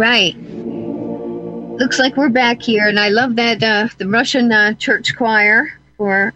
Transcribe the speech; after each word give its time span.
Right. 0.00 0.34
Looks 1.78 1.98
like 1.98 2.16
we're 2.16 2.30
back 2.30 2.62
here, 2.62 2.88
and 2.88 2.98
I 2.98 3.10
love 3.10 3.36
that 3.36 3.62
uh, 3.62 3.88
the 3.98 4.08
Russian 4.08 4.50
uh, 4.50 4.72
church 4.72 5.14
choir 5.14 5.78
for 5.98 6.32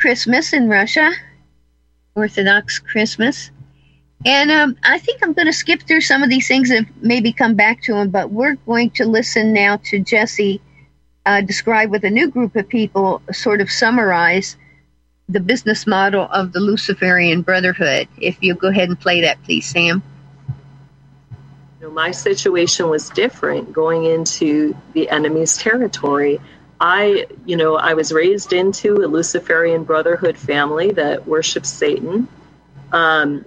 Christmas 0.00 0.54
in 0.54 0.70
Russia, 0.70 1.12
Orthodox 2.14 2.78
Christmas. 2.78 3.50
And 4.24 4.50
um, 4.50 4.78
I 4.84 4.98
think 4.98 5.22
I'm 5.22 5.34
going 5.34 5.48
to 5.48 5.52
skip 5.52 5.82
through 5.82 6.00
some 6.00 6.22
of 6.22 6.30
these 6.30 6.48
things 6.48 6.70
and 6.70 6.86
maybe 7.02 7.34
come 7.34 7.56
back 7.56 7.82
to 7.82 7.92
them, 7.92 8.08
but 8.08 8.30
we're 8.30 8.54
going 8.54 8.88
to 8.92 9.04
listen 9.04 9.52
now 9.52 9.76
to 9.90 9.98
Jessie 9.98 10.62
uh, 11.26 11.42
describe 11.42 11.90
with 11.90 12.04
a 12.04 12.10
new 12.10 12.30
group 12.30 12.56
of 12.56 12.70
people, 12.70 13.20
sort 13.32 13.60
of 13.60 13.70
summarize 13.70 14.56
the 15.28 15.40
business 15.40 15.86
model 15.86 16.26
of 16.32 16.52
the 16.52 16.60
Luciferian 16.60 17.42
Brotherhood. 17.42 18.08
If 18.16 18.42
you 18.42 18.54
go 18.54 18.68
ahead 18.68 18.88
and 18.88 18.98
play 18.98 19.20
that, 19.20 19.42
please, 19.42 19.68
Sam. 19.68 20.02
My 22.02 22.10
situation 22.10 22.88
was 22.88 23.10
different 23.10 23.72
going 23.72 24.06
into 24.06 24.76
the 24.92 25.08
enemy's 25.08 25.56
territory. 25.56 26.40
I, 26.80 27.28
you 27.46 27.56
know, 27.56 27.76
I 27.76 27.94
was 27.94 28.10
raised 28.10 28.52
into 28.52 28.96
a 29.04 29.06
Luciferian 29.06 29.84
Brotherhood 29.84 30.36
family 30.36 30.90
that 30.90 31.28
worships 31.28 31.68
Satan. 31.68 32.26
Um, 32.90 33.44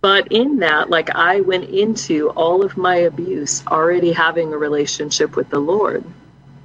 but 0.00 0.32
in 0.32 0.58
that, 0.58 0.90
like 0.90 1.14
I 1.14 1.42
went 1.42 1.66
into 1.70 2.30
all 2.30 2.64
of 2.64 2.76
my 2.76 2.96
abuse 2.96 3.64
already 3.68 4.10
having 4.10 4.52
a 4.52 4.58
relationship 4.58 5.36
with 5.36 5.48
the 5.50 5.60
Lord. 5.60 6.02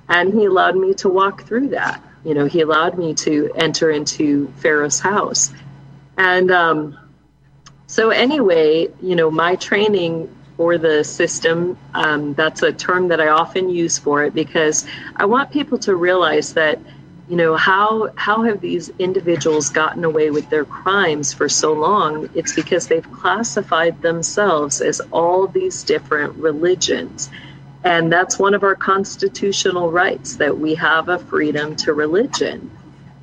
And 0.07 0.33
He 0.33 0.45
allowed 0.45 0.77
me 0.77 0.95
to 0.95 1.09
walk 1.09 1.43
through 1.43 1.67
that. 1.67 2.01
You 2.25 2.33
know, 2.33 2.45
He 2.45 2.61
allowed 2.61 2.97
me 2.97 3.13
to 3.25 3.51
enter 3.53 3.91
into 3.91 4.51
Pharaoh's 4.57 4.99
house. 4.99 5.51
And 6.17 6.49
um, 6.49 6.97
so, 7.85 8.09
anyway, 8.09 8.87
you 8.99 9.15
know, 9.15 9.29
my 9.29 9.57
training 9.57 10.35
for 10.59 10.77
the 10.77 11.05
system, 11.05 11.77
um, 11.93 12.33
that's 12.33 12.63
a 12.63 12.73
term 12.73 13.07
that 13.07 13.21
I 13.21 13.29
often 13.29 13.69
use 13.69 13.97
for 13.97 14.25
it 14.25 14.33
because 14.33 14.85
I 15.15 15.23
want 15.23 15.51
people 15.51 15.77
to 15.79 15.95
realize 15.95 16.51
that 16.55 16.79
you 17.29 17.37
know 17.37 17.55
how 17.55 18.09
how 18.17 18.43
have 18.43 18.59
these 18.59 18.91
individuals 18.99 19.69
gotten 19.69 20.03
away 20.03 20.31
with 20.31 20.49
their 20.49 20.65
crimes 20.65 21.31
for 21.31 21.47
so 21.47 21.71
long? 21.71 22.29
It's 22.35 22.53
because 22.53 22.89
they've 22.89 23.09
classified 23.09 24.01
themselves 24.01 24.81
as 24.81 24.99
all 25.11 25.47
these 25.47 25.81
different 25.83 26.35
religions. 26.35 27.29
And 27.85 28.11
that's 28.11 28.37
one 28.37 28.53
of 28.53 28.63
our 28.63 28.75
constitutional 28.75 29.89
rights 29.93 30.35
that 30.35 30.59
we 30.59 30.75
have 30.75 31.07
a 31.07 31.19
freedom 31.19 31.77
to 31.77 31.93
religion. 31.93 32.69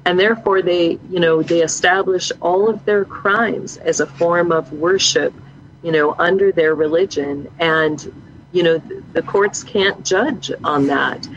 And 0.07 0.19
therefore 0.19 0.62
they 0.62 0.98
you 1.11 1.20
know 1.20 1.42
they 1.42 1.61
establish 1.61 2.33
all 2.41 2.70
of 2.70 2.83
their 2.87 3.05
crimes 3.05 3.77
as 3.77 4.01
a 4.01 4.07
form 4.07 4.53
of 4.53 4.73
worship 4.73 5.35
you 5.83 5.92
know 5.92 6.14
under 6.19 6.53
their 6.53 6.75
religion 6.75 7.48
and 7.59 8.13
you 8.53 8.63
know 8.63 8.79
the 9.13 9.23
courts 9.23 9.63
can't 9.63 10.05
judge 10.05 10.51
on 10.64 10.87
that 10.87 11.29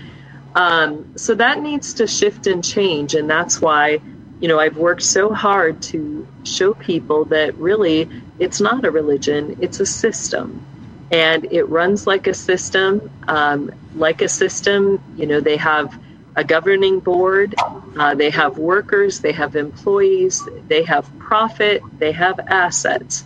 um, 0.56 1.18
so 1.18 1.36
that 1.36 1.62
needs 1.62 1.94
to 1.96 2.08
shift 2.08 2.48
and 2.48 2.64
change. 2.64 3.16
And 3.16 3.30
that's 3.30 3.62
why, 3.62 4.00
you 4.40 4.48
know, 4.48 4.60
I've 4.60 4.78
worked 4.78 5.04
so 5.04 5.34
hard 5.34 5.82
to 5.84 6.28
show 6.44 6.74
people 6.74 7.26
that 7.26 7.56
really 7.56 8.10
it's 8.40 8.62
not 8.62 8.86
a 8.86 8.92
religion, 8.92 9.58
it's 9.62 9.80
a 9.80 9.86
system. 9.86 10.66
And 11.12 11.46
it 11.52 11.64
runs 11.64 12.06
like 12.08 12.28
a 12.28 12.34
system. 12.34 13.10
Um, 13.28 13.72
like 13.96 14.22
a 14.22 14.30
system, 14.30 15.02
you 15.18 15.26
know, 15.26 15.40
they 15.42 15.58
have 15.58 16.00
a 16.36 16.44
governing 16.44 17.00
board, 17.00 17.56
uh, 17.98 18.16
they 18.16 18.30
have 18.30 18.58
workers, 18.58 19.20
they 19.20 19.32
have 19.32 19.56
employees, 19.56 20.48
they 20.68 20.84
have 20.84 21.10
profit, 21.20 21.82
they 21.98 22.12
have 22.12 22.40
assets, 22.48 23.26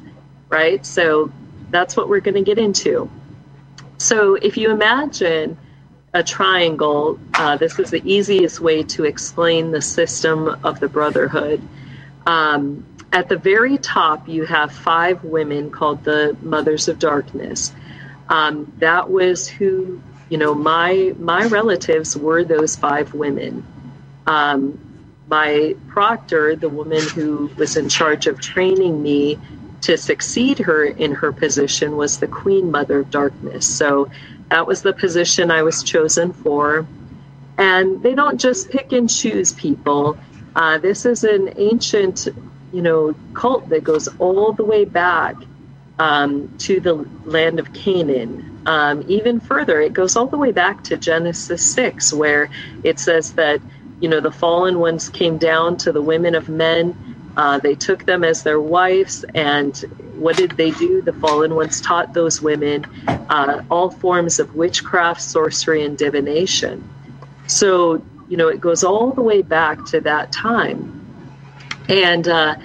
right? 0.54 0.86
So 0.86 1.32
that's 1.72 1.98
what 1.98 2.08
we're 2.08 2.22
going 2.22 2.36
to 2.36 2.44
get 2.44 2.58
into. 2.58 3.10
So 3.98 4.36
if 4.36 4.56
you 4.56 4.72
imagine 4.72 5.58
a 6.14 6.24
triangle. 6.24 7.20
Uh, 7.34 7.58
this 7.58 7.80
is 7.80 7.90
the 7.90 8.02
easiest 8.10 8.60
way 8.60 8.84
to 8.84 9.04
explain 9.04 9.72
the 9.72 9.82
system 9.82 10.48
of 10.64 10.80
the 10.80 10.88
Brotherhood. 10.88 11.62
Um, 12.26 12.86
at 13.12 13.30
the 13.30 13.38
very 13.38 13.78
top, 13.78 14.28
you 14.28 14.46
have 14.46 14.72
five 14.72 15.24
women 15.24 15.72
called 15.72 16.04
the 16.04 16.38
Mothers 16.42 16.88
of 16.88 17.00
Darkness. 17.00 17.74
Um, 18.30 18.72
that 18.78 19.10
was 19.10 19.48
who, 19.48 20.02
you 20.30 20.38
know, 20.38 20.54
my 20.54 21.14
my 21.20 21.46
relatives 21.46 22.16
were 22.16 22.44
those 22.44 22.76
five 22.76 23.14
women. 23.14 23.66
Um, 24.26 24.80
my 25.28 25.76
proctor, 25.88 26.56
the 26.56 26.70
woman 26.70 27.02
who 27.10 27.50
was 27.58 27.76
in 27.76 27.90
charge 27.90 28.28
of 28.28 28.40
training 28.40 29.02
me 29.02 29.40
to 29.84 29.98
succeed 29.98 30.60
her 30.60 30.86
in 30.86 31.14
her 31.14 31.32
position, 31.32 31.98
was 31.98 32.20
the 32.20 32.28
Queen 32.28 32.72
Mother 32.72 33.00
of 33.00 33.12
Darkness. 33.12 33.66
So 33.66 34.10
that 34.50 34.66
was 34.68 34.82
the 34.82 34.94
position 34.94 35.52
I 35.52 35.64
was 35.64 35.84
chosen 35.84 36.32
for. 36.32 36.86
And 37.58 38.02
they 38.02 38.16
don't 38.16 38.40
just 38.40 38.70
pick 38.70 38.92
and 38.92 39.10
choose 39.10 39.52
people. 39.54 40.18
Uh, 40.56 40.78
this 40.78 41.06
is 41.06 41.24
an 41.24 41.54
ancient, 41.58 42.28
you 42.72 42.82
know, 42.82 43.14
cult 43.34 43.70
that 43.70 43.84
goes 43.84 44.08
all 44.20 44.54
the 44.54 44.64
way 44.64 44.86
back 44.86 45.36
um, 46.00 46.56
to 46.60 46.80
the 46.80 46.94
land 47.26 47.60
of 47.60 47.74
Canaan. 47.74 48.62
Um, 48.66 49.04
even 49.08 49.40
further, 49.40 49.82
it 49.82 49.94
goes 49.94 50.16
all 50.16 50.28
the 50.28 50.38
way 50.38 50.52
back 50.52 50.84
to 50.86 50.98
Genesis 50.98 51.62
6, 51.74 52.14
where 52.14 52.50
it 52.84 53.00
says 53.00 53.34
that, 53.34 53.62
you 54.00 54.10
know, 54.10 54.20
the 54.20 54.32
fallen 54.32 54.80
ones 54.80 55.10
came 55.10 55.38
down 55.38 55.78
to 55.78 55.92
the 55.92 56.02
women 56.02 56.36
of 56.36 56.50
men. 56.50 56.96
Uh, 57.36 57.60
they 57.60 57.76
took 57.76 58.06
them 58.06 58.24
as 58.24 58.44
their 58.44 58.62
wives, 58.62 59.26
and 59.34 59.76
what 60.16 60.38
did 60.38 60.52
they 60.52 60.72
do? 60.72 61.02
The 61.02 61.14
fallen 61.14 61.56
ones 61.56 61.82
taught 61.82 62.14
those 62.14 62.42
women 62.42 62.86
uh, 63.30 63.64
all 63.72 63.90
forms 63.90 64.40
of 64.40 64.56
witchcraft, 64.56 65.22
sorcery, 65.22 65.84
and 65.84 65.98
divination. 65.98 66.88
So, 67.48 68.04
you 68.30 68.38
know, 68.38 68.48
it 68.48 68.62
goes 68.62 68.84
all 68.84 69.12
the 69.12 69.22
way 69.22 69.42
back 69.42 69.86
to 69.88 70.02
that 70.02 70.32
time. 70.32 71.00
And, 71.90 72.28
uh, 72.28 72.56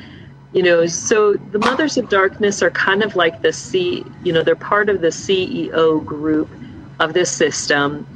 you 0.52 0.62
know, 0.62 0.86
so 0.86 1.34
the 1.34 1.58
Mothers 1.58 1.96
of 1.96 2.08
Darkness 2.08 2.62
are 2.62 2.70
kind 2.70 3.02
of 3.02 3.16
like 3.16 3.42
the 3.42 3.52
C, 3.52 4.04
you 4.22 4.32
know, 4.32 4.42
they're 4.42 4.56
part 4.56 4.88
of 4.88 5.00
the 5.00 5.08
CEO 5.08 6.04
group 6.04 6.48
of 7.00 7.12
this 7.14 7.30
system. 7.30 8.06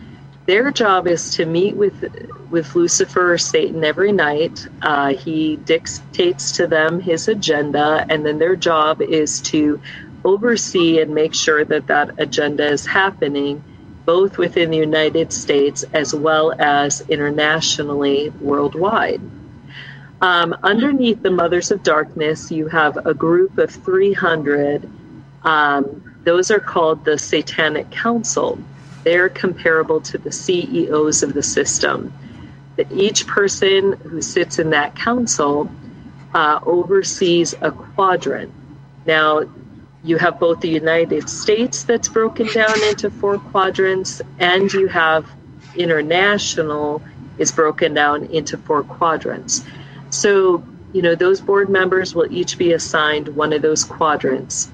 Their 0.47 0.73
job 0.73 1.07
is 1.07 1.31
to 1.37 1.47
meet 1.47 1.77
with 1.77 2.05
with 2.51 2.75
Lucifer 2.75 3.33
or 3.33 3.39
Satan 3.39 3.85
every 3.85 4.13
night. 4.13 4.67
Uh, 4.83 5.15
he 5.15 5.57
dictates 5.57 6.53
to 6.53 6.67
them 6.67 7.01
his 7.01 7.29
agenda, 7.29 8.05
and 8.09 8.27
then 8.27 8.39
their 8.39 8.57
job 8.57 9.01
is 9.01 9.41
to 9.43 9.81
oversee 10.25 11.01
and 11.01 11.15
make 11.15 11.35
sure 11.35 11.65
that 11.65 11.87
that 11.87 12.11
agenda 12.19 12.67
is 12.67 12.87
happening 12.87 13.63
both 14.05 14.37
within 14.39 14.71
the 14.71 14.77
United 14.77 15.33
States 15.33 15.85
as 15.93 16.15
well 16.15 16.53
as 16.59 17.03
internationally 17.09 18.31
worldwide. 18.41 19.21
Um, 20.21 20.57
underneath 20.63 21.23
the 21.23 21.31
Mothers 21.31 21.71
of 21.71 21.83
Darkness, 21.83 22.51
you 22.51 22.69
have 22.69 23.07
a 23.07 23.15
group 23.15 23.59
of 23.59 23.71
300. 23.71 24.89
Um, 25.45 26.15
those 26.25 26.51
are 26.51 26.61
called 26.61 27.05
the 27.05 27.19
Satanic 27.19 27.91
Council. 27.91 28.59
They're 29.05 29.29
comparable 29.29 30.01
to 30.03 30.19
the 30.19 30.33
CEOs 30.33 31.23
of 31.23 31.35
the 31.35 31.43
system 31.43 32.13
that 32.77 32.91
each 32.93 33.27
person 33.27 33.93
who 33.93 34.23
sits 34.23 34.59
in 34.59 34.71
that 34.71 34.97
council 34.97 35.71
uh, 36.35 36.61
oversees 36.65 37.55
a 37.61 37.71
quadrant. 37.71 38.53
Now, 39.07 39.43
you 40.05 40.17
have 40.17 40.41
both 40.41 40.61
the 40.61 40.69
United 40.69 41.29
States 41.29 41.85
that's 41.85 42.09
broken 42.09 42.47
down 42.49 42.83
into 42.85 43.11
four 43.11 43.39
quadrants, 43.39 44.23
and 44.39 44.73
you 44.73 44.89
have 44.89 45.31
international 45.77 47.03
is 47.39 47.53
broken 47.53 47.95
down 47.95 48.25
into 48.27 48.57
four 48.57 48.83
quadrants. 48.83 49.65
So, 50.11 50.65
you 50.93 51.03
know, 51.03 51.15
those 51.15 51.41
board 51.41 51.69
members 51.69 52.15
will 52.15 52.31
each 52.33 52.59
be 52.59 52.73
assigned 52.73 53.29
one 53.29 53.53
of 53.53 53.63
those 53.63 53.85
quadrants. 53.85 54.71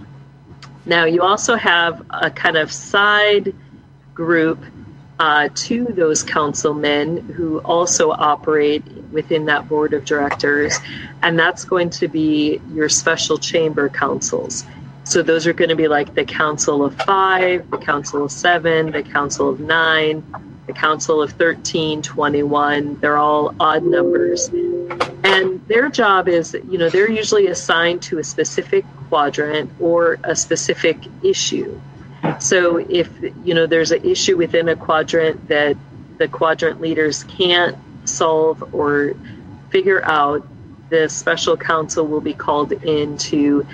Now, 0.85 1.05
you 1.05 1.23
also 1.23 1.55
have 1.57 2.05
a 2.11 2.31
kind 2.31 2.57
of 2.57 2.73
side 2.73 3.55
group 4.19 4.59
uh, 5.21 5.49
to 5.55 5.85
those 5.85 6.25
councilmen 6.25 7.19
who 7.19 7.61
also 7.61 8.11
operate 8.11 8.85
within 9.13 9.47
that 9.47 9.69
board 9.69 9.95
of 9.95 10.05
directors, 10.05 10.77
and 11.23 11.39
that's 11.39 11.65
going 11.65 11.89
to 11.89 12.09
be 12.09 12.61
your 12.73 12.89
special 12.89 13.39
chamber 13.39 13.89
councils. 13.89 14.65
So 15.05 15.23
those 15.23 15.47
are 15.47 15.53
going 15.53 15.69
to 15.71 15.77
be 15.77 15.87
like 15.87 16.15
the 16.15 16.25
council 16.25 16.85
of 16.85 16.97
five, 17.03 17.71
the 17.71 17.79
council 17.79 18.25
of 18.25 18.33
seven, 18.33 18.91
the 18.91 19.05
council 19.05 19.49
of 19.49 19.61
nine, 19.61 20.25
the 20.67 20.73
council 20.73 21.23
of 21.23 21.31
13, 21.33 22.03
21. 22.03 22.99
They're 23.01 23.17
all 23.17 23.55
odd 23.61 23.85
numbers. 23.85 24.49
And 25.23 25.65
their 25.69 25.89
job 25.91 26.29
is, 26.29 26.57
you 26.69 26.77
know, 26.77 26.91
they're 26.91 27.11
usually 27.11 27.47
assigned 27.47 28.03
to 28.03 28.19
a 28.19 28.25
specific 28.25 28.85
quadrant 29.09 29.71
or 29.81 30.19
a 30.25 30.35
specific 30.35 30.99
issue. 31.23 31.81
So 32.39 32.77
if 32.77 33.11
you 33.45 33.55
know 33.55 33.67
there's 33.67 33.91
an 33.91 34.05
issue 34.05 34.37
within 34.37 34.69
a 34.69 34.77
quadrant 34.77 35.49
that 35.49 35.77
the 36.19 36.29
quadrant 36.29 36.81
leaders 36.81 37.25
can't 37.25 37.77
solve 38.05 38.75
or 38.75 39.15
figure 39.71 40.05
out, 40.05 40.47
the 40.91 41.09
special 41.09 41.57
counsel 41.57 42.07
will 42.07 42.21
be 42.21 42.35
called 42.35 42.73
in 42.73 43.19
to, 43.19 43.67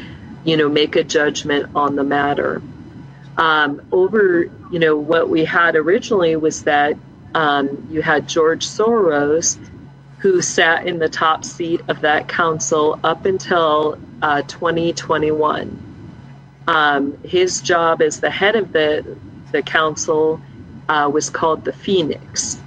you 0.44 0.56
know, 0.56 0.68
make 0.68 0.96
a 0.96 1.04
judgment 1.04 1.70
on 1.74 1.96
the 1.96 2.04
matter. 2.04 2.60
Um, 3.36 3.82
over, 3.90 4.44
you 4.70 4.78
know, 4.78 4.96
what 4.96 5.28
we 5.28 5.44
had 5.44 5.76
originally 5.76 6.36
was 6.36 6.64
that 6.64 6.96
um, 7.34 7.88
you 7.90 8.02
had 8.02 8.28
George 8.28 8.66
Soros, 8.66 9.58
who 10.18 10.40
sat 10.40 10.86
in 10.86 10.98
the 10.98 11.08
top 11.08 11.44
seat 11.44 11.80
of 11.88 12.00
that 12.02 12.28
council 12.28 12.98
up 13.02 13.26
until 13.26 13.98
uh, 14.22 14.42
2021. 14.42 15.83
Um, 16.66 17.18
his 17.22 17.60
job 17.60 18.00
as 18.00 18.20
the 18.20 18.30
head 18.30 18.56
of 18.56 18.72
the 18.72 19.16
the 19.52 19.62
council 19.62 20.40
uh, 20.88 21.08
was 21.12 21.30
called 21.30 21.64
the 21.64 21.72
Phoenix. 21.72 22.58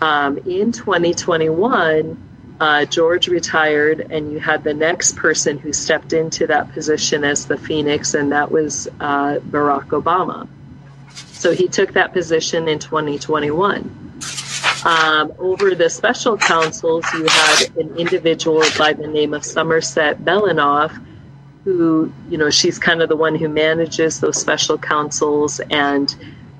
Um, 0.00 0.36
in 0.38 0.72
2021, 0.72 2.18
uh, 2.60 2.84
George 2.84 3.28
retired, 3.28 4.00
and 4.10 4.32
you 4.32 4.38
had 4.38 4.62
the 4.62 4.74
next 4.74 5.16
person 5.16 5.58
who 5.58 5.72
stepped 5.72 6.12
into 6.12 6.46
that 6.46 6.72
position 6.72 7.24
as 7.24 7.46
the 7.46 7.56
Phoenix, 7.56 8.14
and 8.14 8.30
that 8.32 8.50
was 8.50 8.88
uh, 9.00 9.38
Barack 9.38 9.86
Obama. 9.88 10.46
So 11.32 11.52
he 11.52 11.66
took 11.66 11.92
that 11.94 12.12
position 12.12 12.68
in 12.68 12.78
2021. 12.78 14.12
Um, 14.84 15.32
over 15.38 15.74
the 15.74 15.88
special 15.88 16.36
councils, 16.36 17.04
you 17.14 17.26
had 17.28 17.76
an 17.76 17.96
individual 17.96 18.62
by 18.78 18.92
the 18.92 19.06
name 19.06 19.34
of 19.34 19.44
Somerset 19.44 20.24
Belanoff, 20.24 20.92
who, 21.64 22.12
you 22.28 22.38
know, 22.38 22.50
she's 22.50 22.78
kind 22.78 23.02
of 23.02 23.08
the 23.08 23.16
one 23.16 23.34
who 23.34 23.48
manages 23.48 24.20
those 24.20 24.40
special 24.40 24.78
councils 24.78 25.60
and 25.70 26.14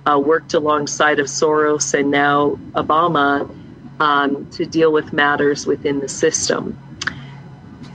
uh, 0.06 0.18
worked 0.18 0.54
alongside 0.54 1.18
of 1.18 1.26
Soros 1.26 1.98
and 1.98 2.10
now 2.10 2.58
Obama 2.74 3.52
um, 4.00 4.48
to 4.50 4.64
deal 4.64 4.92
with 4.92 5.12
matters 5.12 5.66
within 5.66 6.00
the 6.00 6.08
system. 6.08 6.78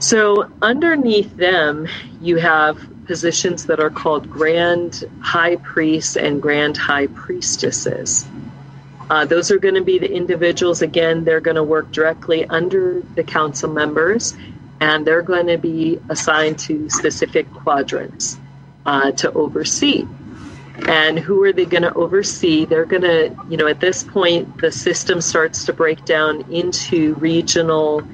So 0.00 0.50
underneath 0.62 1.36
them, 1.36 1.88
you 2.20 2.36
have 2.36 2.78
positions 3.06 3.66
that 3.66 3.80
are 3.80 3.90
called 3.90 4.30
grand 4.30 5.04
high 5.20 5.56
priests 5.56 6.16
and 6.16 6.40
grand 6.40 6.76
high 6.76 7.06
priestesses. 7.08 8.26
Uh, 9.10 9.24
those 9.24 9.50
are 9.50 9.58
going 9.58 9.74
to 9.74 9.82
be 9.82 9.98
the 9.98 10.12
individuals, 10.12 10.82
again, 10.82 11.24
they're 11.24 11.40
going 11.40 11.56
to 11.56 11.62
work 11.62 11.90
directly 11.90 12.44
under 12.46 13.00
the 13.14 13.24
council 13.24 13.70
members 13.70 14.36
and 14.80 15.06
they're 15.06 15.22
going 15.22 15.46
to 15.46 15.58
be 15.58 16.00
assigned 16.08 16.58
to 16.60 16.88
specific 16.88 17.50
quadrants 17.52 18.38
uh, 18.86 19.12
to 19.12 19.32
oversee. 19.32 20.06
And 20.86 21.18
who 21.18 21.42
are 21.42 21.52
they 21.52 21.64
going 21.64 21.82
to 21.82 21.92
oversee? 21.94 22.64
They're 22.64 22.84
going 22.84 23.02
to, 23.02 23.36
you 23.48 23.56
know, 23.56 23.66
at 23.66 23.80
this 23.80 24.04
point, 24.04 24.60
the 24.60 24.70
system 24.70 25.20
starts 25.20 25.64
to 25.64 25.72
break 25.72 26.04
down 26.04 26.50
into 26.52 27.14
regional 27.14 28.06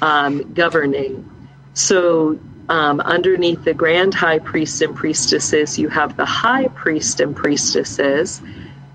um, 0.00 0.54
governing. 0.54 1.28
So, 1.74 2.38
um, 2.70 3.00
underneath 3.00 3.64
the 3.64 3.74
grand 3.74 4.14
high 4.14 4.38
priests 4.38 4.80
and 4.80 4.94
priestesses, 4.94 5.78
you 5.78 5.88
have 5.88 6.16
the 6.16 6.24
high 6.24 6.68
priest 6.68 7.20
and 7.20 7.34
priestesses. 7.34 8.42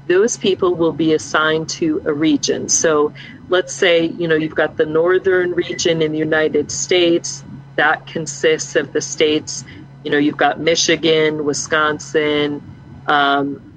Those 0.07 0.38
people 0.38 0.75
will 0.75 0.91
be 0.91 1.13
assigned 1.13 1.69
to 1.69 2.01
a 2.05 2.13
region. 2.13 2.69
So, 2.69 3.13
let's 3.50 3.73
say, 3.73 4.05
you 4.05 4.27
know, 4.27 4.35
you've 4.35 4.55
got 4.55 4.77
the 4.77 4.85
northern 4.85 5.53
region 5.53 6.01
in 6.01 6.11
the 6.11 6.17
United 6.17 6.71
States 6.71 7.44
that 7.75 8.05
consists 8.05 8.75
of 8.75 8.94
the 8.94 9.01
states, 9.01 9.63
you 10.03 10.11
know, 10.11 10.17
you've 10.17 10.38
got 10.38 10.59
Michigan, 10.59 11.45
Wisconsin, 11.45 12.61
um, 13.07 13.73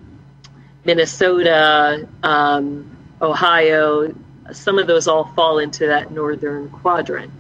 Minnesota, 0.85 2.09
um, 2.23 2.97
Ohio, 3.21 4.15
some 4.53 4.79
of 4.79 4.87
those 4.87 5.09
all 5.09 5.25
fall 5.35 5.59
into 5.59 5.87
that 5.87 6.11
northern 6.11 6.69
quadrant. 6.71 7.33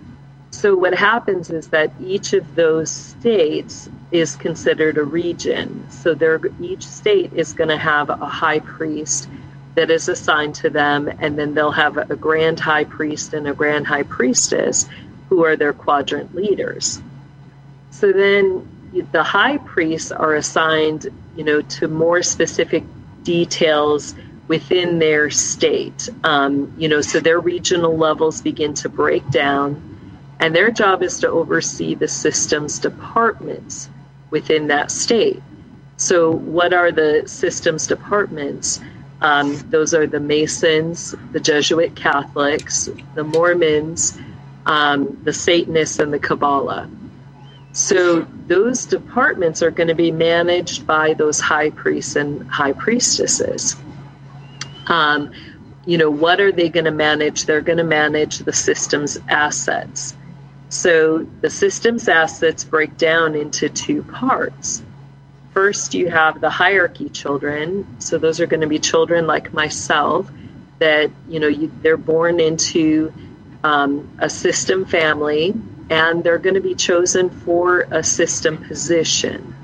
So, 0.51 0.77
what 0.77 0.95
happens 0.95 1.51
is 1.51 1.69
that 1.69 1.93
each 2.01 2.33
of 2.33 2.55
those 2.55 2.91
states 2.91 3.89
is 4.11 4.37
considered 4.37 4.99
a 4.99 5.05
region. 5.05 5.85
So, 5.91 6.15
there, 6.15 6.41
each 6.61 6.87
state 6.87 7.33
is 7.33 7.53
going 7.53 7.71
to 7.71 7.77
have 7.77 8.09
a 8.11 8.17
high 8.17 8.61
priest 8.61 9.29
that 9.75 9.91
is 9.91 10.09
assigned 10.09 10.55
to 10.57 10.71
them, 10.71 11.09
and 11.19 11.39
then 11.39 11.55
they'll 11.55 11.71
have 11.71 11.97
a 12.11 12.17
grand 12.17 12.61
high 12.61 12.85
priest 12.85 13.35
and 13.35 13.47
a 13.49 13.55
grand 13.55 13.87
high 13.87 14.05
priestess 14.05 14.89
who 15.29 15.45
are 15.45 15.57
their 15.57 15.73
quadrant 15.73 16.35
leaders. 16.35 17.01
So, 17.91 18.13
then 18.13 18.69
the 19.13 19.23
high 19.23 19.59
priests 19.59 20.13
are 20.13 20.35
assigned 20.35 21.09
you 21.37 21.45
know, 21.45 21.61
to 21.61 21.87
more 21.87 22.23
specific 22.23 22.83
details 23.23 24.15
within 24.49 24.99
their 24.99 25.31
state. 25.31 26.09
Um, 26.25 26.73
you 26.79 26.89
know, 26.89 27.01
so 27.01 27.21
their 27.21 27.41
regional 27.41 27.97
levels 27.97 28.41
begin 28.41 28.75
to 28.75 28.89
break 28.89 29.29
down, 29.31 29.99
and 30.41 30.55
their 30.55 30.71
job 30.71 31.03
is 31.03 31.21
to 31.21 31.29
oversee 31.29 31.95
the 31.95 32.09
systems 32.09 32.79
departments 32.79 33.91
within 34.31 34.67
that 34.69 34.91
state. 34.91 35.43
So, 35.97 36.31
what 36.31 36.73
are 36.73 36.93
the 36.93 37.23
systems 37.27 37.87
departments? 37.87 38.81
Um, 39.23 39.59
those 39.71 39.95
are 39.95 40.07
the 40.07 40.21
Masons, 40.21 41.15
the 41.33 41.41
Jesuit 41.41 41.97
Catholics, 41.97 42.91
the 43.15 43.25
Mormons, 43.25 44.19
um, 44.67 45.19
the 45.25 45.33
Satanists, 45.33 45.99
and 45.99 46.13
the 46.13 46.19
Kabbalah. 46.19 46.89
So 47.77 48.27
those 48.47 48.87
departments 48.87 49.63
are 49.63 49.71
going 49.71 49.89
to 49.89 49.95
be 49.95 50.11
managed 50.11 50.87
by 50.87 51.13
those 51.13 51.41
high 51.41 51.69
priests 51.69 52.17
and 52.17 52.49
high 52.49 52.73
priestesses. 52.73 53.77
Um, 54.87 55.31
you 55.85 55.99
know, 55.99 56.09
what 56.09 56.41
are 56.41 56.51
they 56.51 56.71
going 56.71 56.87
to 56.87 56.91
manage? 56.91 57.45
They're 57.45 57.61
going 57.61 57.77
to 57.77 57.85
manage 57.85 58.39
the 58.39 58.53
system's 58.55 59.19
assets. 59.29 60.17
So 60.69 61.27
the 61.41 61.51
system's 61.51 62.09
assets 62.09 62.65
break 62.65 62.97
down 62.97 63.35
into 63.35 63.69
two 63.69 64.03
parts. 64.03 64.83
First, 65.53 65.95
you 65.95 66.11
have 66.11 66.41
the 66.41 66.51
hierarchy 66.51 67.09
children. 67.09 68.01
So 68.01 68.19
those 68.19 68.41
are 68.41 68.47
going 68.47 68.61
to 68.61 68.67
be 68.67 68.79
children 68.79 69.27
like 69.27 69.53
myself 69.53 70.31
that, 70.81 71.11
you 71.29 71.41
know, 71.41 71.47
you, 71.47 71.73
they're 71.83 71.97
born 71.97 72.41
into 72.41 73.13
um, 73.65 74.11
a 74.19 74.29
system 74.29 74.85
family 74.85 75.55
and 75.89 76.23
they're 76.23 76.39
going 76.39 76.55
to 76.55 76.61
be 76.61 76.75
chosen 76.75 77.31
for 77.31 77.87
a 77.91 78.03
system 78.03 78.59
position. 78.65 79.55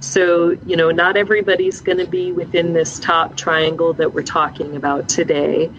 So, 0.00 0.50
you 0.66 0.76
know, 0.76 0.90
not 0.90 1.16
everybody's 1.16 1.80
going 1.80 1.98
to 1.98 2.06
be 2.06 2.32
within 2.32 2.72
this 2.72 2.98
top 2.98 3.36
triangle 3.36 3.92
that 3.94 4.14
we're 4.14 4.22
talking 4.22 4.76
about 4.76 5.08
today. 5.08 5.70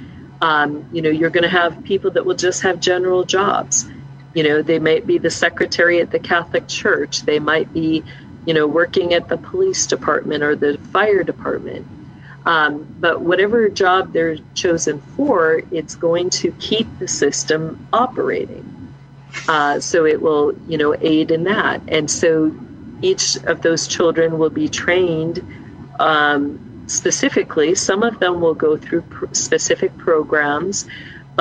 Um, 0.42 0.90
you 0.92 1.02
know, 1.02 1.10
you're 1.10 1.30
going 1.30 1.44
to 1.44 1.50
have 1.50 1.84
people 1.84 2.12
that 2.12 2.26
will 2.26 2.36
just 2.36 2.62
have 2.64 2.80
general 2.80 3.24
jobs. 3.24 3.88
You 4.34 4.44
know, 4.44 4.62
they 4.62 4.80
might 4.80 5.06
be 5.06 5.18
the 5.18 5.30
secretary 5.30 6.00
at 6.00 6.12
the 6.12 6.20
Catholic 6.20 6.68
Church, 6.68 7.22
they 7.22 7.40
might 7.40 7.72
be, 7.74 8.04
you 8.46 8.54
know, 8.54 8.68
working 8.68 9.14
at 9.14 9.28
the 9.28 9.38
police 9.38 9.86
department 9.86 10.44
or 10.44 10.56
the 10.56 10.78
fire 10.92 11.24
department. 11.24 11.86
Um, 12.46 12.88
but 13.00 13.22
whatever 13.22 13.70
job 13.70 14.14
they're 14.14 14.38
chosen 14.56 15.00
for, 15.16 15.62
it's 15.72 15.96
going 15.96 16.32
to 16.32 16.52
keep 16.54 16.88
the 16.98 17.08
system 17.08 17.88
operating. 17.94 18.94
Uh, 19.48 19.80
so 19.80 20.06
it 20.06 20.22
will, 20.22 20.54
you 20.68 20.78
know, 20.78 20.96
aid 21.00 21.32
in 21.32 21.44
that. 21.44 21.82
And 21.88 22.10
so 22.10 22.52
each 23.02 23.36
of 23.44 23.62
those 23.62 23.88
children 23.88 24.38
will 24.38 24.50
be 24.50 24.68
trained 24.68 25.44
um, 26.00 26.84
specifically. 26.88 27.76
Some 27.76 28.04
of 28.04 28.20
them 28.20 28.42
will 28.42 28.54
go 28.54 28.78
through 28.78 29.02
pr- 29.04 29.34
specific 29.34 29.96
programs, 29.98 30.88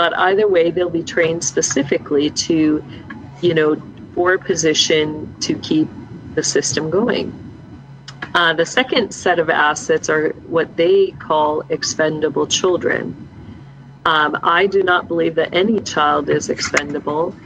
but 0.00 0.16
either 0.16 0.48
way, 0.48 0.70
they'll 0.70 0.88
be 0.88 1.02
trained 1.02 1.44
specifically 1.44 2.30
to, 2.30 2.82
you 3.42 3.52
know, 3.52 3.76
for 4.14 4.32
a 4.32 4.38
position 4.38 5.34
to 5.40 5.54
keep 5.58 5.88
the 6.34 6.42
system 6.42 6.88
going. 6.88 7.30
Uh, 8.34 8.54
the 8.54 8.64
second 8.64 9.12
set 9.12 9.38
of 9.38 9.50
assets 9.50 10.08
are 10.08 10.30
what 10.48 10.74
they 10.78 11.10
call 11.18 11.60
expendable 11.68 12.46
children. 12.46 13.28
Um, 14.06 14.38
I 14.42 14.68
do 14.68 14.82
not 14.82 15.06
believe 15.06 15.34
that 15.34 15.54
any 15.54 15.80
child 15.80 16.30
is 16.30 16.48
expendable. 16.48 17.36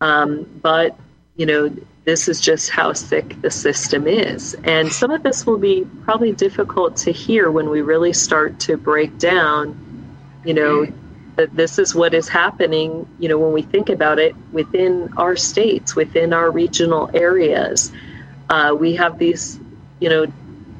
Um, 0.00 0.46
but, 0.62 0.96
you 1.34 1.46
know, 1.46 1.76
this 2.04 2.28
is 2.28 2.40
just 2.40 2.70
how 2.70 2.92
sick 2.92 3.34
the 3.42 3.50
system 3.50 4.06
is. 4.06 4.54
And 4.62 4.92
some 4.92 5.10
of 5.10 5.24
this 5.24 5.44
will 5.44 5.58
be 5.58 5.84
probably 6.04 6.30
difficult 6.30 6.98
to 6.98 7.10
hear 7.10 7.50
when 7.50 7.68
we 7.68 7.80
really 7.80 8.12
start 8.12 8.60
to 8.60 8.76
break 8.76 9.18
down, 9.18 9.74
you 10.44 10.54
know, 10.54 10.86
that 11.36 11.54
this 11.54 11.78
is 11.78 11.94
what 11.94 12.14
is 12.14 12.28
happening, 12.28 13.06
you 13.18 13.28
know, 13.28 13.38
when 13.38 13.52
we 13.52 13.62
think 13.62 13.88
about 13.88 14.18
it 14.18 14.34
within 14.52 15.12
our 15.16 15.36
states, 15.36 15.94
within 15.94 16.32
our 16.32 16.50
regional 16.50 17.10
areas. 17.14 17.92
Uh, 18.48 18.74
we 18.78 18.94
have 18.96 19.18
these, 19.18 19.58
you 20.00 20.08
know, 20.08 20.26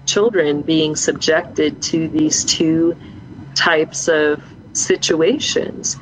children 0.07 0.63
being 0.63 0.97
subjected 0.97 1.83
to 1.83 2.09
these 2.09 2.45
two 2.45 2.97
types 3.55 4.09
of 4.09 4.43
situations, 4.73 5.97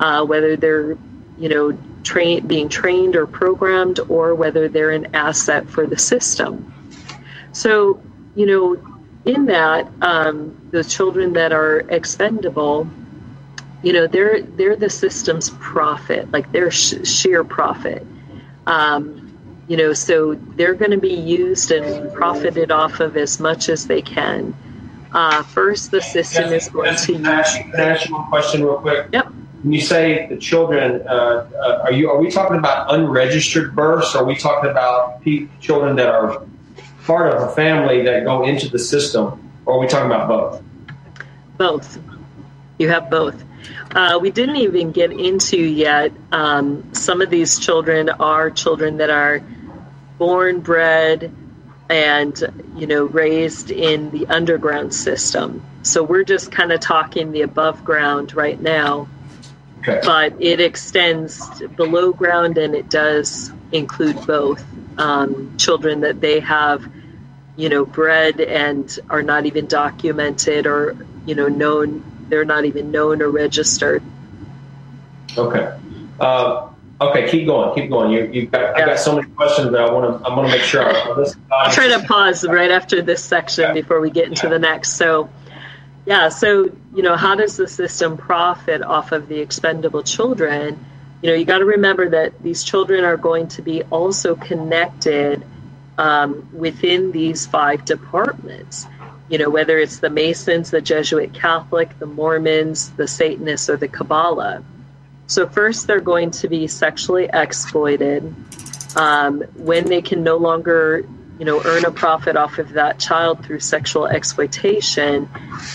uh, 0.00 0.24
whether 0.24 0.56
they're, 0.56 0.96
you 1.38 1.48
know, 1.48 1.78
being 2.46 2.68
trained 2.68 3.14
or 3.14 3.26
programmed 3.26 4.00
or 4.08 4.34
whether 4.34 4.68
they're 4.68 4.90
an 4.90 5.14
asset 5.14 5.68
for 5.68 5.86
the 5.86 5.98
system. 5.98 6.72
So, 7.52 8.02
you 8.34 8.46
know, 8.46 8.76
in 9.24 9.46
that, 9.46 9.88
um, 10.00 10.56
the 10.70 10.82
children 10.82 11.34
that 11.34 11.52
are 11.52 11.80
expendable, 11.90 12.88
you 13.82 13.92
know, 13.92 14.06
they're 14.06 14.42
they're 14.42 14.76
the 14.76 14.90
system's 14.90 15.50
profit, 15.50 16.30
like 16.32 16.50
their 16.52 16.70
sh- 16.70 17.06
sheer 17.06 17.44
profit. 17.44 18.06
Um, 18.66 19.26
you 19.68 19.76
know, 19.76 19.92
so 19.92 20.34
they're 20.56 20.74
going 20.74 20.90
to 20.90 20.98
be 20.98 21.14
used 21.14 21.70
and 21.70 22.12
profited 22.12 22.70
off 22.70 23.00
of 23.00 23.16
as 23.16 23.38
much 23.38 23.68
as 23.68 23.86
they 23.86 24.02
can. 24.02 24.54
Uh, 25.12 25.42
first, 25.42 25.90
the 25.90 26.02
system 26.02 26.52
is 26.52 26.68
going 26.68 26.94
to 26.94 27.12
Can 27.12 27.26
I 27.26 27.40
ask, 27.40 27.60
can 27.60 27.74
I 27.76 27.84
ask 27.90 28.08
you 28.08 28.14
one 28.16 28.28
question 28.28 28.64
real 28.64 28.78
quick? 28.78 29.06
Yep. 29.12 29.26
When 29.62 29.72
you 29.72 29.80
say 29.80 30.26
the 30.28 30.36
children, 30.36 31.02
uh, 31.06 31.48
uh, 31.54 31.82
are 31.84 31.92
you 31.92 32.10
are 32.10 32.18
we 32.18 32.30
talking 32.30 32.56
about 32.56 32.92
unregistered 32.92 33.74
births? 33.74 34.14
Or 34.14 34.18
are 34.18 34.24
we 34.24 34.34
talking 34.34 34.70
about 34.70 35.22
pe- 35.22 35.46
children 35.60 35.96
that 35.96 36.08
are 36.08 36.42
part 37.04 37.34
of 37.34 37.48
a 37.48 37.52
family 37.54 38.02
that 38.02 38.24
go 38.24 38.44
into 38.44 38.68
the 38.68 38.78
system? 38.78 39.50
Or 39.66 39.76
are 39.76 39.78
we 39.78 39.86
talking 39.86 40.06
about 40.06 40.28
both? 40.28 40.62
both. 41.58 41.98
You 42.78 42.88
have 42.88 43.10
both. 43.10 43.44
Uh, 43.94 44.18
we 44.20 44.30
didn't 44.30 44.56
even 44.56 44.92
get 44.92 45.12
into 45.12 45.56
yet. 45.56 46.12
Um, 46.30 46.94
some 46.94 47.20
of 47.20 47.30
these 47.30 47.58
children 47.58 48.08
are 48.08 48.50
children 48.50 48.98
that 48.98 49.10
are 49.10 49.42
born, 50.18 50.60
bred, 50.60 51.32
and 51.88 52.70
you 52.76 52.86
know 52.86 53.04
raised 53.04 53.70
in 53.72 54.10
the 54.10 54.26
underground 54.28 54.94
system. 54.94 55.62
So 55.82 56.04
we're 56.04 56.24
just 56.24 56.52
kind 56.52 56.70
of 56.72 56.78
talking 56.80 57.32
the 57.32 57.42
above 57.42 57.84
ground 57.84 58.34
right 58.34 58.60
now, 58.60 59.08
Okay. 59.80 60.00
but 60.04 60.34
it 60.40 60.60
extends 60.60 61.60
below 61.76 62.12
ground 62.12 62.58
and 62.58 62.74
it 62.74 62.88
does 62.90 63.50
include 63.72 64.24
both 64.26 64.62
um, 64.98 65.56
children 65.56 66.02
that 66.02 66.20
they 66.20 66.40
have, 66.40 66.86
you 67.56 67.68
know, 67.70 67.84
bred 67.86 68.40
and 68.40 68.98
are 69.08 69.22
not 69.22 69.46
even 69.46 69.66
documented 69.66 70.66
or 70.66 70.96
you 71.26 71.34
know 71.34 71.48
known. 71.48 72.04
They're 72.30 72.44
not 72.44 72.64
even 72.64 72.90
known 72.90 73.20
or 73.20 73.28
registered. 73.28 74.02
Okay. 75.36 75.76
Uh, 76.18 76.70
okay. 77.00 77.28
Keep 77.30 77.46
going. 77.46 77.74
Keep 77.74 77.90
going. 77.90 78.12
You, 78.12 78.30
you've 78.32 78.50
got. 78.50 78.76
I've 78.76 78.86
got 78.86 78.98
so 78.98 79.16
many 79.16 79.28
questions 79.30 79.70
that 79.72 79.80
I 79.80 79.92
want 79.92 80.22
to. 80.22 80.28
I 80.28 80.34
want 80.34 80.48
to 80.50 80.56
make 80.56 80.64
sure. 80.64 80.82
I, 80.82 81.26
I'll 81.52 81.72
try 81.72 81.88
to 81.88 82.00
pause 82.06 82.46
right 82.46 82.70
after 82.70 83.02
this 83.02 83.22
section 83.22 83.74
before 83.74 84.00
we 84.00 84.10
get 84.10 84.28
into 84.28 84.48
the 84.48 84.58
next. 84.58 84.92
So, 84.92 85.28
yeah, 86.06 86.28
so, 86.30 86.70
you 86.94 87.02
know, 87.02 87.16
how 87.16 87.34
does 87.34 87.56
the 87.56 87.68
system 87.68 88.16
profit 88.16 88.82
off 88.82 89.12
of 89.12 89.28
the 89.28 89.40
expendable 89.40 90.02
children? 90.02 90.84
You 91.22 91.30
know, 91.30 91.36
you 91.36 91.44
got 91.44 91.58
to 91.58 91.66
remember 91.66 92.08
that 92.10 92.42
these 92.42 92.64
children 92.64 93.04
are 93.04 93.18
going 93.18 93.48
to 93.48 93.62
be 93.62 93.82
also 93.84 94.34
connected 94.34 95.44
um, 95.98 96.48
within 96.52 97.12
these 97.12 97.46
five 97.46 97.84
departments. 97.84 98.86
You 99.30 99.38
know, 99.38 99.48
whether 99.48 99.78
it's 99.78 100.00
the 100.00 100.10
Masons, 100.10 100.70
the 100.70 100.82
Jesuit 100.82 101.32
Catholic, 101.32 101.98
the 101.98 102.06
Mormons, 102.06 102.90
the 102.90 103.06
Satanists, 103.06 103.70
or 103.70 103.76
the 103.76 103.88
Kabbalah. 103.88 104.62
So, 105.28 105.48
first, 105.48 105.86
they're 105.86 106.00
going 106.00 106.32
to 106.32 106.48
be 106.48 106.66
sexually 106.66 107.30
exploited 107.32 108.34
um, 108.96 109.42
when 109.54 109.84
they 109.86 110.02
can 110.02 110.22
no 110.22 110.36
longer 110.36 111.06
you 111.38 111.46
know 111.46 111.62
earn 111.64 111.86
a 111.86 111.90
profit 111.90 112.36
off 112.36 112.58
of 112.58 112.72
that 112.72 112.98
child 112.98 113.44
through 113.44 113.60
sexual 113.60 114.06
exploitation 114.06 115.28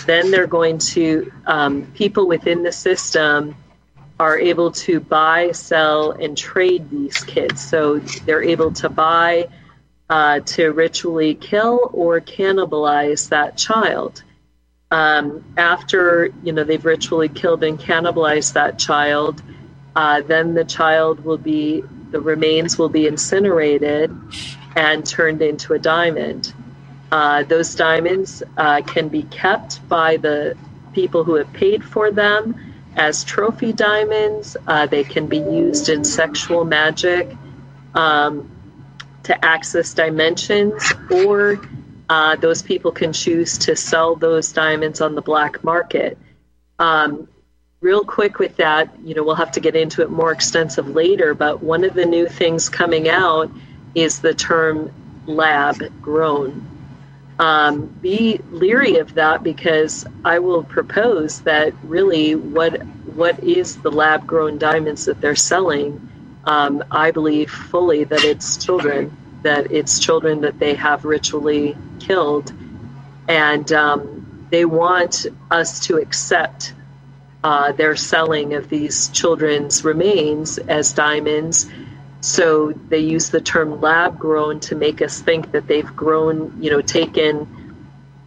then 0.06 0.30
they're 0.30 0.46
going 0.46 0.78
to 0.78 1.32
um, 1.46 1.86
people 1.92 2.28
within 2.28 2.62
the 2.62 2.70
system 2.70 3.56
are 4.20 4.38
able 4.38 4.70
to 4.70 5.00
buy 5.00 5.50
sell 5.50 6.12
and 6.12 6.38
trade 6.38 6.88
these 6.88 7.18
kids 7.24 7.60
so 7.60 7.98
they're 8.26 8.44
able 8.44 8.72
to 8.72 8.88
buy 8.88 9.48
uh, 10.08 10.40
to 10.40 10.70
ritually 10.70 11.34
kill 11.34 11.90
or 11.92 12.20
cannibalize 12.20 13.28
that 13.30 13.56
child 13.56 14.22
um, 14.90 15.44
after 15.56 16.30
you 16.42 16.52
know 16.52 16.64
they've 16.64 16.84
ritually 16.84 17.28
killed 17.28 17.64
and 17.64 17.78
cannibalized 17.78 18.52
that 18.52 18.78
child 18.78 19.42
uh, 19.96 20.20
then 20.22 20.54
the 20.54 20.64
child 20.64 21.24
will 21.24 21.38
be 21.38 21.82
the 22.10 22.20
remains 22.20 22.78
will 22.78 22.88
be 22.88 23.06
incinerated 23.06 24.14
and 24.76 25.04
turned 25.06 25.42
into 25.42 25.72
a 25.72 25.78
diamond. 25.78 26.52
Uh, 27.10 27.42
those 27.44 27.74
diamonds 27.74 28.42
uh, 28.56 28.82
can 28.82 29.08
be 29.08 29.22
kept 29.24 29.86
by 29.88 30.16
the 30.18 30.56
people 30.92 31.24
who 31.24 31.34
have 31.34 31.50
paid 31.52 31.84
for 31.84 32.10
them 32.10 32.54
as 32.96 33.24
trophy 33.24 33.72
diamonds. 33.72 34.56
Uh, 34.66 34.86
they 34.86 35.02
can 35.02 35.26
be 35.26 35.38
used 35.38 35.88
in 35.88 36.04
sexual 36.04 36.64
magic 36.64 37.34
um, 37.94 38.50
to 39.26 39.44
access 39.44 39.94
dimensions, 39.94 40.92
or 41.10 41.60
uh, 42.08 42.36
those 42.36 42.62
people 42.62 42.92
can 42.92 43.12
choose 43.12 43.58
to 43.58 43.74
sell 43.74 44.14
those 44.14 44.52
diamonds 44.52 45.00
on 45.00 45.14
the 45.14 45.22
black 45.22 45.64
market. 45.64 46.16
Um, 46.78 47.28
real 47.80 48.04
quick 48.04 48.38
with 48.38 48.56
that, 48.56 48.90
you 49.04 49.14
know, 49.14 49.24
we'll 49.24 49.34
have 49.34 49.52
to 49.52 49.60
get 49.60 49.74
into 49.74 50.02
it 50.02 50.10
more 50.10 50.30
extensive 50.30 50.88
later, 50.88 51.34
but 51.34 51.62
one 51.62 51.84
of 51.84 51.94
the 51.94 52.06
new 52.06 52.28
things 52.28 52.68
coming 52.68 53.08
out 53.08 53.50
is 53.94 54.20
the 54.20 54.34
term 54.34 54.92
lab 55.26 55.82
grown. 56.00 56.68
Um, 57.38 57.86
be 57.86 58.40
leery 58.50 58.98
of 58.98 59.14
that 59.14 59.42
because 59.42 60.06
I 60.24 60.38
will 60.38 60.62
propose 60.62 61.40
that 61.42 61.74
really 61.82 62.34
what 62.34 62.82
what 63.16 63.42
is 63.42 63.76
the 63.76 63.90
lab 63.90 64.26
grown 64.26 64.58
diamonds 64.58 65.06
that 65.06 65.20
they're 65.20 65.36
selling? 65.36 66.08
Um, 66.46 66.84
I 66.90 67.10
believe 67.10 67.50
fully 67.50 68.04
that 68.04 68.24
it's 68.24 68.64
children, 68.64 69.16
that 69.42 69.72
it's 69.72 69.98
children 69.98 70.42
that 70.42 70.58
they 70.58 70.74
have 70.74 71.04
ritually 71.04 71.76
killed, 71.98 72.52
and 73.28 73.70
um, 73.72 74.46
they 74.50 74.64
want 74.64 75.26
us 75.50 75.80
to 75.86 75.96
accept 75.96 76.72
uh, 77.42 77.72
their 77.72 77.96
selling 77.96 78.54
of 78.54 78.68
these 78.68 79.08
children's 79.08 79.84
remains 79.84 80.58
as 80.58 80.92
diamonds. 80.92 81.66
So 82.20 82.72
they 82.72 82.98
use 82.98 83.30
the 83.30 83.40
term 83.40 83.80
lab 83.80 84.18
grown 84.18 84.60
to 84.60 84.74
make 84.74 85.02
us 85.02 85.20
think 85.20 85.52
that 85.52 85.66
they've 85.66 85.94
grown, 85.94 86.60
you 86.60 86.70
know, 86.70 86.80
taken, 86.80 87.46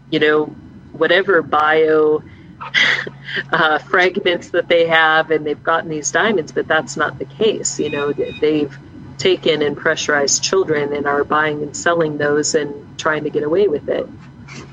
you 0.10 0.20
know, 0.20 0.46
whatever 0.94 1.42
bio 1.42 2.24
uh, 3.52 3.78
fragments 3.80 4.50
that 4.50 4.68
they 4.68 4.88
have 4.88 5.32
and 5.32 5.46
they've 5.46 5.64
gotten 5.64 5.90
these 5.90 6.12
diamonds, 6.12 6.52
but 6.52 6.68
that's 6.68 6.98
not 6.98 7.20
the 7.20 7.26
case. 7.26 7.80
You 7.80 7.90
know, 7.90 8.14
they've 8.14 8.76
taken 9.18 9.62
and 9.62 9.76
pressurized 9.78 10.42
children 10.44 10.94
and 10.94 11.06
are 11.06 11.24
buying 11.24 11.62
and 11.62 11.76
selling 11.76 12.18
those 12.18 12.56
and 12.56 12.98
trying 12.98 13.26
to 13.26 13.30
get 13.30 13.44
away 13.44 13.68
with 13.68 13.90
it. 13.90 14.08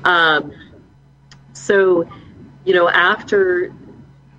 Um, 0.03 0.53
so, 1.53 2.09
you 2.65 2.73
know, 2.73 2.89
after 2.89 3.73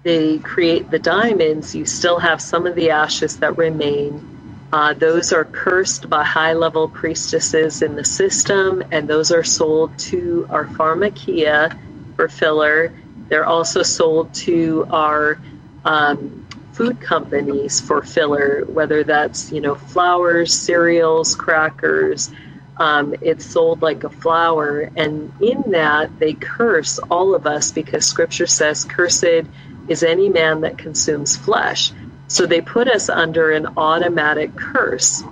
they 0.03 0.39
create 0.39 0.91
the 0.91 0.99
diamonds, 0.99 1.75
you 1.75 1.85
still 1.85 2.19
have 2.19 2.41
some 2.41 2.67
of 2.67 2.75
the 2.75 2.91
ashes 2.91 3.39
that 3.39 3.59
remain. 3.59 4.25
Uh, 4.73 4.95
those 4.95 5.33
are 5.33 5.45
cursed 5.45 6.09
by 6.09 6.25
high 6.25 6.53
level 6.53 6.89
priestesses 6.89 7.83
in 7.83 7.95
the 7.95 8.05
system, 8.05 8.83
and 8.91 9.09
those 9.09 9.33
are 9.33 9.45
sold 9.45 9.99
to 9.99 10.47
our 10.51 10.65
pharmakia 10.65 11.79
for 12.17 12.29
filler. 12.29 12.93
They're 13.29 13.47
also 13.47 13.83
sold 13.83 14.33
to 14.35 14.87
our 14.91 15.39
um, 15.85 16.47
food 16.73 17.01
companies 17.01 17.81
for 17.81 18.03
filler, 18.03 18.65
whether 18.67 19.05
that's 19.05 19.53
you 19.53 19.61
know 19.61 19.75
flours, 19.75 20.55
cereals, 20.55 21.35
crackers. 21.35 22.31
Um, 22.77 23.15
it's 23.21 23.45
sold 23.45 23.83
like 23.83 24.05
a 24.05 24.11
flour, 24.11 24.91
and 24.97 25.33
in 25.41 25.73
that 25.73 26.17
they 26.21 26.35
curse 26.35 26.99
all 27.11 27.35
of 27.35 27.47
us 27.47 27.73
because 27.73 28.07
Scripture 28.07 28.47
says, 28.47 28.85
"Cursed 28.85 29.45
is 29.89 30.03
any 30.03 30.29
man 30.29 30.61
that 30.61 30.79
consumes 30.79 31.37
flesh." 31.37 31.93
So 32.29 32.47
they 32.47 32.61
put 32.61 32.89
us 32.89 33.09
under 33.09 33.51
an 33.51 33.67
automatic 33.77 34.55
curse. 34.55 35.25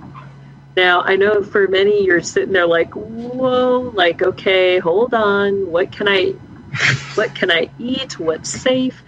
Now, 0.75 1.01
I 1.01 1.15
know 1.15 1.41
for 1.41 1.67
many 1.67 2.03
you're 2.03 2.21
sitting 2.21 2.53
there 2.53 2.67
like, 2.67 2.93
whoa, 2.93 3.91
like, 3.95 4.21
okay, 4.21 4.79
hold 4.79 5.13
on. 5.13 5.71
What 5.71 5.91
can 5.91 6.07
I 6.07 6.35
what 7.15 7.33
can 7.35 7.51
I 7.51 7.69
eat? 7.79 8.19
What's 8.19 8.49
safe? 8.49 9.01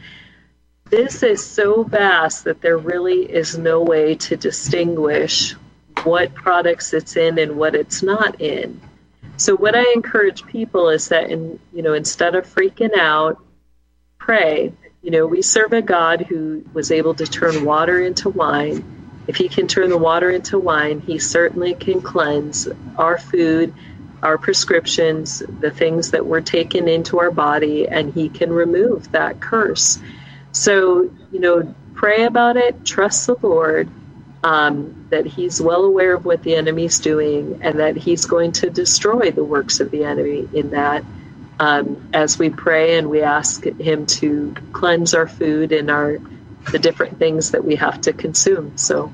This 0.90 1.24
is 1.24 1.46
so 1.46 1.84
vast 1.84 2.46
that 2.46 2.62
there 2.62 2.78
really 2.78 3.24
is 3.24 3.58
no 3.58 3.82
way 3.82 4.16
to 4.16 4.36
distinguish 4.36 5.54
what 6.04 6.34
products 6.34 6.94
it's 6.94 7.16
in 7.16 7.38
and 7.38 7.58
what 7.58 7.76
it's 7.76 8.02
not 8.02 8.42
in. 8.42 8.82
So 9.38 9.56
what 9.56 9.76
I 9.76 9.86
encourage 9.94 10.46
people 10.46 10.90
is 10.90 11.10
that 11.10 11.30
in 11.30 11.60
you 11.74 11.84
know, 11.84 11.94
instead 11.94 12.36
of 12.36 12.48
freaking 12.48 12.98
out, 12.98 13.44
pray 14.18 14.74
you 15.02 15.12
know, 15.12 15.26
we 15.26 15.42
serve 15.42 15.74
a 15.74 15.82
God 15.82 16.22
who 16.22 16.64
was 16.74 16.92
able 16.92 17.14
to 17.16 17.26
turn 17.26 17.64
water 17.64 18.02
into 18.02 18.30
wine. 18.30 19.22
If 19.28 19.38
he 19.38 19.48
can 19.48 19.68
turn 19.68 19.90
the 19.90 19.98
water 19.98 20.30
into 20.30 20.60
wine, 20.60 21.00
he 21.00 21.20
certainly 21.20 21.74
can 21.74 22.02
cleanse 22.02 22.68
our 22.98 23.18
food, 23.18 23.74
our 24.24 24.38
prescriptions, 24.38 25.44
the 25.60 25.72
things 25.72 26.12
that 26.12 26.26
were 26.26 26.42
taken 26.42 26.88
into 26.88 27.20
our 27.20 27.32
body, 27.32 27.88
and 27.88 28.14
he 28.14 28.30
can 28.30 28.52
remove 28.52 29.12
that 29.12 29.40
curse. 29.40 30.00
So, 30.52 31.10
you 31.32 31.40
know, 31.40 31.76
pray 31.94 32.26
about 32.26 32.58
it, 32.58 32.86
trust 32.86 33.28
the 33.28 33.36
Lord, 33.42 33.90
um, 34.44 35.08
that 35.10 35.26
he's 35.26 35.62
well 35.62 35.84
aware 35.84 36.14
of 36.14 36.26
what 36.26 36.44
the 36.44 36.56
enemy's 36.56 37.00
doing, 37.00 37.60
and 37.62 37.80
that 37.80 37.98
he's 37.98 38.26
going 38.26 38.54
to 38.54 38.70
destroy 38.70 39.32
the 39.32 39.44
works 39.44 39.80
of 39.80 39.92
the 39.92 40.04
enemy 40.04 40.48
in 40.54 40.72
that 40.72 41.04
um, 41.60 42.10
as 42.14 42.40
we 42.40 42.50
pray 42.50 42.98
and 42.98 43.10
we 43.10 43.22
ask 43.22 43.64
Him 43.66 44.06
to 44.06 44.56
cleanse 44.72 45.14
our 45.14 45.28
food 45.28 45.72
and 45.72 45.92
our 45.92 46.20
the 46.72 46.80
different 46.80 47.20
things 47.20 47.52
that 47.52 47.64
we 47.64 47.76
have 47.76 48.02
to 48.02 48.14
consume. 48.14 48.78
So, 48.78 49.14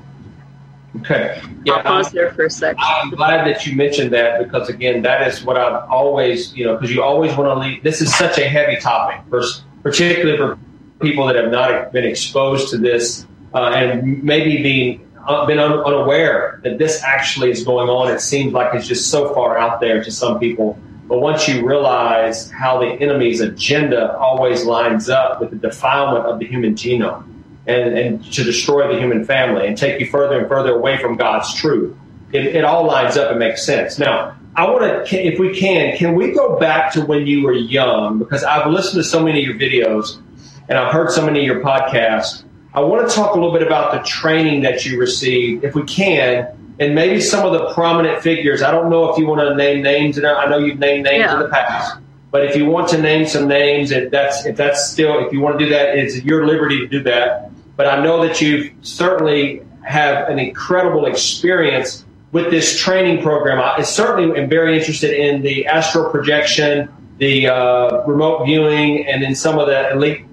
Okay. 1.00 1.40
Yeah, 1.64 1.74
I'll 1.74 1.82
pause 1.82 2.12
there 2.12 2.32
for 2.32 2.44
a 2.44 2.50
second. 2.50 2.80
I'm 2.82 3.10
glad 3.10 3.46
that 3.46 3.66
you 3.66 3.76
mentioned 3.76 4.12
that 4.12 4.42
because 4.42 4.68
again, 4.68 5.02
that 5.02 5.26
is 5.26 5.44
what 5.44 5.56
I've 5.56 5.88
always, 5.90 6.54
you 6.54 6.64
know, 6.64 6.74
because 6.74 6.94
you 6.94 7.02
always 7.02 7.36
want 7.36 7.48
to 7.48 7.66
leave. 7.66 7.82
This 7.82 8.00
is 8.00 8.14
such 8.16 8.38
a 8.38 8.48
heavy 8.48 8.76
topic, 8.76 9.20
for, 9.28 9.42
particularly 9.82 10.36
for 10.36 10.58
people 11.00 11.26
that 11.26 11.36
have 11.36 11.50
not 11.50 11.92
been 11.92 12.04
exposed 12.04 12.70
to 12.70 12.78
this 12.78 13.26
uh, 13.54 13.70
and 13.74 14.22
maybe 14.22 14.62
being 14.62 15.06
uh, 15.26 15.44
been 15.44 15.58
un- 15.58 15.80
unaware 15.80 16.60
that 16.62 16.78
this 16.78 17.02
actually 17.02 17.50
is 17.50 17.64
going 17.64 17.88
on. 17.88 18.10
It 18.10 18.20
seems 18.20 18.52
like 18.52 18.74
it's 18.74 18.86
just 18.86 19.10
so 19.10 19.34
far 19.34 19.58
out 19.58 19.80
there 19.80 20.02
to 20.02 20.10
some 20.10 20.38
people. 20.38 20.78
But 21.08 21.20
once 21.20 21.46
you 21.46 21.66
realize 21.66 22.50
how 22.50 22.80
the 22.80 22.86
enemy's 22.86 23.40
agenda 23.40 24.16
always 24.16 24.64
lines 24.64 25.08
up 25.08 25.40
with 25.40 25.50
the 25.50 25.56
defilement 25.56 26.26
of 26.26 26.38
the 26.38 26.46
human 26.46 26.74
genome 26.74 27.35
and, 27.66 27.98
and 27.98 28.32
to 28.32 28.44
destroy 28.44 28.92
the 28.92 28.98
human 28.98 29.24
family 29.24 29.66
and 29.66 29.76
take 29.76 30.00
you 30.00 30.06
further 30.06 30.38
and 30.38 30.48
further 30.48 30.74
away 30.74 30.98
from 30.98 31.16
God's 31.16 31.52
truth, 31.54 31.96
it, 32.32 32.46
it 32.46 32.64
all 32.64 32.86
lines 32.86 33.16
up 33.16 33.30
and 33.30 33.38
makes 33.38 33.64
sense. 33.64 33.98
Now, 33.98 34.36
I 34.54 34.70
want 34.70 35.06
to, 35.06 35.26
if 35.26 35.38
we 35.38 35.54
can, 35.54 35.96
can 35.96 36.14
we 36.14 36.32
go 36.32 36.58
back 36.58 36.92
to 36.94 37.04
when 37.04 37.26
you 37.26 37.42
were 37.42 37.52
young? 37.52 38.18
Because 38.18 38.42
I've 38.42 38.70
listened 38.70 39.02
to 39.02 39.08
so 39.08 39.22
many 39.22 39.40
of 39.40 39.44
your 39.44 39.58
videos 39.58 40.20
and 40.68 40.78
I've 40.78 40.92
heard 40.92 41.10
so 41.10 41.24
many 41.24 41.40
of 41.40 41.44
your 41.44 41.62
podcasts. 41.62 42.44
I 42.74 42.80
want 42.80 43.08
to 43.08 43.14
talk 43.14 43.34
a 43.34 43.34
little 43.34 43.52
bit 43.52 43.66
about 43.66 43.92
the 43.92 44.08
training 44.08 44.62
that 44.62 44.84
you 44.84 44.98
received, 44.98 45.64
if 45.64 45.74
we 45.74 45.82
can, 45.84 46.48
and 46.78 46.94
maybe 46.94 47.20
some 47.20 47.46
of 47.46 47.52
the 47.52 47.72
prominent 47.72 48.22
figures. 48.22 48.62
I 48.62 48.70
don't 48.70 48.90
know 48.90 49.10
if 49.10 49.18
you 49.18 49.26
want 49.26 49.40
to 49.40 49.54
name 49.54 49.82
names, 49.82 50.18
and 50.18 50.26
I 50.26 50.46
know 50.46 50.58
you've 50.58 50.78
named 50.78 51.04
names 51.04 51.24
yeah. 51.24 51.34
in 51.34 51.40
the 51.40 51.48
past. 51.48 51.98
But 52.30 52.44
if 52.44 52.56
you 52.56 52.66
want 52.66 52.88
to 52.90 53.00
name 53.00 53.26
some 53.26 53.48
names, 53.48 53.92
if 53.92 54.10
that's 54.10 54.44
if 54.44 54.56
that's 54.56 54.90
still 54.90 55.26
if 55.26 55.32
you 55.32 55.40
want 55.40 55.58
to 55.58 55.64
do 55.64 55.70
that, 55.70 55.96
it's 55.96 56.22
your 56.22 56.46
liberty 56.46 56.80
to 56.80 56.86
do 56.86 57.02
that. 57.04 57.50
But 57.76 57.86
I 57.86 58.02
know 58.02 58.26
that 58.26 58.40
you 58.40 58.74
certainly 58.82 59.62
have 59.84 60.28
an 60.28 60.38
incredible 60.38 61.06
experience 61.06 62.04
with 62.32 62.50
this 62.50 62.78
training 62.78 63.22
program. 63.22 63.60
I 63.60 63.82
certainly 63.82 64.38
am 64.38 64.48
very 64.48 64.76
interested 64.76 65.12
in 65.12 65.42
the 65.42 65.66
astral 65.66 66.10
projection, 66.10 66.88
the 67.18 67.48
uh, 67.48 68.02
remote 68.04 68.44
viewing, 68.44 69.06
and 69.06 69.22
then 69.22 69.34
some 69.34 69.58
of 69.58 69.66
the 69.66 69.92
elite 69.92 70.26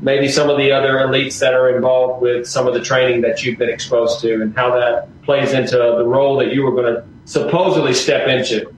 maybe 0.00 0.28
some 0.28 0.50
of 0.50 0.58
the 0.58 0.72
other 0.72 0.94
elites 0.94 1.38
that 1.38 1.54
are 1.54 1.74
involved 1.74 2.20
with 2.20 2.46
some 2.46 2.66
of 2.66 2.74
the 2.74 2.80
training 2.80 3.20
that 3.22 3.44
you've 3.44 3.58
been 3.58 3.68
exposed 3.68 4.20
to 4.20 4.42
and 4.42 4.54
how 4.56 4.74
that 4.74 5.08
plays 5.22 5.52
into 5.52 5.76
the 5.76 6.04
role 6.04 6.36
that 6.36 6.52
you 6.52 6.62
were 6.62 6.72
going 6.72 6.94
to 6.94 7.04
supposedly 7.24 7.94
step 7.94 8.28
into. 8.28 8.75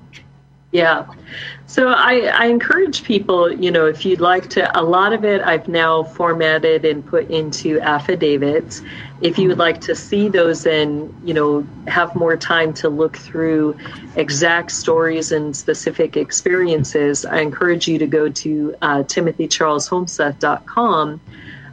Yeah. 0.79 1.07
So 1.67 1.89
I, 1.89 2.31
I, 2.33 2.47
encourage 2.47 3.03
people, 3.03 3.53
you 3.53 3.73
know, 3.73 3.87
if 3.87 4.07
you'd 4.07 4.21
like 4.21 4.49
to, 4.51 4.79
a 4.79 4.83
lot 4.83 5.13
of 5.13 5.25
it 5.25 5.43
I've 5.43 5.67
now 5.67 6.05
formatted 6.05 6.85
and 6.85 7.05
put 7.05 7.29
into 7.31 7.81
affidavits. 7.81 8.81
If 9.21 9.39
you 9.39 9.49
would 9.49 9.59
like 9.59 9.81
to 9.83 9.97
see 9.97 10.29
those 10.29 10.65
and, 10.67 11.13
you 11.25 11.35
know, 11.35 11.67
have 11.89 12.15
more 12.15 12.37
time 12.37 12.73
to 12.75 12.89
look 12.89 13.19
through 13.19 13.77
exact 14.15 14.71
stories 14.71 15.33
and 15.33 15.57
specific 15.57 16.17
experiences, 16.17 17.27
I 17.27 17.41
encourage 17.41 17.89
you 17.89 17.99
to 17.99 18.07
go 18.07 18.29
to 18.29 18.77
uh, 18.81 19.03
timothycharlesholmseth.com. 19.03 21.21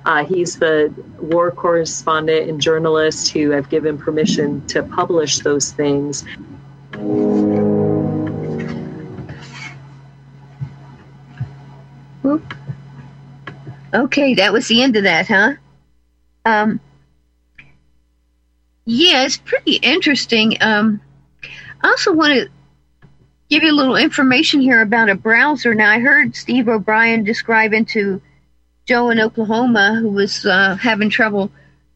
Uh, 0.06 0.26
he's 0.26 0.58
the 0.58 0.92
war 1.20 1.52
correspondent 1.52 2.50
and 2.50 2.60
journalist 2.60 3.32
who 3.32 3.56
I've 3.56 3.70
given 3.70 4.00
permission 4.00 4.66
to 4.68 4.82
publish 4.82 5.38
those 5.40 5.72
things. 5.72 6.26
Okay, 13.94 14.34
that 14.36 14.52
was 14.52 14.68
the 14.68 14.82
end 14.82 14.96
of 14.96 15.04
that, 15.04 15.28
huh? 15.28 15.54
Um, 16.44 16.80
yeah, 18.86 19.26
it's 19.26 19.38
pretty 19.38 19.76
interesting. 19.76 20.58
Um, 20.62 21.02
I 21.82 21.88
also 21.90 22.14
want 22.14 22.34
to 22.34 22.50
give 23.50 23.64
you 23.64 23.72
a 23.72 23.74
little 23.74 23.96
information 23.96 24.60
here 24.60 24.82
about 24.82 25.10
a 25.10 25.16
browser. 25.16 25.74
Now, 25.74 25.90
I 25.90 26.00
heard 26.00 26.36
Steve 26.36 26.68
O'Brien 26.68 27.24
describing 27.24 27.86
to 27.86 28.22
Joe 28.86 29.10
in 29.10 29.20
Oklahoma 29.20 29.98
who 30.02 30.10
was 30.10 30.46
uh, 30.46 30.76
having 30.76 31.10
trouble 31.10 31.52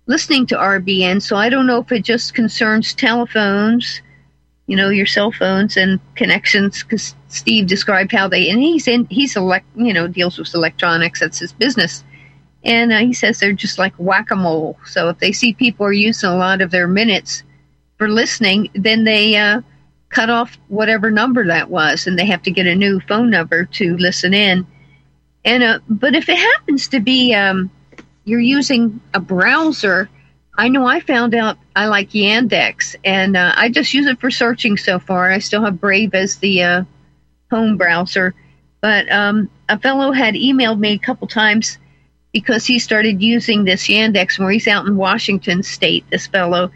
listening 0.07 0.47
to 0.47 0.55
RBN, 0.55 1.21
so 1.21 1.35
I 1.35 1.49
don't 1.49 1.67
know 1.67 1.79
if 1.79 1.91
it 1.91 2.03
just 2.03 2.33
concerns 2.33 2.93
telephones 2.93 4.01
you 4.69 4.75
know, 4.75 4.89
your 4.89 5.07
cell 5.07 5.31
phones 5.31 5.75
and 5.75 5.99
connections. 6.13 6.83
Because 6.83 7.15
Steve 7.27 7.65
described 7.65 8.11
how 8.11 8.27
they, 8.27 8.49
and 8.49 8.61
he's 8.61 8.87
in, 8.87 9.05
he's 9.05 9.35
elect, 9.35 9.65
you 9.75 9.91
know, 9.91 10.07
deals 10.07 10.37
with 10.37 10.53
electronics. 10.53 11.21
That's 11.21 11.39
his 11.39 11.53
business. 11.53 12.03
And 12.63 12.93
uh, 12.93 12.99
he 12.99 13.13
says 13.13 13.39
they're 13.39 13.51
just 13.51 13.79
like 13.79 13.95
whack 13.95 14.29
a 14.29 14.35
mole. 14.35 14.77
So 14.85 15.09
if 15.09 15.17
they 15.17 15.31
see 15.31 15.53
people 15.53 15.87
are 15.87 15.91
using 15.91 16.29
a 16.29 16.37
lot 16.37 16.61
of 16.61 16.69
their 16.69 16.87
minutes 16.87 17.41
for 17.97 18.07
listening, 18.07 18.69
then 18.75 19.05
they 19.05 19.35
uh, 19.35 19.61
cut 20.09 20.29
off 20.29 20.55
whatever 20.67 21.09
number 21.09 21.47
that 21.47 21.71
was, 21.71 22.05
and 22.05 22.19
they 22.19 22.25
have 22.27 22.43
to 22.43 22.51
get 22.51 22.67
a 22.67 22.75
new 22.75 22.99
phone 22.99 23.31
number 23.31 23.65
to 23.65 23.97
listen 23.97 24.35
in. 24.35 24.67
And 25.45 25.63
uh, 25.63 25.79
but 25.89 26.13
if 26.13 26.29
it 26.29 26.37
happens 26.37 26.87
to 26.89 26.99
be 26.99 27.33
um, 27.33 27.71
you're 28.25 28.39
using 28.39 29.01
a 29.15 29.19
browser 29.19 30.09
I 30.59 30.67
know 30.67 30.85
I 30.85 30.99
found 30.99 31.33
out 31.35 31.57
I 31.73 31.85
like 31.85 32.09
Yandex, 32.09 32.93
and 33.05 33.37
uh, 33.37 33.53
I 33.55 33.69
just 33.69 33.93
use 33.93 34.07
it 34.07 34.19
for 34.19 34.29
searching 34.29 34.75
so 34.75 34.99
far. 34.99 35.31
I 35.31 35.39
still 35.39 35.63
have 35.63 35.79
Brave 35.79 36.13
as 36.13 36.35
the 36.35 36.61
uh, 36.63 36.83
home 37.49 37.77
browser, 37.77 38.35
but 38.81 39.09
um, 39.09 39.49
a 39.69 39.79
fellow 39.79 40.11
had 40.11 40.33
emailed 40.33 40.77
me 40.77 40.91
a 40.91 40.99
couple 40.99 41.29
times 41.29 41.77
because 42.33 42.65
he 42.65 42.77
started 42.77 43.21
using 43.21 43.63
this 43.63 43.87
Yandex 43.87 44.37
where 44.37 44.51
he's 44.51 44.67
out 44.67 44.85
in 44.85 44.97
Washington 44.97 45.63
State. 45.63 46.03
This 46.09 46.27
fellow, 46.27 46.71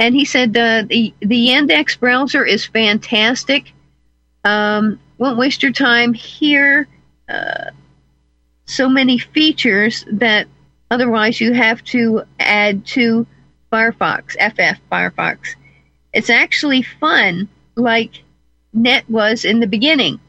and 0.00 0.12
he 0.12 0.24
said 0.24 0.56
uh, 0.56 0.82
the 0.82 1.14
the 1.20 1.48
Yandex 1.50 2.00
browser 2.00 2.44
is 2.44 2.66
fantastic. 2.66 3.70
Um, 4.42 4.98
won't 5.16 5.38
waste 5.38 5.62
your 5.62 5.70
time 5.70 6.12
here. 6.12 6.88
Uh, 7.28 7.70
so 8.64 8.88
many 8.88 9.18
features 9.18 10.04
that 10.10 10.48
Otherwise, 10.90 11.40
you 11.40 11.52
have 11.52 11.82
to 11.84 12.22
add 12.38 12.86
to 12.86 13.26
Firefox, 13.72 14.32
FF 14.32 14.80
Firefox. 14.90 15.56
It's 16.12 16.30
actually 16.30 16.82
fun, 16.82 17.48
like 17.74 18.22
Net 18.72 19.08
was 19.08 19.44
in 19.44 19.60
the 19.60 19.66
beginning. 19.66 20.20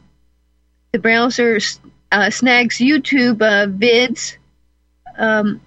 The 0.91 0.99
browser 0.99 1.59
uh, 2.11 2.29
snags 2.29 2.77
YouTube 2.77 3.41
uh, 3.41 3.67
vids 3.67 4.37
um, 5.17 5.61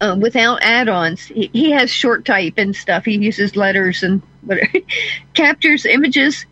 uh, 0.00 0.16
without 0.20 0.62
add-ons. 0.62 1.24
He, 1.24 1.50
he, 1.52 1.70
has 1.70 1.90
short 1.90 2.24
type 2.24 2.54
and 2.56 2.74
stuff. 2.74 3.04
He 3.04 3.16
uses 3.16 3.56
letters 3.56 4.02
and 4.02 4.22
whatever. 4.42 4.78
captures 5.34 5.86
images 5.86 6.46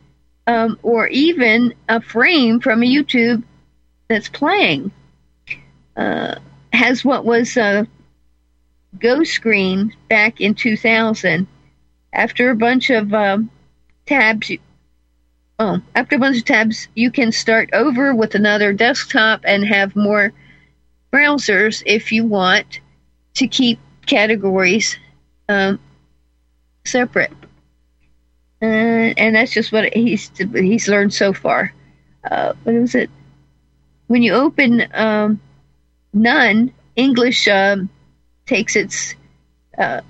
um, 0.47 0.79
or 0.83 1.09
even 1.09 1.75
a 1.89 2.01
frame 2.01 2.61
from 2.61 2.83
a 2.83 2.87
YouTube 2.87 3.43
that's 4.09 4.29
playing 4.29 4.93
uh, 5.97 6.37
has 6.73 7.05
what 7.05 7.25
was 7.25 7.57
a 7.57 7.87
Go 9.01 9.25
Screen 9.25 9.95
back 10.09 10.41
in 10.41 10.55
2000. 10.55 11.47
After 12.13 12.51
a 12.51 12.57
bunch 12.57 12.91
of 12.91 13.13
um, 13.13 13.51
tabs, 14.07 14.53
oh, 15.59 15.81
after 15.97 16.17
a 16.17 16.19
bunch 16.19 16.39
of 16.39 16.45
tabs, 16.45 16.89
you 16.95 17.11
can 17.11 17.33
start 17.33 17.71
over 17.73 18.15
with 18.15 18.35
another 18.35 18.73
desktop 18.73 19.41
and 19.45 19.65
have 19.65 19.97
more 19.97 20.33
browsers 21.13 21.83
if 21.87 22.13
you 22.13 22.25
want 22.25 22.81
to 23.35 23.49
keep 23.49 23.79
categories 24.07 24.97
um, 25.49 25.81
separate. 26.85 27.33
Uh, 28.63 29.13
and 29.17 29.35
that's 29.35 29.53
just 29.53 29.73
what 29.73 29.93
he's 29.93 30.31
he's 30.39 30.89
learned 30.89 31.13
so 31.13 31.33
far. 31.33 31.73
Uh, 32.31 32.55
what 32.63 32.75
was 32.75 32.95
it? 32.95 33.11
When 34.07 34.23
you 34.23 34.33
open 34.33 34.87
um, 34.95 35.41
none, 36.15 36.73
English 36.97 37.49
um, 37.49 37.91
takes 38.47 38.77
its 38.77 39.15
uh, 39.77 40.01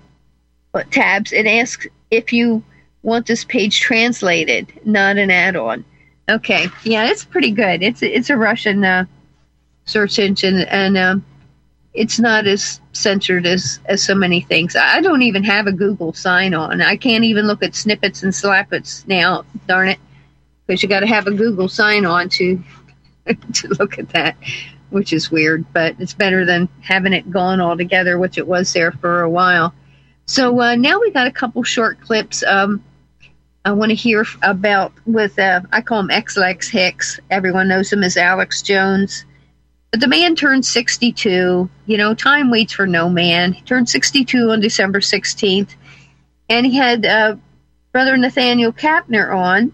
tabs 0.90 1.32
and 1.32 1.48
asks 1.48 1.86
if 2.10 2.32
you 2.32 2.62
want 3.02 3.26
this 3.26 3.44
page 3.44 3.80
translated, 3.80 4.72
not 4.84 5.16
an 5.16 5.30
add-on. 5.30 5.84
Okay, 6.28 6.66
yeah, 6.84 7.06
it's 7.10 7.24
pretty 7.24 7.50
good. 7.50 7.82
It's 7.82 8.02
it's 8.02 8.30
a 8.30 8.36
Russian 8.36 8.82
uh, 8.82 9.04
search 9.84 10.18
engine, 10.18 10.60
and 10.62 10.96
um, 10.96 11.24
it's 11.92 12.18
not 12.18 12.46
as 12.46 12.80
censored 12.92 13.46
as 13.46 13.78
as 13.86 14.02
so 14.02 14.14
many 14.14 14.40
things. 14.40 14.74
I 14.74 15.02
don't 15.02 15.20
even 15.20 15.44
have 15.44 15.66
a 15.66 15.72
Google 15.72 16.14
sign 16.14 16.54
on. 16.54 16.80
I 16.80 16.96
can't 16.96 17.24
even 17.24 17.46
look 17.46 17.62
at 17.62 17.74
snippets 17.74 18.22
and 18.22 18.32
slappets 18.32 19.06
now. 19.06 19.44
Darn 19.68 19.88
it, 19.90 19.98
because 20.66 20.82
you 20.82 20.88
got 20.88 21.00
to 21.00 21.06
have 21.06 21.26
a 21.26 21.30
Google 21.30 21.68
sign 21.68 22.06
on 22.06 22.30
to 22.30 22.62
to 23.52 23.68
look 23.78 23.98
at 23.98 24.08
that 24.10 24.36
which 24.90 25.12
is 25.12 25.30
weird, 25.30 25.64
but 25.72 25.96
it's 25.98 26.14
better 26.14 26.44
than 26.44 26.68
having 26.80 27.12
it 27.12 27.30
gone 27.30 27.60
altogether, 27.60 28.18
which 28.18 28.38
it 28.38 28.46
was 28.46 28.72
there 28.72 28.92
for 28.92 29.22
a 29.22 29.30
while. 29.30 29.74
So 30.26 30.60
uh, 30.60 30.74
now 30.74 31.00
we 31.00 31.10
got 31.10 31.26
a 31.26 31.32
couple 31.32 31.62
short 31.62 32.00
clips. 32.00 32.42
Um, 32.44 32.82
I 33.64 33.72
want 33.72 33.90
to 33.90 33.94
hear 33.94 34.24
about 34.42 34.92
with 35.06 35.38
uh, 35.38 35.62
I 35.72 35.80
call 35.80 36.00
him 36.00 36.10
X-Lex 36.10 36.68
Hicks. 36.68 37.18
Everyone 37.30 37.68
knows 37.68 37.92
him 37.92 38.02
as 38.04 38.16
Alex 38.16 38.60
Jones, 38.62 39.24
But 39.90 40.00
the 40.00 40.08
man 40.08 40.34
turned 40.34 40.66
62. 40.66 41.68
You 41.86 41.96
know, 41.96 42.14
time 42.14 42.50
waits 42.50 42.74
for 42.74 42.86
no 42.86 43.08
man. 43.08 43.52
He 43.52 43.62
turned 43.62 43.88
62 43.88 44.50
on 44.50 44.60
December 44.60 45.00
16th. 45.00 45.74
And 46.50 46.66
he 46.66 46.76
had 46.76 47.06
uh, 47.06 47.36
Brother 47.92 48.16
Nathaniel 48.18 48.72
Kapner 48.72 49.34
on, 49.34 49.72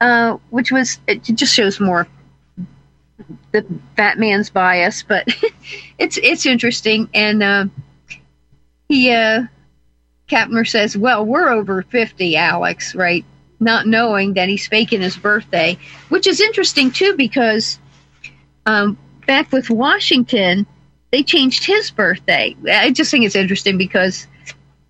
uh, 0.00 0.38
which 0.50 0.72
was, 0.72 0.98
it 1.06 1.22
just 1.22 1.54
shows 1.54 1.78
more 1.78 2.08
the 3.52 3.64
fat 3.96 4.18
man's 4.18 4.50
bias, 4.50 5.02
but 5.02 5.26
it's 5.98 6.18
it's 6.18 6.46
interesting. 6.46 7.08
And 7.14 7.42
uh, 7.42 7.66
he, 8.88 9.10
uh, 9.10 9.44
Kapner 10.28 10.68
says, 10.68 10.96
Well, 10.96 11.24
we're 11.24 11.48
over 11.48 11.82
50, 11.82 12.36
Alex, 12.36 12.94
right? 12.94 13.24
Not 13.60 13.86
knowing 13.86 14.34
that 14.34 14.48
he's 14.48 14.66
faking 14.66 15.00
his 15.00 15.16
birthday, 15.16 15.78
which 16.08 16.26
is 16.26 16.40
interesting 16.40 16.90
too 16.90 17.14
because 17.16 17.78
um, 18.66 18.98
back 19.26 19.52
with 19.52 19.70
Washington, 19.70 20.66
they 21.10 21.22
changed 21.22 21.64
his 21.64 21.90
birthday. 21.90 22.56
I 22.68 22.90
just 22.90 23.10
think 23.10 23.24
it's 23.24 23.36
interesting 23.36 23.78
because, 23.78 24.26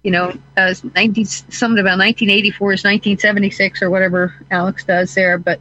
you 0.03 0.11
know, 0.11 0.33
uh, 0.57 0.75
19, 0.95 1.25
something 1.25 1.79
about 1.79 1.99
1984 1.99 2.73
is 2.73 2.85
1976 2.85 3.83
or 3.83 3.91
whatever 3.91 4.35
Alex 4.51 4.85
does 4.85 5.15
there. 5.15 5.39
But 5.39 5.61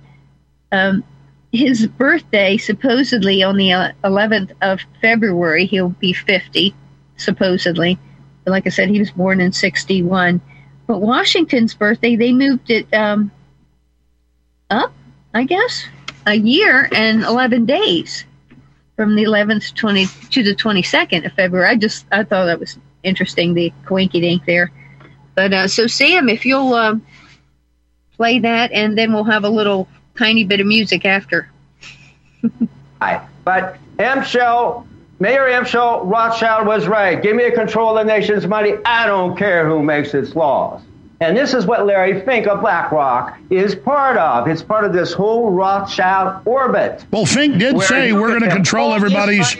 um, 0.72 1.04
his 1.54 1.88
birthday, 1.88 2.58
supposedly 2.58 3.42
on 3.44 3.56
the 3.56 3.70
11th 4.04 4.52
of 4.62 4.82
February, 5.02 5.66
he'll 5.66 5.90
be 5.90 6.12
50, 6.12 6.76
supposedly. 7.16 7.98
But 8.44 8.52
like 8.52 8.68
I 8.68 8.70
said, 8.70 8.90
he 8.90 9.00
was 9.00 9.12
born 9.12 9.40
in 9.40 9.54
61. 9.54 10.42
But 10.88 11.00
Washington's 11.00 11.74
birthday, 11.74 12.18
they 12.18 12.34
moved 12.34 12.70
it 12.70 12.94
um, 12.94 13.32
up, 14.70 14.92
I 15.34 15.46
guess 15.46 15.86
a 16.26 16.36
year 16.36 16.90
and 16.94 17.24
11 17.24 17.66
days 17.66 18.26
from 18.96 19.16
the 19.16 19.24
11th 19.24 19.76
20 19.76 20.06
to 20.32 20.44
the 20.44 20.56
22nd 20.56 21.26
of 21.26 21.34
February. 21.34 21.70
I 21.70 21.76
just 21.76 22.06
I 22.12 22.24
thought 22.24 22.46
that 22.46 22.60
was 22.60 22.78
interesting, 23.04 23.54
the 23.54 23.74
coinky 23.86 24.22
dink 24.22 24.46
there. 24.46 24.72
But 25.36 25.54
uh, 25.54 25.68
so 25.68 25.88
Sam, 25.88 26.30
if 26.30 26.46
you'll 26.46 26.74
uh, 26.74 26.96
play 28.16 28.40
that, 28.40 28.72
and 28.72 28.98
then 28.98 29.14
we'll 29.14 29.24
have 29.24 29.44
a 29.44 29.50
little 29.50 29.88
tiny 30.18 30.44
bit 30.44 30.60
of 30.60 30.68
music 30.68 31.06
after. 31.06 31.50
Hi, 33.02 33.26
but 33.44 33.78
M. 34.00 34.24
Mayer 35.20 35.48
Amschel 35.48 36.02
Rothschild 36.10 36.68
was 36.68 36.88
right. 36.88 37.22
Give 37.22 37.36
me 37.36 37.46
a 37.46 37.52
control 37.52 37.98
of 37.98 38.06
the 38.06 38.14
nation's 38.14 38.46
money. 38.46 38.74
I 38.84 39.06
don't 39.06 39.38
care 39.38 39.68
who 39.68 39.82
makes 39.82 40.14
its 40.14 40.36
laws. 40.36 40.82
And 41.22 41.38
this 41.38 41.54
is 41.54 41.66
what 41.66 41.86
Larry 41.86 42.20
Fink 42.26 42.48
of 42.48 42.60
BlackRock 42.60 43.38
is 43.50 43.76
part 43.76 44.18
of. 44.18 44.48
It's 44.50 44.62
part 44.62 44.84
of 44.84 44.92
this 44.92 45.14
whole 45.14 45.52
Rothschild 45.52 46.46
orbit. 46.46 47.06
Well, 47.12 47.26
Fink 47.26 47.58
did 47.58 47.80
say 47.82 48.12
we're 48.12 48.38
going 48.38 48.42
to 48.42 48.50
control 48.50 48.94
everybody's. 48.94 49.56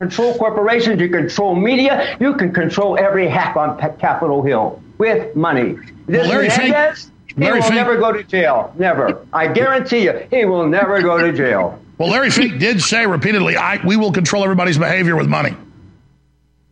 Control 0.00 0.36
corporations, 0.36 1.00
you 1.00 1.08
control 1.08 1.54
media, 1.54 2.16
you 2.20 2.34
can 2.34 2.52
control 2.52 2.98
every 2.98 3.28
hack 3.28 3.56
on 3.56 3.78
Capitol 3.98 4.42
Hill 4.42 4.82
with 4.98 5.34
money. 5.36 5.78
This 6.06 6.26
well, 6.26 6.40
Larry 6.40 6.50
Fink, 6.50 6.74
he 7.36 7.44
Larry 7.44 7.60
will 7.60 7.62
Fink, 7.64 7.74
never 7.74 7.96
go 7.98 8.12
to 8.12 8.22
jail. 8.24 8.72
Never. 8.78 9.26
I 9.32 9.48
guarantee 9.48 10.04
you, 10.04 10.26
he 10.30 10.44
will 10.44 10.66
never 10.66 11.02
go 11.02 11.18
to 11.18 11.32
jail. 11.32 11.78
Well, 11.98 12.10
Larry 12.10 12.30
Fink 12.30 12.58
did 12.58 12.80
say 12.82 13.06
repeatedly, 13.06 13.56
I, 13.56 13.84
we 13.84 13.96
will 13.96 14.12
control 14.12 14.42
everybody's 14.42 14.78
behavior 14.78 15.16
with 15.16 15.28
money. 15.28 15.54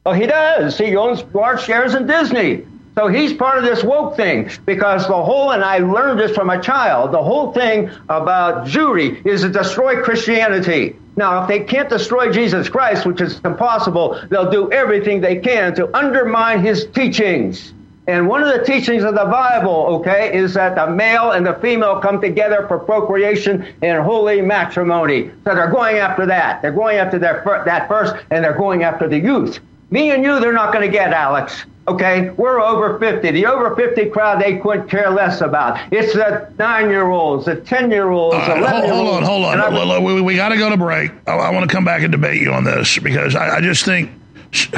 Oh, 0.06 0.12
he 0.12 0.26
does. 0.26 0.76
He 0.76 0.96
owns 0.96 1.22
large 1.34 1.62
shares 1.62 1.94
in 1.94 2.06
Disney. 2.06 2.66
So 2.94 3.08
he's 3.08 3.32
part 3.32 3.58
of 3.58 3.64
this 3.64 3.82
woke 3.82 4.16
thing 4.16 4.50
because 4.64 5.06
the 5.08 5.20
whole, 5.20 5.50
and 5.50 5.64
I 5.64 5.78
learned 5.78 6.20
this 6.20 6.32
from 6.32 6.48
a 6.50 6.62
child, 6.62 7.10
the 7.12 7.22
whole 7.22 7.52
thing 7.52 7.90
about 8.08 8.68
Jewry 8.68 9.24
is 9.26 9.40
to 9.40 9.48
destroy 9.48 10.00
Christianity. 10.02 10.96
Now, 11.16 11.42
if 11.42 11.48
they 11.48 11.60
can't 11.60 11.88
destroy 11.88 12.30
Jesus 12.30 12.68
Christ, 12.68 13.04
which 13.04 13.20
is 13.20 13.40
impossible, 13.44 14.20
they'll 14.30 14.50
do 14.50 14.70
everything 14.70 15.20
they 15.20 15.36
can 15.36 15.74
to 15.74 15.94
undermine 15.96 16.60
his 16.64 16.86
teachings. 16.86 17.72
And 18.06 18.28
one 18.28 18.42
of 18.42 18.48
the 18.48 18.62
teachings 18.64 19.02
of 19.02 19.14
the 19.14 19.24
Bible, 19.24 19.86
okay, 20.00 20.36
is 20.36 20.54
that 20.54 20.74
the 20.74 20.92
male 20.92 21.30
and 21.30 21.46
the 21.46 21.54
female 21.54 22.00
come 22.00 22.20
together 22.20 22.66
for 22.68 22.78
procreation 22.78 23.66
in 23.80 23.96
holy 24.02 24.42
matrimony. 24.42 25.30
So 25.44 25.54
they're 25.54 25.70
going 25.70 25.96
after 25.96 26.26
that. 26.26 26.60
They're 26.60 26.72
going 26.72 26.98
after 26.98 27.18
their, 27.18 27.42
that 27.64 27.88
first, 27.88 28.14
and 28.30 28.44
they're 28.44 28.58
going 28.58 28.82
after 28.82 29.08
the 29.08 29.18
youth. 29.18 29.58
Me 29.90 30.10
and 30.10 30.22
you, 30.22 30.38
they're 30.38 30.52
not 30.52 30.72
going 30.72 30.84
to 30.84 30.92
get, 30.92 31.12
Alex. 31.12 31.64
Okay, 31.86 32.30
we're 32.30 32.60
over 32.60 32.98
50. 32.98 33.30
The 33.30 33.46
over 33.46 33.74
50 33.76 34.10
crowd, 34.10 34.40
they 34.40 34.58
couldn't 34.58 34.88
care 34.88 35.10
less 35.10 35.40
about. 35.40 35.78
It's 35.92 36.14
the 36.14 36.50
nine 36.58 36.88
year 36.90 37.08
olds, 37.10 37.44
the 37.46 37.56
10 37.56 37.90
year 37.90 38.10
olds, 38.10 38.36
right, 38.36 38.58
11 38.58 38.90
hold, 38.90 39.06
hold 39.06 39.16
on, 39.16 39.22
hold 39.22 39.44
on. 39.44 39.72
Hold 39.72 39.90
on. 39.90 40.04
We, 40.04 40.20
we 40.20 40.36
got 40.36 40.48
to 40.50 40.56
go 40.56 40.70
to 40.70 40.76
break. 40.76 41.10
I, 41.26 41.32
I 41.32 41.50
want 41.50 41.68
to 41.68 41.74
come 41.74 41.84
back 41.84 42.02
and 42.02 42.10
debate 42.10 42.40
you 42.40 42.52
on 42.52 42.64
this 42.64 42.98
because 42.98 43.34
I, 43.34 43.56
I 43.56 43.60
just 43.60 43.84
think, 43.84 44.10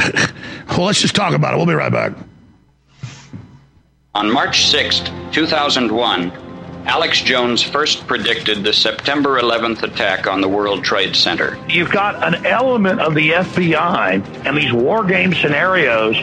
well, 0.70 0.86
let's 0.86 1.00
just 1.00 1.14
talk 1.14 1.32
about 1.32 1.54
it. 1.54 1.56
We'll 1.58 1.66
be 1.66 1.74
right 1.74 1.92
back. 1.92 2.12
On 4.16 4.32
March 4.32 4.72
6th, 4.72 5.12
2001, 5.34 6.32
Alex 6.86 7.20
Jones 7.20 7.62
first 7.62 8.06
predicted 8.06 8.64
the 8.64 8.72
September 8.72 9.38
11th 9.38 9.82
attack 9.82 10.26
on 10.26 10.40
the 10.40 10.48
World 10.48 10.82
Trade 10.82 11.14
Center. 11.14 11.62
You've 11.68 11.90
got 11.90 12.26
an 12.26 12.46
element 12.46 13.02
of 13.02 13.14
the 13.14 13.32
FBI 13.32 14.46
and 14.46 14.56
these 14.56 14.72
war 14.72 15.04
game 15.04 15.34
scenarios 15.34 16.16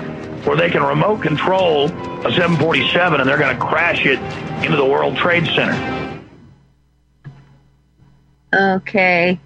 where 0.44 0.58
they 0.58 0.72
can 0.72 0.82
remote 0.82 1.22
control 1.22 1.86
a 1.86 2.32
747 2.32 3.22
and 3.22 3.30
they're 3.30 3.38
going 3.38 3.56
to 3.56 3.64
crash 3.64 4.04
it 4.08 4.18
into 4.66 4.76
the 4.76 4.86
World 4.86 5.16
Trade 5.16 5.46
Center. 5.46 6.20
Okay. 8.52 9.40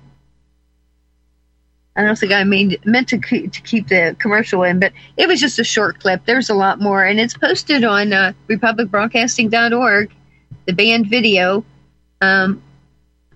I 1.97 2.03
don't 2.03 2.17
think 2.17 2.31
I 2.31 2.43
mean 2.43 2.77
meant 2.85 3.09
to 3.09 3.17
keep, 3.17 3.51
to 3.53 3.61
keep 3.61 3.87
the 3.87 4.15
commercial 4.19 4.61
in, 4.61 4.79
but 4.79 4.93
it 5.17 5.27
was 5.27 5.39
just 5.39 5.57
a 5.57 5.63
short 5.63 5.99
clip. 5.99 6.25
There's 6.25 6.51
a 6.51 6.53
lot 6.53 6.79
more, 6.79 7.03
and 7.03 7.19
it's 7.19 7.35
posted 7.35 7.83
on 7.83 8.13
uh, 8.13 8.33
republicbroadcasting.org, 8.47 10.11
the 10.67 10.73
band 10.73 11.07
video, 11.07 11.65
um, 12.21 12.61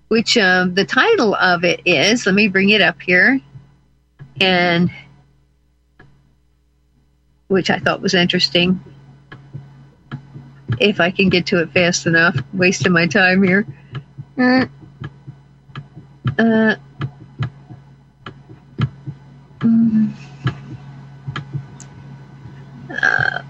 which 0.10 0.38
um, 0.38 0.76
the 0.76 0.86
title 0.86 1.34
of 1.34 1.64
it 1.64 1.82
is. 1.86 2.28
Let 2.28 2.36
me 2.36 2.48
bring 2.48 2.70
it 2.70 2.82
up 2.82 3.02
here, 3.02 3.42
and 4.40 4.92
which 7.48 7.72
I 7.72 7.80
thought 7.80 8.00
was 8.00 8.14
interesting. 8.14 8.80
If 10.80 11.00
I 11.00 11.10
can 11.10 11.30
get 11.30 11.48
to 11.48 11.62
it 11.62 11.72
fast 11.72 12.06
enough, 12.06 12.38
wasting 12.54 12.92
my 12.92 13.08
time 13.08 13.42
here. 13.42 13.66
Uh, 14.38 14.68
uh, 16.38 16.76
uh, 22.90 23.42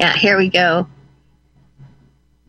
yeah, 0.00 0.16
here 0.16 0.36
we 0.38 0.48
go. 0.48 0.86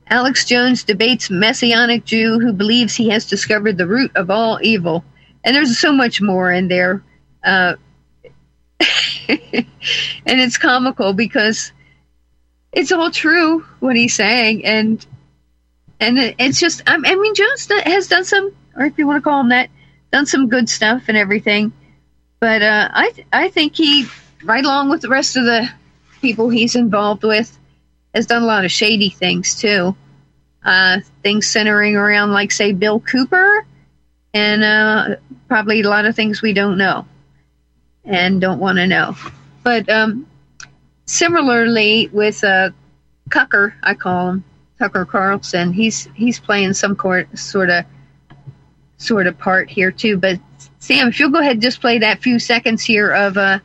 Alex 0.08 0.46
Jones 0.46 0.84
debates 0.84 1.30
Messianic 1.30 2.06
Jew 2.06 2.40
who 2.40 2.54
believes 2.54 2.96
he 2.96 3.10
has 3.10 3.26
discovered 3.26 3.78
the 3.78 3.88
root 3.88 4.12
of 4.16 4.30
all 4.30 4.60
evil 4.62 5.04
and 5.44 5.56
there's 5.56 5.78
so 5.78 5.92
much 5.92 6.22
more 6.22 6.52
in 6.52 6.68
there. 6.68 7.04
Uh, 7.44 7.76
and 9.28 9.68
it's 10.26 10.58
comical 10.58 11.14
because 11.14 11.72
it's 12.72 12.92
all 12.92 13.12
true 13.12 13.66
what 13.80 13.96
he's 13.96 14.16
saying, 14.16 14.66
and 14.66 15.06
and 16.00 16.18
it's 16.18 16.60
just 16.60 16.82
I 16.88 16.98
mean 16.98 17.36
Jones 17.36 17.68
has 17.86 18.08
done 18.08 18.26
some, 18.26 18.52
or 18.76 18.86
if 18.86 18.98
you 18.98 19.08
want 19.08 19.24
to 19.24 19.30
call 19.30 19.42
him 19.42 19.50
that, 19.50 19.70
done 20.12 20.26
some 20.26 20.50
good 20.50 20.70
stuff 20.70 21.04
and 21.08 21.18
everything, 21.18 21.74
but 22.40 22.62
uh, 22.62 22.90
I 22.92 23.14
I 23.32 23.50
think 23.50 23.76
he 23.76 24.08
right 24.44 24.64
along 24.64 24.90
with 24.90 25.02
the 25.02 25.10
rest 25.10 25.38
of 25.38 25.46
the 25.46 25.70
people 26.22 26.50
he's 26.50 26.76
involved 26.76 27.24
with 27.24 27.58
has 28.14 28.26
done 28.26 28.44
a 28.44 28.46
lot 28.46 28.66
of 28.66 28.72
shady 28.72 29.10
things 29.10 29.56
too. 29.56 29.96
Uh, 30.64 31.00
things 31.22 31.46
centering 31.46 31.96
around 31.96 32.32
like 32.32 32.52
say 32.52 32.72
Bill 32.72 33.00
Cooper 33.00 33.66
and 34.34 34.64
uh, 34.64 35.16
probably 35.48 35.82
a 35.82 35.90
lot 35.90 36.06
of 36.06 36.16
things 36.16 36.42
we 36.42 36.54
don't 36.54 36.78
know 36.78 37.06
and 38.06 38.40
don't 38.40 38.60
want 38.60 38.78
to 38.78 38.88
know. 38.88 39.16
But 39.64 39.90
um, 39.90 40.28
similarly 41.06 42.10
with 42.12 42.44
uh, 42.44 42.72
Tucker, 43.32 43.76
I 43.84 43.94
call 43.94 44.30
him 44.30 44.44
Tucker 44.80 45.06
Carlson. 45.06 45.74
He's 45.74 46.08
he's 46.16 46.40
playing 46.40 46.74
some 46.74 46.96
court, 46.96 47.38
sort 47.38 47.70
of 47.70 47.86
sort 48.98 49.28
of 49.28 49.38
part 49.38 49.70
here 49.70 49.92
too. 49.92 50.18
But 50.18 50.40
Sam, 50.80 51.08
if 51.08 51.20
you'll 51.20 51.32
go 51.32 51.40
ahead 51.40 51.54
and 51.54 51.62
just 51.62 51.82
play 51.82 52.00
that 52.00 52.22
few 52.22 52.40
seconds 52.40 52.84
here 52.84 53.12
of 53.12 53.38
uh, 53.38 53.60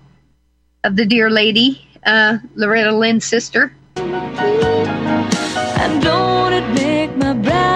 of 0.84 0.96
the 0.96 1.06
dear 1.06 1.30
lady, 1.30 1.86
uh, 2.04 2.38
Loretta 2.54 2.92
Lynn's 2.92 3.24
sister. 3.24 3.72
And 3.96 6.02
don't 6.02 6.52
it 6.52 6.68
make 6.74 7.16
my 7.16 7.32
brown 7.34 7.68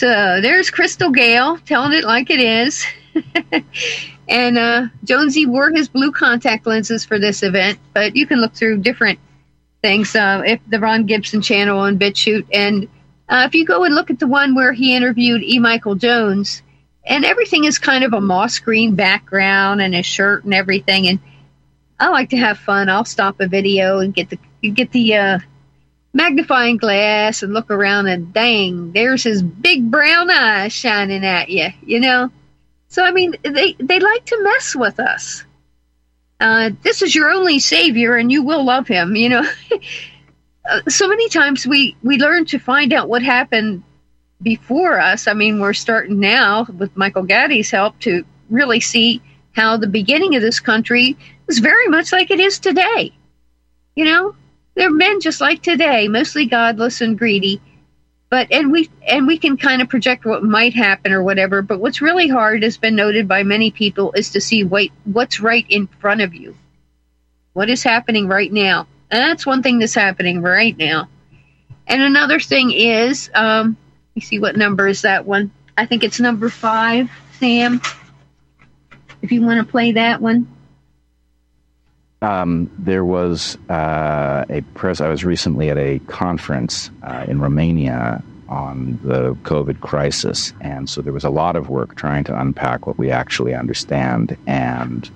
So 0.00 0.40
there's 0.40 0.70
Crystal 0.70 1.10
Gayle 1.10 1.58
telling 1.58 1.92
it 1.92 2.04
like 2.04 2.30
it 2.30 2.40
is. 2.40 2.86
And 4.30 4.56
uh, 4.56 4.86
Jonesy 5.02 5.44
wore 5.44 5.70
his 5.70 5.88
blue 5.88 6.12
contact 6.12 6.64
lenses 6.64 7.04
for 7.04 7.18
this 7.18 7.42
event, 7.42 7.80
but 7.92 8.14
you 8.14 8.28
can 8.28 8.40
look 8.40 8.54
through 8.54 8.78
different 8.78 9.18
things. 9.82 10.14
Uh, 10.14 10.42
if 10.46 10.60
the 10.68 10.78
Ron 10.78 11.04
Gibson 11.06 11.42
channel 11.42 11.80
on 11.80 11.98
BitChute, 11.98 12.46
and 12.52 12.88
uh, 13.28 13.42
if 13.46 13.56
you 13.56 13.66
go 13.66 13.82
and 13.82 13.92
look 13.92 14.08
at 14.08 14.20
the 14.20 14.28
one 14.28 14.54
where 14.54 14.72
he 14.72 14.94
interviewed 14.94 15.42
E. 15.42 15.58
Michael 15.58 15.96
Jones, 15.96 16.62
and 17.04 17.24
everything 17.24 17.64
is 17.64 17.80
kind 17.80 18.04
of 18.04 18.12
a 18.12 18.20
moss 18.20 18.60
green 18.60 18.94
background 18.94 19.82
and 19.82 19.96
a 19.96 20.02
shirt 20.02 20.44
and 20.44 20.54
everything. 20.54 21.08
And 21.08 21.18
I 21.98 22.10
like 22.10 22.30
to 22.30 22.36
have 22.36 22.58
fun. 22.58 22.88
I'll 22.88 23.04
stop 23.04 23.40
a 23.40 23.48
video 23.48 23.98
and 23.98 24.14
get 24.14 24.30
the 24.30 24.38
get 24.70 24.92
the 24.92 25.16
uh, 25.16 25.38
magnifying 26.12 26.76
glass 26.76 27.42
and 27.42 27.52
look 27.52 27.68
around 27.68 28.06
and 28.06 28.32
dang, 28.32 28.92
there's 28.92 29.24
his 29.24 29.42
big 29.42 29.90
brown 29.90 30.30
eyes 30.30 30.72
shining 30.72 31.24
at 31.24 31.48
you. 31.48 31.70
You 31.84 31.98
know. 31.98 32.30
So 32.90 33.04
I 33.04 33.12
mean, 33.12 33.36
they 33.42 33.74
they 33.78 34.00
like 34.00 34.24
to 34.26 34.42
mess 34.42 34.74
with 34.74 34.98
us. 35.00 35.44
Uh, 36.40 36.70
this 36.82 37.02
is 37.02 37.14
your 37.14 37.30
only 37.30 37.60
savior, 37.60 38.16
and 38.16 38.30
you 38.30 38.42
will 38.42 38.64
love 38.64 38.86
him. 38.86 39.14
You 39.16 39.28
know. 39.30 39.50
uh, 40.68 40.80
so 40.88 41.08
many 41.08 41.28
times 41.28 41.66
we 41.66 41.96
we 42.02 42.18
learn 42.18 42.44
to 42.46 42.58
find 42.58 42.92
out 42.92 43.08
what 43.08 43.22
happened 43.22 43.84
before 44.42 44.98
us. 44.98 45.28
I 45.28 45.34
mean, 45.34 45.60
we're 45.60 45.72
starting 45.72 46.18
now 46.18 46.66
with 46.78 46.96
Michael 46.96 47.22
Gaddy's 47.22 47.70
help 47.70 47.98
to 48.00 48.24
really 48.50 48.80
see 48.80 49.22
how 49.52 49.76
the 49.76 49.86
beginning 49.86 50.34
of 50.34 50.42
this 50.42 50.58
country 50.58 51.16
was 51.46 51.60
very 51.60 51.86
much 51.86 52.10
like 52.12 52.32
it 52.32 52.40
is 52.40 52.58
today. 52.58 53.12
You 53.94 54.04
know, 54.04 54.34
they're 54.74 54.90
men 54.90 55.20
just 55.20 55.40
like 55.40 55.62
today, 55.62 56.08
mostly 56.08 56.46
godless 56.46 57.00
and 57.00 57.16
greedy. 57.16 57.60
But 58.30 58.52
and 58.52 58.70
we 58.70 58.88
and 59.06 59.26
we 59.26 59.38
can 59.38 59.56
kind 59.56 59.82
of 59.82 59.88
project 59.88 60.24
what 60.24 60.44
might 60.44 60.72
happen 60.72 61.12
or 61.12 61.22
whatever. 61.22 61.62
But 61.62 61.80
what's 61.80 62.00
really 62.00 62.28
hard 62.28 62.62
has 62.62 62.76
been 62.76 62.94
noted 62.94 63.26
by 63.26 63.42
many 63.42 63.72
people 63.72 64.12
is 64.12 64.30
to 64.30 64.40
see 64.40 64.62
wait 64.62 64.92
what's 65.04 65.40
right 65.40 65.66
in 65.68 65.88
front 65.98 66.20
of 66.20 66.32
you. 66.32 66.56
What 67.52 67.68
is 67.68 67.82
happening 67.82 68.28
right 68.28 68.52
now? 68.52 68.86
And 69.10 69.20
that's 69.20 69.44
one 69.44 69.62
thing 69.64 69.80
that's 69.80 69.94
happening 69.94 70.40
right 70.42 70.76
now. 70.78 71.08
And 71.88 72.02
another 72.02 72.38
thing 72.38 72.70
is, 72.70 73.28
um, 73.34 73.76
see 74.20 74.38
what 74.38 74.56
number 74.56 74.86
is 74.86 75.02
that 75.02 75.26
one. 75.26 75.50
I 75.76 75.86
think 75.86 76.04
it's 76.04 76.20
number 76.20 76.48
five, 76.48 77.10
Sam. 77.40 77.80
If 79.22 79.32
you 79.32 79.42
want 79.42 79.64
to 79.64 79.70
play 79.70 79.92
that 79.92 80.20
one. 80.20 80.46
Um, 82.22 82.70
there 82.78 83.04
was 83.04 83.56
uh, 83.70 84.44
a 84.50 84.60
press. 84.74 85.00
I 85.00 85.08
was 85.08 85.24
recently 85.24 85.70
at 85.70 85.78
a 85.78 86.00
conference 86.00 86.90
uh, 87.02 87.24
in 87.26 87.40
Romania 87.40 88.22
on 88.48 88.98
the 89.02 89.34
COVID 89.42 89.80
crisis, 89.80 90.52
and 90.60 90.88
so 90.88 91.00
there 91.00 91.14
was 91.14 91.24
a 91.24 91.30
lot 91.30 91.56
of 91.56 91.70
work 91.70 91.94
trying 91.94 92.24
to 92.24 92.38
unpack 92.38 92.86
what 92.86 92.98
we 92.98 93.10
actually 93.10 93.54
understand. 93.54 94.36
And 94.46 95.08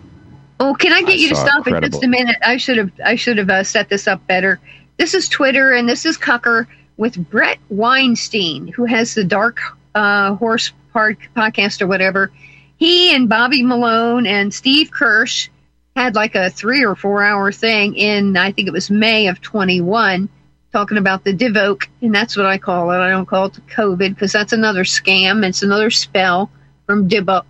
oh, 0.60 0.74
can 0.74 0.94
I 0.94 1.02
get 1.02 1.10
I 1.10 1.14
you 1.14 1.28
to 1.30 1.36
stop 1.36 1.66
it 1.66 1.90
just 1.90 2.02
a 2.02 2.08
minute? 2.08 2.36
I 2.42 2.56
should 2.56 2.78
have 2.78 2.92
I 3.04 3.16
should 3.16 3.36
have 3.36 3.50
uh, 3.50 3.64
set 3.64 3.90
this 3.90 4.06
up 4.06 4.26
better. 4.26 4.58
This 4.96 5.12
is 5.12 5.28
Twitter, 5.28 5.72
and 5.72 5.86
this 5.86 6.06
is 6.06 6.16
Cucker 6.16 6.66
with 6.96 7.16
Bret 7.28 7.58
Weinstein, 7.68 8.68
who 8.68 8.86
has 8.86 9.14
the 9.14 9.24
Dark 9.24 9.60
uh, 9.94 10.36
Horse 10.36 10.72
podcast 10.94 11.82
or 11.82 11.86
whatever. 11.86 12.32
He 12.76 13.14
and 13.14 13.28
Bobby 13.28 13.62
Malone 13.62 14.26
and 14.26 14.54
Steve 14.54 14.90
Kirsch 14.90 15.50
had 15.96 16.14
like 16.14 16.34
a 16.34 16.50
three 16.50 16.84
or 16.84 16.94
four 16.94 17.22
hour 17.22 17.52
thing 17.52 17.94
in, 17.94 18.36
I 18.36 18.52
think 18.52 18.68
it 18.68 18.72
was 18.72 18.90
May 18.90 19.28
of 19.28 19.40
21, 19.40 20.28
talking 20.72 20.98
about 20.98 21.24
the 21.24 21.32
Divoke, 21.32 21.88
and 22.02 22.14
that's 22.14 22.36
what 22.36 22.46
I 22.46 22.58
call 22.58 22.90
it. 22.90 22.96
I 22.96 23.10
don't 23.10 23.26
call 23.26 23.46
it 23.46 23.54
COVID 23.68 24.10
because 24.10 24.32
that's 24.32 24.52
another 24.52 24.84
scam. 24.84 25.46
It's 25.46 25.62
another 25.62 25.90
spell 25.90 26.50
from 26.86 27.08
Dibuk. 27.08 27.46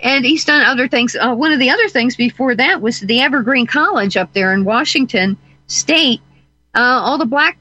And 0.00 0.24
he's 0.24 0.44
done 0.44 0.62
other 0.62 0.88
things. 0.88 1.16
Uh, 1.16 1.34
one 1.34 1.52
of 1.52 1.58
the 1.58 1.70
other 1.70 1.88
things 1.88 2.16
before 2.16 2.54
that 2.54 2.80
was 2.80 3.00
the 3.00 3.20
Evergreen 3.20 3.66
College 3.66 4.16
up 4.16 4.32
there 4.32 4.52
in 4.52 4.64
Washington 4.64 5.36
State. 5.66 6.20
Uh, 6.74 6.80
all 6.80 7.18
the 7.18 7.26
black 7.26 7.58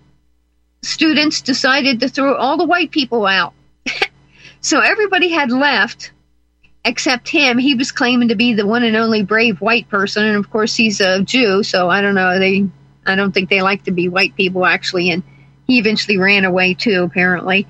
students 0.81 1.41
decided 1.41 1.99
to 2.01 2.09
throw 2.09 2.35
all 2.35 2.57
the 2.57 2.65
white 2.65 2.91
people 2.91 3.25
out. 3.25 3.53
so 4.61 4.79
everybody 4.79 5.29
had 5.29 5.51
left 5.51 6.11
except 6.85 7.27
him. 7.27 7.57
He 7.57 7.75
was 7.75 7.91
claiming 7.91 8.29
to 8.29 8.35
be 8.35 8.53
the 8.53 8.65
one 8.65 8.83
and 8.83 8.95
only 8.95 9.23
brave 9.23 9.59
white 9.59 9.89
person, 9.89 10.23
and 10.23 10.37
of 10.37 10.49
course 10.49 10.75
he's 10.75 11.01
a 11.01 11.21
Jew. 11.23 11.63
So 11.63 11.89
I 11.89 12.01
don't 12.01 12.15
know. 12.15 12.39
They, 12.39 12.67
I 13.05 13.15
don't 13.15 13.33
think 13.33 13.49
they 13.49 13.61
like 13.61 13.83
to 13.85 13.91
be 13.91 14.07
white 14.07 14.35
people 14.35 14.65
actually, 14.65 15.09
and 15.09 15.23
he 15.67 15.79
eventually 15.79 16.17
ran 16.17 16.45
away 16.45 16.75
too, 16.75 17.03
apparently. 17.03 17.67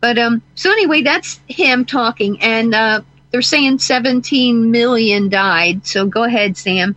But 0.00 0.18
um, 0.18 0.42
so 0.54 0.70
anyway, 0.70 1.02
that's 1.02 1.40
him 1.48 1.84
talking, 1.84 2.40
and 2.40 2.74
uh, 2.74 3.02
they're 3.30 3.42
saying 3.42 3.80
17 3.80 4.70
million 4.70 5.28
died. 5.28 5.86
So 5.86 6.06
go 6.06 6.22
ahead, 6.22 6.56
Sam. 6.56 6.96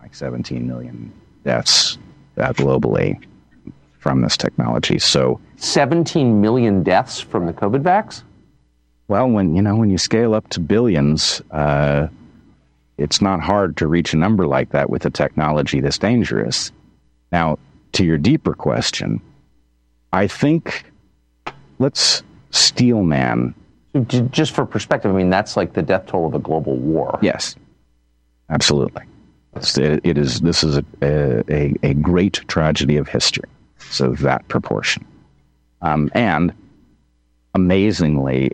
Like 0.00 0.14
17 0.14 0.66
million 0.66 1.12
deaths 1.44 1.98
uh, 2.36 2.52
globally 2.52 3.24
from 3.98 4.20
this 4.20 4.36
technology. 4.36 4.98
So 4.98 5.40
17 5.56 6.40
million 6.40 6.82
deaths 6.82 7.20
from 7.20 7.46
the 7.46 7.52
COVID 7.52 7.82
vax. 7.82 8.22
Well, 9.10 9.28
when 9.28 9.56
you 9.56 9.62
know 9.62 9.74
when 9.74 9.90
you 9.90 9.98
scale 9.98 10.34
up 10.34 10.48
to 10.50 10.60
billions, 10.60 11.42
uh, 11.50 12.06
it's 12.96 13.20
not 13.20 13.40
hard 13.40 13.76
to 13.78 13.88
reach 13.88 14.14
a 14.14 14.16
number 14.16 14.46
like 14.46 14.70
that 14.70 14.88
with 14.88 15.04
a 15.04 15.10
technology 15.10 15.80
this 15.80 15.98
dangerous. 15.98 16.70
Now, 17.32 17.58
to 17.94 18.04
your 18.04 18.18
deeper 18.18 18.54
question, 18.54 19.20
I 20.12 20.28
think 20.28 20.84
let's 21.80 22.22
steel 22.52 23.02
man. 23.02 23.52
Just 24.06 24.52
for 24.54 24.64
perspective, 24.64 25.10
I 25.10 25.14
mean 25.14 25.28
that's 25.28 25.56
like 25.56 25.72
the 25.72 25.82
death 25.82 26.06
toll 26.06 26.28
of 26.28 26.34
a 26.34 26.38
global 26.38 26.76
war. 26.76 27.18
Yes, 27.20 27.56
absolutely. 28.48 29.02
It, 29.56 30.00
it 30.04 30.18
is. 30.18 30.40
This 30.40 30.62
is 30.62 30.76
a, 30.76 30.84
a, 31.02 31.74
a 31.82 31.94
great 31.94 32.34
tragedy 32.46 32.96
of 32.96 33.08
history. 33.08 33.48
So 33.90 34.12
that 34.12 34.46
proportion, 34.46 35.04
um, 35.82 36.12
and 36.14 36.52
amazingly, 37.56 38.52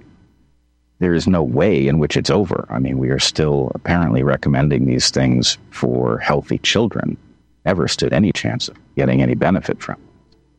there 0.98 1.14
is 1.14 1.26
no 1.26 1.42
way 1.42 1.86
in 1.86 1.98
which 1.98 2.16
it's 2.16 2.30
over. 2.30 2.66
I 2.70 2.78
mean, 2.78 2.98
we 2.98 3.10
are 3.10 3.18
still 3.18 3.70
apparently 3.74 4.22
recommending 4.22 4.86
these 4.86 5.10
things 5.10 5.58
for 5.70 6.18
healthy 6.18 6.58
children. 6.58 7.16
Ever 7.64 7.88
stood 7.88 8.12
any 8.12 8.32
chance 8.32 8.68
of 8.68 8.76
getting 8.96 9.22
any 9.22 9.34
benefit 9.34 9.82
from. 9.82 9.96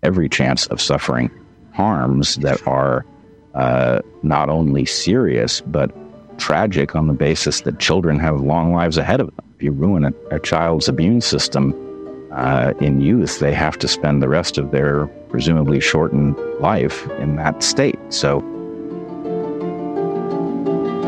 Every 0.04 0.30
chance 0.30 0.68
of 0.68 0.80
suffering 0.80 1.32
harms 1.74 2.36
that 2.38 2.66
are 2.68 3.06
uh, 3.56 4.02
not 4.24 4.50
only 4.50 4.86
serious 4.86 5.62
but 5.62 5.92
tragic 6.38 6.96
on 6.96 7.08
the 7.08 7.14
basis 7.14 7.62
that 7.62 7.80
children 7.80 8.20
have 8.20 8.42
long 8.42 8.74
lives 8.74 8.98
ahead 8.98 9.20
of 9.20 9.36
them. 9.36 9.46
If 9.56 9.64
you 9.64 9.72
ruin 9.72 10.06
a, 10.06 10.14
a 10.30 10.40
child's 10.40 10.88
immune 10.88 11.22
system 11.22 11.74
uh, 12.32 12.74
in 12.80 13.02
youth, 13.02 13.40
they 13.40 13.54
have 13.54 13.80
to 13.80 13.88
spend 13.88 14.22
the 14.22 14.30
rest 14.30 14.60
of 14.60 14.70
their 14.70 15.08
presumably 15.30 15.80
shortened 15.80 16.38
life 16.60 17.10
in 17.20 17.38
that 17.38 17.64
state. 17.64 17.98
So 18.10 18.42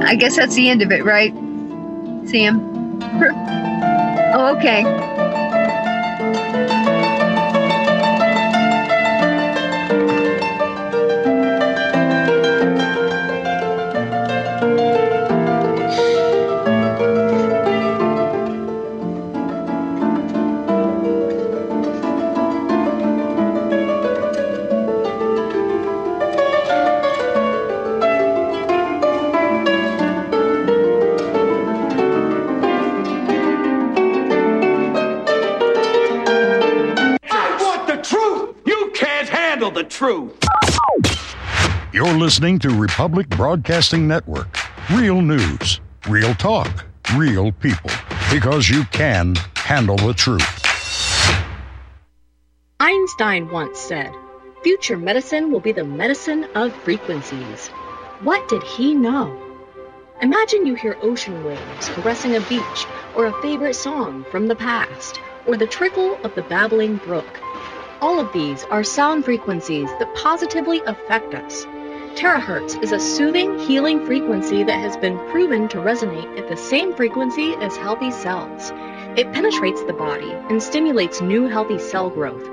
I 0.01 0.15
guess 0.15 0.35
that's 0.35 0.55
the 0.55 0.69
end 0.69 0.81
of 0.81 0.91
it, 0.91 1.03
right, 1.03 1.33
Sam? 2.27 2.99
oh, 4.33 4.55
okay. 4.57 4.83
You're 41.93 42.17
listening 42.17 42.59
to 42.59 42.69
Republic 42.69 43.29
Broadcasting 43.29 44.07
Network. 44.07 44.57
Real 44.91 45.21
news, 45.21 45.79
real 46.07 46.33
talk, 46.35 46.85
real 47.15 47.51
people. 47.53 47.89
Because 48.31 48.69
you 48.69 48.83
can 48.91 49.35
handle 49.55 49.95
the 49.95 50.13
truth. 50.13 50.65
Einstein 52.79 53.49
once 53.49 53.79
said, 53.79 54.13
Future 54.63 54.97
medicine 54.97 55.51
will 55.51 55.61
be 55.61 55.71
the 55.71 55.85
medicine 55.85 56.45
of 56.55 56.73
frequencies. 56.83 57.69
What 58.21 58.49
did 58.49 58.63
he 58.63 58.93
know? 58.93 59.41
Imagine 60.21 60.65
you 60.65 60.75
hear 60.75 60.97
ocean 61.01 61.45
waves 61.45 61.87
caressing 61.89 62.35
a 62.35 62.41
beach, 62.41 62.85
or 63.15 63.27
a 63.27 63.41
favorite 63.41 63.75
song 63.75 64.25
from 64.29 64.47
the 64.47 64.55
past, 64.55 65.21
or 65.47 65.55
the 65.55 65.65
trickle 65.65 66.19
of 66.25 66.35
the 66.35 66.41
babbling 66.41 66.97
brook. 66.97 67.39
All 68.01 68.17
of 68.17 68.31
these 68.31 68.63
are 68.71 68.81
sound 68.81 69.25
frequencies 69.25 69.89
that 69.99 70.15
positively 70.15 70.79
affect 70.85 71.35
us. 71.35 71.65
Terahertz 72.15 72.81
is 72.81 72.93
a 72.93 72.99
soothing, 72.99 73.59
healing 73.59 74.05
frequency 74.05 74.63
that 74.63 74.79
has 74.79 74.95
been 74.95 75.17
proven 75.31 75.67
to 75.67 75.79
resonate 75.79 76.39
at 76.39 76.47
the 76.47 76.55
same 76.55 76.95
frequency 76.95 77.55
as 77.55 77.75
healthy 77.75 78.09
cells. 78.09 78.71
It 79.17 79.33
penetrates 79.33 79.83
the 79.83 79.91
body 79.91 80.31
and 80.31 80.63
stimulates 80.63 81.19
new 81.19 81.49
healthy 81.49 81.77
cell 81.77 82.09
growth. 82.09 82.47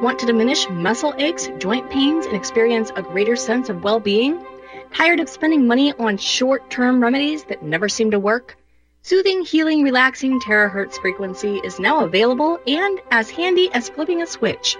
Want 0.00 0.20
to 0.20 0.26
diminish 0.26 0.68
muscle 0.70 1.14
aches, 1.18 1.48
joint 1.58 1.90
pains, 1.90 2.26
and 2.26 2.36
experience 2.36 2.92
a 2.94 3.02
greater 3.02 3.34
sense 3.34 3.68
of 3.70 3.82
well 3.82 3.98
being? 3.98 4.46
Tired 4.94 5.18
of 5.18 5.28
spending 5.28 5.66
money 5.66 5.92
on 5.94 6.16
short 6.16 6.70
term 6.70 7.02
remedies 7.02 7.42
that 7.44 7.64
never 7.64 7.88
seem 7.88 8.12
to 8.12 8.20
work? 8.20 8.56
Soothing, 9.02 9.44
healing, 9.44 9.82
relaxing 9.82 10.38
terahertz 10.38 11.00
frequency 11.00 11.60
is 11.64 11.80
now 11.80 12.04
available 12.04 12.60
and 12.68 13.00
as 13.10 13.30
handy 13.30 13.68
as 13.74 13.88
flipping 13.88 14.22
a 14.22 14.26
switch. 14.28 14.76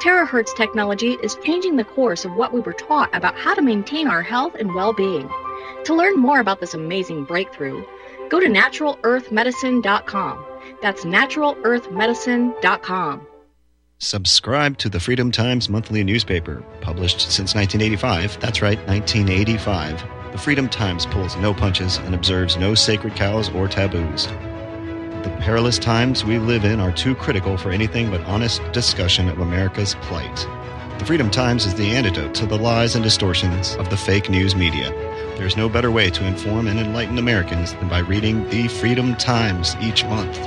Terahertz 0.00 0.56
technology 0.56 1.18
is 1.22 1.36
changing 1.44 1.76
the 1.76 1.84
course 1.84 2.24
of 2.24 2.34
what 2.34 2.54
we 2.54 2.60
were 2.60 2.72
taught 2.72 3.14
about 3.14 3.36
how 3.36 3.54
to 3.54 3.60
maintain 3.60 4.08
our 4.08 4.22
health 4.22 4.54
and 4.54 4.74
well 4.74 4.94
being. 4.94 5.28
To 5.84 5.94
learn 5.94 6.18
more 6.18 6.40
about 6.40 6.60
this 6.60 6.72
amazing 6.72 7.24
breakthrough, 7.24 7.84
go 8.30 8.40
to 8.40 8.46
naturalearthmedicine.com. 8.46 10.46
That's 10.80 11.04
naturalearthmedicine.com. 11.04 13.26
Subscribe 13.98 14.78
to 14.78 14.88
the 14.88 15.00
Freedom 15.00 15.30
Times 15.30 15.68
monthly 15.68 16.02
newspaper, 16.02 16.64
published 16.80 17.20
since 17.20 17.54
1985. 17.54 18.40
That's 18.40 18.62
right, 18.62 18.78
1985. 18.88 20.32
The 20.32 20.38
Freedom 20.38 20.70
Times 20.70 21.04
pulls 21.04 21.36
no 21.36 21.52
punches 21.52 21.98
and 21.98 22.14
observes 22.14 22.56
no 22.56 22.74
sacred 22.74 23.14
cows 23.16 23.50
or 23.50 23.68
taboos. 23.68 24.26
The 25.22 25.30
perilous 25.38 25.78
times 25.78 26.24
we 26.24 26.38
live 26.38 26.64
in 26.64 26.80
are 26.80 26.90
too 26.90 27.14
critical 27.14 27.58
for 27.58 27.70
anything 27.70 28.10
but 28.10 28.22
honest 28.22 28.62
discussion 28.72 29.28
of 29.28 29.38
America's 29.38 29.94
plight. 29.96 30.34
The 30.98 31.04
Freedom 31.04 31.30
Times 31.30 31.66
is 31.66 31.74
the 31.74 31.90
antidote 31.90 32.34
to 32.36 32.46
the 32.46 32.56
lies 32.56 32.94
and 32.94 33.04
distortions 33.04 33.76
of 33.76 33.90
the 33.90 33.98
fake 33.98 34.30
news 34.30 34.56
media. 34.56 34.88
There's 35.36 35.58
no 35.58 35.68
better 35.68 35.90
way 35.90 36.08
to 36.08 36.24
inform 36.24 36.68
and 36.68 36.80
enlighten 36.80 37.18
Americans 37.18 37.74
than 37.74 37.90
by 37.90 37.98
reading 37.98 38.48
the 38.48 38.68
Freedom 38.68 39.14
Times 39.14 39.76
each 39.82 40.06
month. 40.06 40.40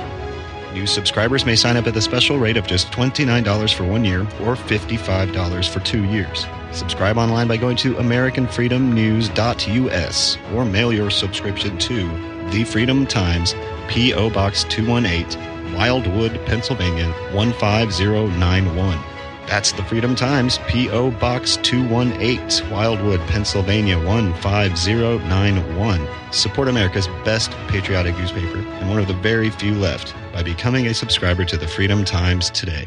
New 0.72 0.88
subscribers 0.88 1.46
may 1.46 1.54
sign 1.54 1.76
up 1.76 1.86
at 1.86 1.94
the 1.94 2.02
special 2.02 2.40
rate 2.40 2.56
of 2.56 2.66
just 2.66 2.90
$29 2.90 3.74
for 3.74 3.84
one 3.84 4.04
year 4.04 4.22
or 4.22 4.56
$55 4.56 5.68
for 5.68 5.78
two 5.80 6.02
years. 6.06 6.46
Subscribe 6.72 7.16
online 7.16 7.46
by 7.46 7.58
going 7.58 7.76
to 7.76 7.94
AmericanFreedomNews.us 7.94 10.38
or 10.52 10.64
mail 10.64 10.92
your 10.92 11.10
subscription 11.10 11.78
to 11.78 12.33
The 12.50 12.64
Freedom 12.64 13.06
Times, 13.06 13.54
P.O. 13.88 14.30
Box 14.30 14.64
218, 14.64 15.74
Wildwood, 15.74 16.40
Pennsylvania 16.46 17.12
15091. 17.32 18.98
That's 19.46 19.72
The 19.72 19.82
Freedom 19.84 20.14
Times, 20.14 20.58
P.O. 20.68 21.10
Box 21.12 21.56
218, 21.58 22.70
Wildwood, 22.70 23.20
Pennsylvania 23.28 23.98
15091. 23.98 26.08
Support 26.32 26.68
America's 26.68 27.08
best 27.24 27.50
patriotic 27.68 28.16
newspaper 28.18 28.58
and 28.58 28.88
one 28.88 28.98
of 28.98 29.08
the 29.08 29.14
very 29.14 29.50
few 29.50 29.74
left 29.74 30.14
by 30.32 30.42
becoming 30.42 30.86
a 30.86 30.94
subscriber 30.94 31.44
to 31.44 31.56
The 31.56 31.68
Freedom 31.68 32.04
Times 32.04 32.50
today. 32.50 32.86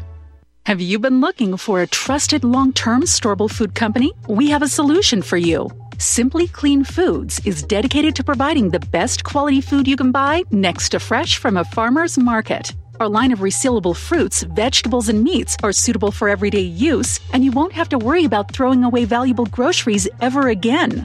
Have 0.66 0.80
you 0.80 0.98
been 0.98 1.20
looking 1.20 1.56
for 1.56 1.80
a 1.80 1.86
trusted 1.86 2.44
long 2.44 2.72
term 2.72 3.02
storable 3.02 3.50
food 3.50 3.74
company? 3.74 4.12
We 4.28 4.50
have 4.50 4.62
a 4.62 4.68
solution 4.68 5.22
for 5.22 5.36
you. 5.36 5.70
Simply 6.00 6.46
Clean 6.46 6.84
Foods 6.84 7.44
is 7.44 7.64
dedicated 7.64 8.14
to 8.14 8.22
providing 8.22 8.70
the 8.70 8.78
best 8.78 9.24
quality 9.24 9.60
food 9.60 9.88
you 9.88 9.96
can 9.96 10.12
buy 10.12 10.44
next 10.52 10.90
to 10.90 11.00
fresh 11.00 11.38
from 11.38 11.56
a 11.56 11.64
farmer's 11.64 12.16
market. 12.16 12.72
Our 13.00 13.08
line 13.08 13.32
of 13.32 13.40
resealable 13.40 13.96
fruits, 13.96 14.44
vegetables, 14.44 15.08
and 15.08 15.24
meats 15.24 15.56
are 15.64 15.72
suitable 15.72 16.12
for 16.12 16.28
everyday 16.28 16.60
use, 16.60 17.18
and 17.32 17.44
you 17.44 17.50
won't 17.50 17.72
have 17.72 17.88
to 17.88 17.98
worry 17.98 18.24
about 18.24 18.52
throwing 18.52 18.84
away 18.84 19.06
valuable 19.06 19.46
groceries 19.46 20.08
ever 20.20 20.46
again. 20.46 21.04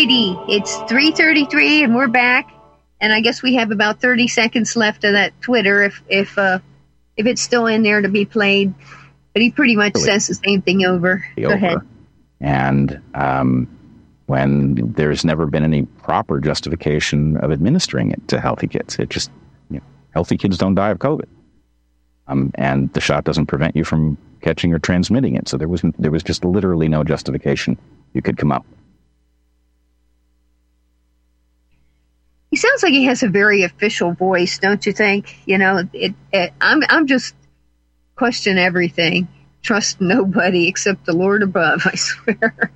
Alrighty, 0.00 0.46
it's 0.48 0.78
3:33 0.90 1.84
and 1.84 1.94
we're 1.94 2.08
back. 2.08 2.50
And 3.02 3.12
I 3.12 3.20
guess 3.20 3.42
we 3.42 3.56
have 3.56 3.70
about 3.70 4.00
30 4.00 4.28
seconds 4.28 4.74
left 4.74 5.04
of 5.04 5.12
that 5.12 5.38
Twitter 5.42 5.82
if 5.82 6.02
if 6.08 6.38
uh, 6.38 6.60
if 7.18 7.26
it's 7.26 7.42
still 7.42 7.66
in 7.66 7.82
there 7.82 8.00
to 8.00 8.08
be 8.08 8.24
played. 8.24 8.72
But 9.34 9.42
he 9.42 9.50
pretty 9.50 9.76
much 9.76 9.96
says 9.96 10.26
the 10.26 10.36
same 10.36 10.62
thing 10.62 10.86
over. 10.86 11.22
Go 11.36 11.48
over. 11.48 11.54
ahead. 11.54 11.78
And 12.40 13.02
um, 13.12 13.68
when 14.24 14.90
there's 14.94 15.22
never 15.22 15.44
been 15.44 15.64
any 15.64 15.82
proper 15.82 16.40
justification 16.40 17.36
of 17.36 17.52
administering 17.52 18.10
it 18.10 18.26
to 18.28 18.40
healthy 18.40 18.68
kids, 18.68 18.98
it 18.98 19.10
just 19.10 19.30
you 19.68 19.80
know, 19.80 19.84
healthy 20.12 20.38
kids 20.38 20.56
don't 20.56 20.76
die 20.76 20.88
of 20.88 20.98
COVID, 20.98 21.28
um, 22.26 22.52
and 22.54 22.90
the 22.94 23.02
shot 23.02 23.24
doesn't 23.24 23.46
prevent 23.46 23.76
you 23.76 23.84
from 23.84 24.16
catching 24.40 24.72
or 24.72 24.78
transmitting 24.78 25.36
it. 25.36 25.46
So 25.46 25.58
there 25.58 25.68
was 25.68 25.82
there 25.98 26.10
was 26.10 26.22
just 26.22 26.42
literally 26.42 26.88
no 26.88 27.04
justification 27.04 27.76
you 28.14 28.22
could 28.22 28.38
come 28.38 28.50
up. 28.50 28.64
He 32.50 32.56
sounds 32.56 32.82
like 32.82 32.92
he 32.92 33.04
has 33.04 33.22
a 33.22 33.28
very 33.28 33.62
official 33.62 34.12
voice, 34.12 34.58
don't 34.58 34.84
you 34.84 34.92
think? 34.92 35.36
You 35.46 35.58
know, 35.58 35.88
it, 35.92 36.14
it 36.32 36.52
I'm 36.60 36.82
I'm 36.88 37.06
just 37.06 37.34
question 38.16 38.58
everything, 38.58 39.28
trust 39.62 40.00
nobody 40.00 40.66
except 40.68 41.06
the 41.06 41.12
Lord 41.12 41.42
above. 41.42 41.82
I 41.86 41.94
swear, 41.94 42.72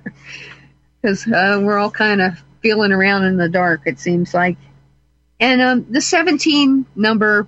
because 1.01 1.27
uh, 1.27 1.59
we're 1.61 1.77
all 1.77 1.91
kind 1.91 2.21
of 2.21 2.41
feeling 2.61 2.93
around 2.93 3.25
in 3.25 3.37
the 3.37 3.49
dark. 3.49 3.81
It 3.85 3.99
seems 3.99 4.33
like, 4.33 4.57
and 5.39 5.61
um, 5.61 5.85
the 5.89 6.01
17 6.01 6.85
number 6.95 7.47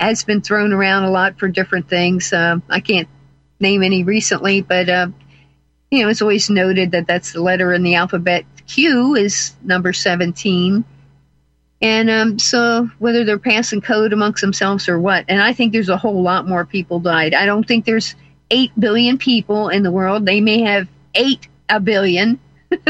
has 0.00 0.24
been 0.24 0.40
thrown 0.40 0.72
around 0.72 1.04
a 1.04 1.10
lot 1.10 1.38
for 1.38 1.48
different 1.48 1.88
things. 1.88 2.32
Um, 2.32 2.62
I 2.70 2.80
can't 2.80 3.08
name 3.60 3.82
any 3.82 4.04
recently, 4.04 4.62
but 4.62 4.88
uh, 4.88 5.08
you 5.90 6.02
know, 6.02 6.08
it's 6.08 6.22
always 6.22 6.48
noted 6.48 6.92
that 6.92 7.06
that's 7.06 7.32
the 7.32 7.42
letter 7.42 7.74
in 7.74 7.82
the 7.82 7.96
alphabet. 7.96 8.46
Q 8.66 9.16
is 9.16 9.54
number 9.62 9.92
17 9.92 10.84
and 11.80 12.10
um, 12.10 12.38
so, 12.38 12.90
whether 12.98 13.24
they're 13.24 13.38
passing 13.38 13.80
code 13.80 14.12
amongst 14.12 14.40
themselves 14.40 14.88
or 14.88 14.98
what, 14.98 15.24
and 15.28 15.40
I 15.40 15.52
think 15.52 15.72
there's 15.72 15.88
a 15.88 15.96
whole 15.96 16.22
lot 16.22 16.48
more 16.48 16.64
people 16.64 16.98
died. 16.98 17.34
I 17.34 17.46
don't 17.46 17.66
think 17.66 17.84
there's 17.84 18.16
8 18.50 18.72
billion 18.78 19.16
people 19.16 19.68
in 19.68 19.84
the 19.84 19.92
world. 19.92 20.26
They 20.26 20.40
may 20.40 20.62
have 20.62 20.88
8 21.14 21.46
a 21.68 21.78
billion, 21.78 22.40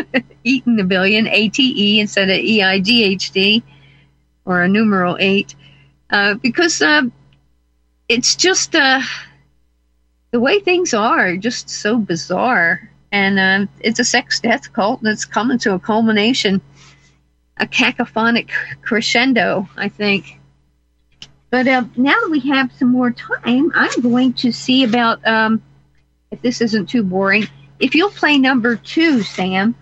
eaten 0.45 0.81
a 0.81 0.85
billion, 0.85 1.27
A 1.27 1.51
T 1.51 1.97
E 1.97 2.01
instead 2.01 2.31
of 2.31 2.37
E 2.37 2.63
I 2.63 2.81
G 2.81 3.05
H 3.05 3.31
D, 3.33 3.63
or 4.47 4.63
a 4.63 4.69
numeral 4.69 5.19
8, 5.21 5.55
uh, 6.11 6.35
because 6.35 6.81
uh, 6.81 7.03
it's 8.09 8.37
just 8.37 8.75
uh, 8.75 9.03
the 10.31 10.41
way 10.41 10.61
things 10.61 10.95
are, 10.95 11.37
just 11.37 11.69
so 11.69 11.99
bizarre. 11.99 12.91
And 13.13 13.39
uh, 13.39 13.71
it's 13.81 13.99
a 13.99 14.05
sex 14.05 14.41
death 14.41 14.73
cult, 14.73 15.01
it's 15.03 15.27
coming 15.27 15.59
to 15.59 15.75
a 15.75 15.79
culmination 15.79 16.63
a 17.59 17.67
cacophonic 17.67 18.51
crescendo, 18.83 19.69
I 19.77 19.89
think. 19.89 20.39
But 21.51 21.67
uh, 21.67 21.85
now 21.97 22.21
that 22.21 22.31
we 22.31 22.41
have 22.51 22.71
some 22.73 22.91
more 22.91 23.11
time, 23.11 23.73
I'm 23.75 24.01
going 24.03 24.35
to 24.35 24.53
see 24.53 24.85
about 24.85 25.27
um, 25.27 25.63
if 26.31 26.43
this 26.43 26.61
isn't 26.61 26.91
too 26.91 27.03
boring. 27.03 27.49
If 27.81 27.95
you'll 27.95 28.11
play 28.11 28.37
number 28.39 28.77
two, 28.77 29.23
Sam, 29.23 29.75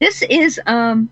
this 0.00 0.20
is 0.22 0.60
um, 0.66 1.08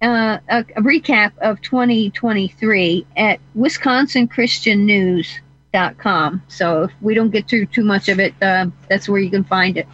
uh, 0.00 0.38
a, 0.48 0.60
a 0.60 0.80
recap 0.80 1.32
of 1.38 1.60
2023 1.60 3.06
at 3.16 3.40
wisconsinchristiannews.com. 3.56 6.42
So 6.48 6.84
if 6.84 6.92
we 7.00 7.14
don't 7.14 7.30
get 7.30 7.48
through 7.48 7.66
too 7.66 7.84
much 7.84 8.08
of 8.08 8.20
it, 8.20 8.34
uh, 8.40 8.68
that's 8.88 9.08
where 9.08 9.20
you 9.20 9.30
can 9.30 9.42
find 9.44 9.76
it. 9.76 9.88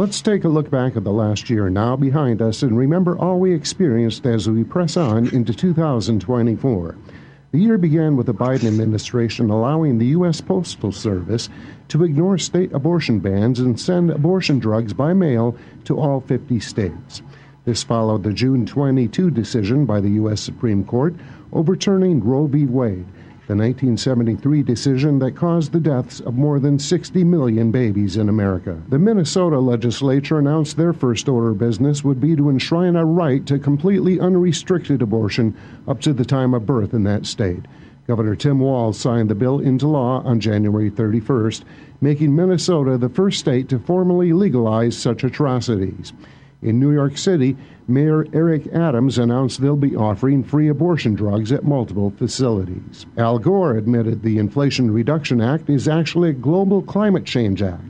Let's 0.00 0.22
take 0.22 0.44
a 0.44 0.48
look 0.48 0.70
back 0.70 0.96
at 0.96 1.04
the 1.04 1.12
last 1.12 1.50
year 1.50 1.68
now 1.68 1.94
behind 1.94 2.40
us 2.40 2.62
and 2.62 2.74
remember 2.74 3.18
all 3.18 3.38
we 3.38 3.52
experienced 3.52 4.24
as 4.24 4.48
we 4.48 4.64
press 4.64 4.96
on 4.96 5.28
into 5.28 5.52
2024. 5.52 6.96
The 7.52 7.58
year 7.58 7.76
began 7.76 8.16
with 8.16 8.24
the 8.24 8.32
Biden 8.32 8.66
administration 8.66 9.50
allowing 9.50 9.98
the 9.98 10.06
U.S. 10.06 10.40
Postal 10.40 10.90
Service 10.90 11.50
to 11.88 12.02
ignore 12.02 12.38
state 12.38 12.72
abortion 12.72 13.18
bans 13.18 13.60
and 13.60 13.78
send 13.78 14.10
abortion 14.10 14.58
drugs 14.58 14.94
by 14.94 15.12
mail 15.12 15.54
to 15.84 16.00
all 16.00 16.22
50 16.22 16.60
states. 16.60 17.20
This 17.66 17.82
followed 17.82 18.22
the 18.22 18.32
June 18.32 18.64
22 18.64 19.30
decision 19.30 19.84
by 19.84 20.00
the 20.00 20.12
U.S. 20.12 20.40
Supreme 20.40 20.82
Court 20.82 21.14
overturning 21.52 22.24
Roe 22.24 22.46
v. 22.46 22.64
Wade, 22.64 23.04
the 23.50 23.56
1973 23.56 24.62
decision 24.62 25.18
that 25.18 25.34
caused 25.34 25.72
the 25.72 25.80
deaths 25.80 26.20
of 26.20 26.34
more 26.36 26.60
than 26.60 26.78
60 26.78 27.24
million 27.24 27.72
babies 27.72 28.16
in 28.16 28.28
America. 28.28 28.80
The 28.90 28.98
Minnesota 29.00 29.58
legislature 29.58 30.38
announced 30.38 30.76
their 30.76 30.92
first 30.92 31.28
order 31.28 31.50
of 31.50 31.58
business 31.58 32.04
would 32.04 32.20
be 32.20 32.36
to 32.36 32.48
enshrine 32.48 32.94
a 32.94 33.04
right 33.04 33.44
to 33.46 33.58
completely 33.58 34.20
unrestricted 34.20 35.02
abortion 35.02 35.56
up 35.88 36.00
to 36.02 36.12
the 36.12 36.24
time 36.24 36.54
of 36.54 36.64
birth 36.64 36.94
in 36.94 37.02
that 37.02 37.26
state. 37.26 37.64
Governor 38.06 38.36
Tim 38.36 38.60
Walz 38.60 39.00
signed 39.00 39.28
the 39.28 39.34
bill 39.34 39.58
into 39.58 39.88
law 39.88 40.22
on 40.22 40.38
January 40.38 40.88
31st, 40.88 41.64
making 42.00 42.36
Minnesota 42.36 42.98
the 42.98 43.08
first 43.08 43.40
state 43.40 43.68
to 43.70 43.80
formally 43.80 44.32
legalize 44.32 44.96
such 44.96 45.24
atrocities. 45.24 46.12
In 46.62 46.78
New 46.78 46.92
York 46.92 47.16
City, 47.16 47.56
Mayor 47.88 48.26
Eric 48.34 48.66
Adams 48.68 49.16
announced 49.16 49.60
they'll 49.60 49.76
be 49.76 49.96
offering 49.96 50.44
free 50.44 50.68
abortion 50.68 51.14
drugs 51.14 51.52
at 51.52 51.64
multiple 51.64 52.10
facilities. 52.10 53.06
Al 53.16 53.38
Gore 53.38 53.76
admitted 53.76 54.22
the 54.22 54.36
Inflation 54.36 54.90
Reduction 54.90 55.40
Act 55.40 55.70
is 55.70 55.88
actually 55.88 56.30
a 56.30 56.34
global 56.34 56.82
climate 56.82 57.24
change 57.24 57.62
act. 57.62 57.82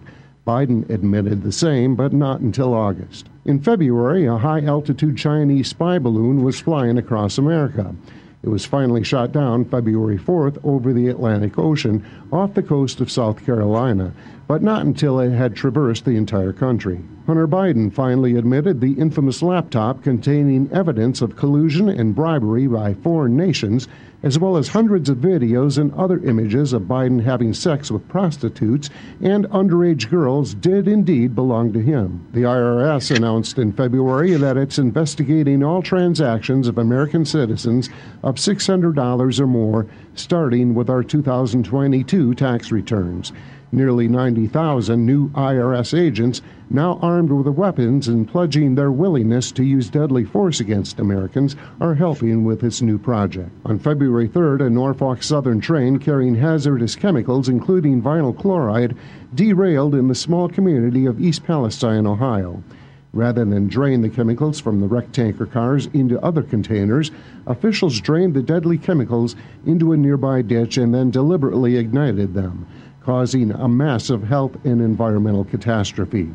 Biden 0.47 0.89
admitted 0.89 1.43
the 1.43 1.53
same, 1.53 1.97
but 1.97 2.13
not 2.13 2.41
until 2.41 2.73
August. 2.73 3.29
In 3.45 3.61
February, 3.61 4.27
a 4.27 4.39
high 4.39 4.63
altitude 4.63 5.17
Chinese 5.17 5.69
spy 5.69 5.99
balloon 5.99 6.43
was 6.45 6.61
flying 6.61 6.97
across 6.97 7.39
America. 7.39 7.95
It 8.43 8.49
was 8.49 8.65
finally 8.65 9.05
shot 9.05 9.33
down 9.33 9.67
February 9.67 10.17
4th 10.17 10.57
over 10.65 10.95
the 10.95 11.09
Atlantic 11.09 11.59
Ocean 11.59 12.03
off 12.33 12.55
the 12.55 12.63
coast 12.63 13.03
of 13.03 13.11
South 13.11 13.45
Carolina, 13.45 14.15
but 14.49 14.63
not 14.63 14.87
until 14.87 15.21
it 15.21 15.31
had 15.31 15.55
traversed 15.55 16.07
the 16.07 16.17
entire 16.17 16.55
country. 16.55 17.01
Hunter 17.27 17.47
Biden 17.47 17.93
finally 17.93 18.37
admitted 18.37 18.81
the 18.81 18.95
infamous 18.95 19.43
laptop 19.43 20.03
containing 20.03 20.71
evidence 20.73 21.21
of 21.21 21.37
collusion 21.37 21.91
and 21.91 22.15
bribery 22.15 22.67
by 22.67 22.95
foreign 22.95 23.37
nations, 23.37 23.89
as 24.23 24.39
well 24.39 24.57
as 24.57 24.69
hundreds 24.69 25.09
of 25.09 25.19
videos 25.19 25.79
and 25.79 25.93
other 25.95 26.19
images 26.25 26.73
of 26.73 26.83
Biden 26.83 27.23
having 27.23 27.55
sex 27.55 27.91
with 27.91 28.07
prostitutes 28.09 28.91
and 29.23 29.47
underage 29.49 30.11
girls, 30.11 30.55
did 30.55 30.87
indeed 30.87 31.35
belong 31.35 31.73
to 31.73 31.81
him. 31.81 32.27
The 32.33 32.43
IRS 32.43 33.17
announced 33.17 33.59
in 33.59 33.73
February 33.73 34.33
that 34.37 34.57
it's 34.57 34.79
investigating 34.79 35.63
all 35.63 35.83
transactions 35.83 36.69
of 36.69 36.79
American 36.79 37.25
citizens 37.25 37.89
of 38.23 38.37
$600 38.37 39.41
or 39.41 39.47
more, 39.47 39.87
starting 40.15 40.75
with 40.75 40.91
our 40.91 41.03
2022 41.03 42.35
tax 42.35 42.71
returns. 42.71 43.33
Nearly 43.73 44.09
90,000 44.09 45.07
new 45.07 45.29
IRS 45.29 45.97
agents, 45.97 46.43
now 46.71 46.99
armed 47.01 47.31
with 47.31 47.47
weapons 47.47 48.09
and 48.09 48.27
pledging 48.27 48.75
their 48.75 48.91
willingness 48.91 49.53
to 49.53 49.63
use 49.63 49.89
deadly 49.89 50.25
force 50.25 50.59
against 50.59 50.99
Americans, 50.99 51.55
are 51.81 51.95
helping 51.95 52.43
with 52.43 52.61
this 52.61 52.83
new 52.83 52.99
project. 52.99 53.51
On 53.65 53.79
February 53.79 54.29
3rd, 54.29 54.67
a 54.67 54.71
Norfolk 54.71 55.23
Southern 55.23 55.61
train 55.61 56.01
carrying 56.01 56.35
hazardous 56.35 56.97
chemicals, 56.97 57.49
including 57.49 58.03
vinyl 58.03 58.37
chloride, 58.37 58.97
derailed 59.37 59.95
in 59.95 60.09
the 60.09 60.17
small 60.17 60.49
community 60.49 61.07
of 61.07 61.21
East 61.21 61.45
Palestine, 61.45 62.09
Ohio. 62.09 62.65
Rather 63.13 63.45
than 63.45 63.69
drain 63.69 64.03
the 64.03 64.09
chemicals 64.09 64.59
from 64.61 64.81
the 64.81 64.87
wrecked 64.87 65.13
tanker 65.13 65.47
cars 65.47 65.87
into 65.93 66.21
other 66.25 66.43
containers, 66.43 67.13
officials 67.47 68.01
drained 68.01 68.35
the 68.35 68.43
deadly 68.43 68.79
chemicals 68.79 69.37
into 69.65 69.93
a 69.93 69.97
nearby 69.97 70.43
ditch 70.43 70.77
and 70.77 70.93
then 70.93 71.11
deliberately 71.11 71.77
ignited 71.77 72.35
them 72.35 72.67
causing 73.03 73.51
a 73.53 73.69
massive 73.69 74.23
health 74.23 74.57
and 74.65 74.81
environmental 74.81 75.45
catastrophe. 75.45 76.29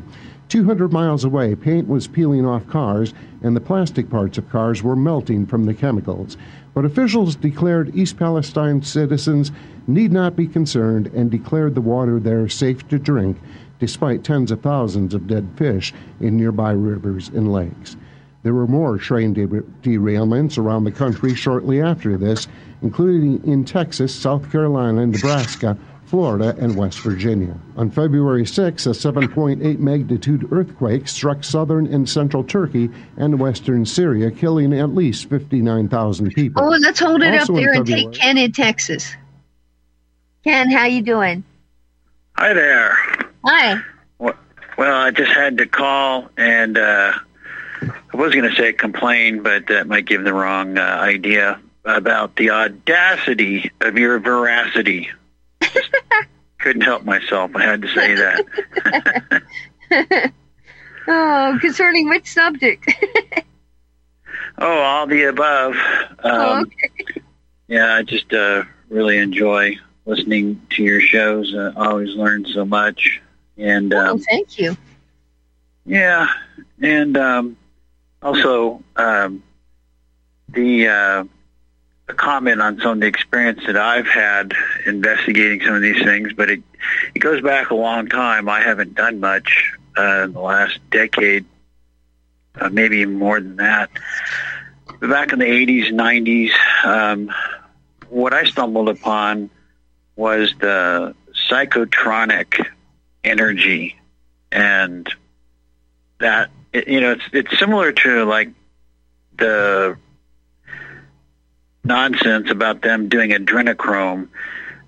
200 0.48 0.92
miles 0.92 1.24
away, 1.24 1.54
paint 1.56 1.88
was 1.88 2.06
peeling 2.06 2.46
off 2.46 2.66
cars, 2.68 3.12
and 3.42 3.56
the 3.56 3.60
plastic 3.60 4.08
parts 4.08 4.38
of 4.38 4.48
cars 4.48 4.82
were 4.82 4.94
melting 4.94 5.44
from 5.46 5.64
the 5.64 5.74
chemicals. 5.74 6.36
But 6.72 6.84
officials 6.84 7.34
declared 7.34 7.96
East 7.96 8.16
Palestine 8.16 8.82
citizens 8.82 9.50
need 9.88 10.12
not 10.12 10.36
be 10.36 10.46
concerned 10.46 11.08
and 11.08 11.30
declared 11.30 11.74
the 11.74 11.80
water 11.80 12.20
there 12.20 12.48
safe 12.48 12.86
to 12.88 12.98
drink, 12.98 13.38
despite 13.78 14.22
tens 14.22 14.50
of 14.50 14.60
thousands 14.60 15.14
of 15.14 15.26
dead 15.26 15.48
fish 15.56 15.92
in 16.20 16.36
nearby 16.36 16.72
rivers 16.72 17.28
and 17.28 17.52
lakes. 17.52 17.96
There 18.42 18.54
were 18.54 18.68
more 18.68 18.96
train 18.96 19.32
de- 19.32 19.48
derailments 19.82 20.56
around 20.56 20.84
the 20.84 20.92
country 20.92 21.34
shortly 21.34 21.82
after 21.82 22.16
this, 22.16 22.46
including 22.80 23.42
in 23.44 23.64
Texas, 23.64 24.14
South 24.14 24.52
Carolina, 24.52 25.02
and 25.02 25.12
Nebraska, 25.12 25.76
Florida, 26.06 26.54
and 26.58 26.76
West 26.76 27.00
Virginia. 27.00 27.54
On 27.76 27.90
February 27.90 28.46
6, 28.46 28.86
a 28.86 28.90
7.8 28.90 29.78
magnitude 29.78 30.48
earthquake 30.52 31.08
struck 31.08 31.42
southern 31.42 31.86
and 31.92 32.08
central 32.08 32.44
Turkey 32.44 32.88
and 33.16 33.38
western 33.40 33.84
Syria, 33.84 34.30
killing 34.30 34.72
at 34.72 34.94
least 34.94 35.28
59,000 35.28 36.30
people. 36.32 36.62
Oh, 36.64 36.68
let's 36.68 37.00
hold 37.00 37.22
it 37.22 37.34
Also 37.34 37.54
up 37.54 37.58
in 37.58 37.64
there 37.64 37.72
and 37.74 37.86
February- 37.86 38.12
take 38.12 38.20
Ken 38.20 38.38
in 38.38 38.52
Texas. 38.52 39.14
Ken, 40.44 40.70
how 40.70 40.84
you 40.84 41.02
doing? 41.02 41.42
Hi 42.36 42.52
there. 42.54 42.96
Hi. 43.44 43.80
Well, 44.18 44.34
I 44.94 45.10
just 45.10 45.32
had 45.32 45.58
to 45.58 45.66
call 45.66 46.28
and 46.36 46.76
uh, 46.78 47.14
I 47.82 48.16
was 48.16 48.32
going 48.34 48.48
to 48.48 48.54
say 48.54 48.72
complain, 48.74 49.42
but 49.42 49.66
that 49.68 49.86
might 49.88 50.04
give 50.04 50.22
the 50.22 50.34
wrong 50.34 50.76
uh, 50.78 50.82
idea 50.82 51.58
about 51.86 52.36
the 52.36 52.50
audacity 52.50 53.70
of 53.80 53.96
your 53.96 54.18
veracity. 54.18 55.08
Couldn't 56.58 56.82
help 56.82 57.04
myself. 57.04 57.50
I 57.54 57.62
had 57.62 57.82
to 57.82 57.88
say 57.88 58.14
that. 58.14 59.42
oh, 61.08 61.58
concerning 61.60 62.08
which 62.08 62.26
subject? 62.32 62.90
Oh, 64.58 64.78
all 64.78 65.06
the 65.06 65.24
above. 65.24 65.74
oh, 66.24 66.52
Um, 66.54 66.62
okay. 66.64 67.20
yeah, 67.68 67.94
I 67.94 68.02
just 68.02 68.32
uh, 68.32 68.64
really 68.88 69.18
enjoy 69.18 69.76
listening 70.06 70.62
to 70.70 70.82
your 70.82 71.02
shows. 71.02 71.54
I 71.54 71.72
always 71.76 72.14
learn 72.14 72.46
so 72.46 72.64
much. 72.64 73.20
And 73.58 73.92
um, 73.92 74.16
oh, 74.18 74.22
thank 74.30 74.58
you. 74.58 74.74
Yeah, 75.84 76.26
and 76.80 77.18
um, 77.18 77.56
also 78.22 78.82
um, 78.96 79.42
the 80.48 80.88
uh, 80.88 81.24
a 82.08 82.14
comment 82.14 82.60
on 82.60 82.78
some 82.80 82.92
of 82.92 83.00
the 83.00 83.06
experience 83.06 83.60
that 83.66 83.76
I've 83.76 84.06
had 84.06 84.52
investigating 84.86 85.60
some 85.62 85.74
of 85.74 85.82
these 85.82 86.02
things, 86.02 86.32
but 86.32 86.50
it 86.50 86.62
it 87.14 87.18
goes 87.18 87.42
back 87.42 87.70
a 87.70 87.74
long 87.74 88.08
time. 88.08 88.48
I 88.48 88.60
haven't 88.60 88.94
done 88.94 89.20
much 89.20 89.72
uh, 89.96 90.24
in 90.24 90.32
the 90.32 90.40
last 90.40 90.78
decade, 90.90 91.44
uh, 92.60 92.68
maybe 92.68 93.04
more 93.06 93.40
than 93.40 93.56
that. 93.56 93.90
But 95.00 95.10
back 95.10 95.32
in 95.32 95.40
the 95.40 95.46
80s, 95.46 95.90
90s, 95.90 96.50
um, 96.84 97.32
what 98.08 98.32
I 98.32 98.44
stumbled 98.44 98.88
upon 98.88 99.50
was 100.14 100.54
the 100.60 101.14
psychotronic 101.50 102.64
energy 103.24 103.96
and 104.52 105.12
that 106.20 106.50
you 106.72 107.00
know 107.00 107.12
it's 107.12 107.24
it's 107.32 107.58
similar 107.58 107.92
to 107.92 108.24
like 108.24 108.50
the 109.36 109.98
nonsense 111.86 112.50
about 112.50 112.82
them 112.82 113.08
doing 113.08 113.30
adrenochrome. 113.30 114.28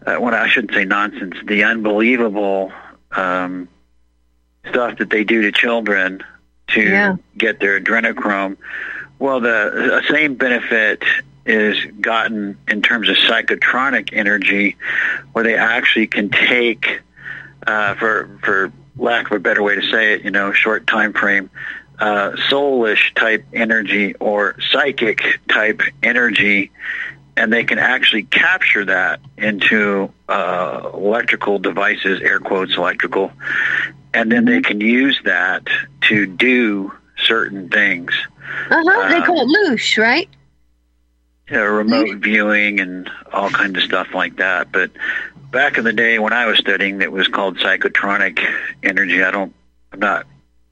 Uh, 0.07 0.16
when 0.16 0.34
I 0.34 0.49
shouldn't 0.49 0.74
say 0.74 0.84
nonsense, 0.84 1.34
the 1.44 1.64
unbelievable 1.64 2.72
um, 3.12 3.68
stuff 4.68 4.99
that 4.99 5.11
they 5.11 5.24
do 5.24 5.42
to 5.42 5.53
children 5.53 6.22
to 6.68 6.82
Yeah. 6.82 7.16
get 7.36 7.61
their 7.61 7.80
adrenochrome. 7.80 8.57
Well, 9.18 9.40
the, 9.40 10.01
the 10.07 10.12
same 10.12 10.34
benefit 10.34 11.03
is 11.46 11.76
gotten 12.01 12.57
in 12.68 12.82
terms 12.82 13.09
of 13.09 13.16
psychotronic 13.16 14.11
energy, 14.12 14.76
where 15.32 15.42
they 15.44 15.57
actually 15.57 16.07
can 16.07 16.28
take, 16.28 17.01
uh, 17.66 17.94
for 17.94 18.28
for 18.44 18.72
lack 18.96 19.26
of 19.26 19.32
a 19.32 19.40
better 19.40 19.62
way 19.62 19.74
to 19.74 19.82
say 19.90 20.14
it, 20.14 20.22
you 20.24 20.30
know, 20.30 20.53
short 20.53 20.86
time 20.86 21.12
frame, 21.12 21.49
uh, 22.01 22.32
soulish 22.51 23.14
type 23.14 23.44
energy 23.53 24.14
or 24.16 24.57
psychic 24.70 25.40
type 25.49 25.82
energy, 26.03 26.70
and 27.36 27.53
they 27.53 27.64
can 27.64 27.78
actually 27.78 28.24
capture 28.24 28.84
that 28.84 29.20
into 29.36 30.12
uh, 30.28 30.90
electrical 30.94 31.59
devices, 31.59 32.20
air 32.20 32.38
quotes 32.40 32.76
electrical, 32.76 33.32
and 34.14 34.30
then 34.30 34.44
they 34.44 34.61
can 34.61 34.80
use 34.80 35.20
that 35.24 35.66
to 36.03 36.26
do 36.26 36.92
certain 37.24 37.68
things. 37.68 38.12
Uh 38.70 38.82
huh. 38.86 39.09
they 39.09 39.16
Um, 39.16 39.24
call 39.24 39.40
it 39.42 39.70
loosh, 39.70 39.99
right? 39.99 40.28
Yeah, 41.51 41.59
remote 41.61 42.18
viewing 42.18 42.78
and 42.80 43.11
all 43.32 43.49
kinds 43.51 43.76
of 43.78 43.82
stuff 43.82 44.09
like 44.14 44.36
that. 44.36 44.70
But 44.70 44.90
back 45.51 45.78
in 45.78 45.84
the 45.84 45.92
day 45.94 46.18
when 46.18 46.32
I 46.32 46.44
was 46.46 46.59
studying, 46.59 47.01
it 47.01 47.11
was 47.11 47.26
called 47.26 47.57
psychotronic 47.59 48.38
energy. 48.82 49.22
I 49.22 49.30
don't, 49.30 49.55
I'm 49.92 49.99
not 49.99 50.26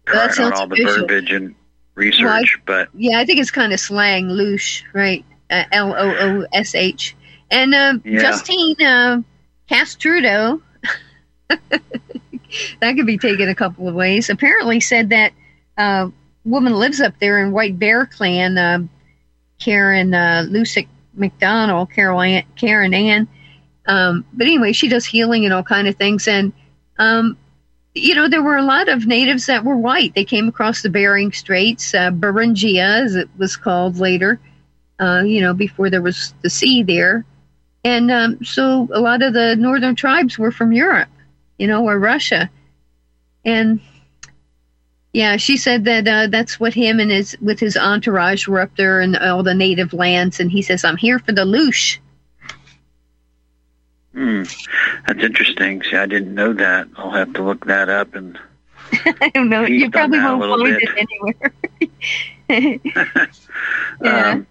current 0.07 0.41
on 0.41 0.53
all 0.55 0.67
the 0.67 0.83
verbiage 0.83 1.31
and 1.31 1.55
research, 1.95 2.59
but 2.67 2.89
Yeah, 2.95 3.19
I 3.19 3.25
think 3.25 3.41
it's 3.41 3.51
kind 3.51 3.73
of 3.73 3.81
slang, 3.81 4.29
loosh, 4.29 4.83
right? 4.93 5.25
Uh, 5.51 5.65
L 5.73 5.95
O 5.95 6.15
O 6.19 6.47
S 6.53 6.75
H. 6.75 7.15
And 7.51 7.75
uh, 7.75 7.99
Yeah. 8.05 8.21
Justine 8.21 8.77
uh, 8.83 9.23
Castrudo, 9.71 10.61
that 11.49 11.83
could 12.81 13.07
be 13.07 13.19
taken 13.19 13.49
a 13.49 13.55
couple 13.55 13.89
of 13.89 13.95
ways. 13.95 14.31
Apparently, 14.31 14.81
said 14.81 15.11
that 15.11 15.33
uh, 15.77 16.09
woman 16.45 16.75
lives 16.75 17.01
up 17.01 17.15
there 17.21 17.45
in 17.45 17.53
White 17.53 17.79
Bear 17.79 18.07
Clan, 18.07 18.57
uh, 18.59 18.79
Karen 19.59 20.15
uh, 20.15 20.47
Lusick 20.49 20.89
McDonald, 21.15 21.91
Carol 21.91 22.21
Ann, 22.21 22.45
Karen 22.57 22.95
Ann. 22.95 23.29
Um, 23.87 24.25
but 24.33 24.47
anyway, 24.47 24.73
she 24.73 24.89
does 24.89 25.05
healing 25.07 25.45
and 25.45 25.55
all 25.55 25.63
kind 25.63 25.87
of 25.87 25.97
things, 25.97 26.27
and 26.27 26.53
um, 26.99 27.37
you 27.97 28.15
know, 28.15 28.29
there 28.29 28.43
were 28.43 28.57
a 28.57 28.63
lot 28.63 28.89
of 28.89 29.07
natives 29.07 29.47
that 29.47 29.65
were 29.65 29.77
white. 29.77 30.15
They 30.15 30.25
came 30.25 30.49
across 30.49 30.83
the 30.83 30.91
Bering 30.91 31.33
Straits, 31.33 31.95
uh, 31.95 32.11
Beringia, 32.11 33.05
as 33.05 33.17
it 33.17 33.29
was 33.39 33.57
called 33.57 33.99
later, 33.99 34.39
uh, 35.01 35.23
you 35.25 35.41
know, 35.41 35.55
before 35.55 35.89
there 35.89 36.03
was 36.03 36.35
the 36.43 36.51
sea 36.51 36.83
there. 36.83 37.25
And 37.85 38.11
um, 38.11 38.45
so 38.45 38.89
a 38.93 39.01
lot 39.01 39.23
of 39.23 39.33
the 39.33 39.57
northern 39.57 39.95
tribes 39.95 40.39
were 40.39 40.53
from 40.53 40.73
Europe, 40.73 41.09
you 41.59 41.67
know, 41.67 41.85
or 41.85 41.99
Russia. 41.99 42.51
And 43.45 43.81
yeah, 45.13 45.39
she 45.39 45.57
said 45.57 45.85
that 45.85 46.07
uh, 46.07 46.27
that's 46.27 46.61
what 46.61 46.75
him 46.75 47.01
and 47.01 47.11
his 47.11 47.39
with 47.41 47.59
his 47.59 47.77
entourage 47.77 48.47
were 48.47 48.61
up 48.61 48.77
there 48.77 49.01
in 49.01 49.17
all 49.17 49.43
the 49.43 49.55
native 49.55 49.95
lands. 49.95 50.41
And 50.41 50.51
he 50.51 50.61
says, 50.61 50.85
"I'm 50.85 50.99
here 50.99 51.19
for 51.19 51.33
the 51.33 51.47
loosh." 51.47 51.99
Hmm, 54.17 54.43
that's 55.07 55.23
interesting. 55.23 55.83
See, 55.83 55.97
I 55.97 56.07
didn't 56.07 56.35
know 56.35 56.55
that. 56.55 56.89
I'll 56.97 57.11
have 57.11 57.35
to 57.35 57.43
look 57.43 57.67
that 57.67 57.91
up 57.91 58.15
and 58.15 58.39
I 58.93 59.31
don't 59.35 59.49
know. 59.49 59.65
You 59.65 59.91
probably 59.91 60.19
won't 60.19 60.61
find 60.61 60.79
bit. 60.79 60.89
it 60.89 61.09
anywhere. 62.49 62.81
yeah. 64.03 64.31
Um, 64.31 64.47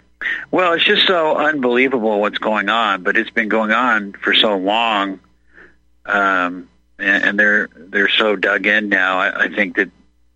well, 0.51 0.73
it's 0.73 0.83
just 0.83 1.07
so 1.07 1.37
unbelievable 1.37 2.19
what's 2.19 2.37
going 2.37 2.69
on, 2.69 3.03
but 3.03 3.17
it's 3.17 3.29
been 3.29 3.49
going 3.49 3.71
on 3.71 4.13
for 4.13 4.33
so 4.33 4.57
long, 4.57 5.19
um, 6.05 6.69
and, 6.99 7.23
and 7.23 7.39
they're 7.39 7.69
they're 7.75 8.09
so 8.09 8.35
dug 8.35 8.65
in 8.65 8.89
now. 8.89 9.19
I, 9.19 9.45
I 9.45 9.49
think 9.49 9.77
that 9.77 9.89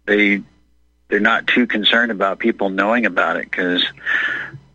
they 0.06 0.42
they're 1.10 1.20
not 1.20 1.48
too 1.48 1.68
concerned 1.68 2.12
about 2.12 2.40
people 2.40 2.70
knowing 2.70 3.06
about 3.06 3.38
it 3.38 3.50
because 3.50 3.86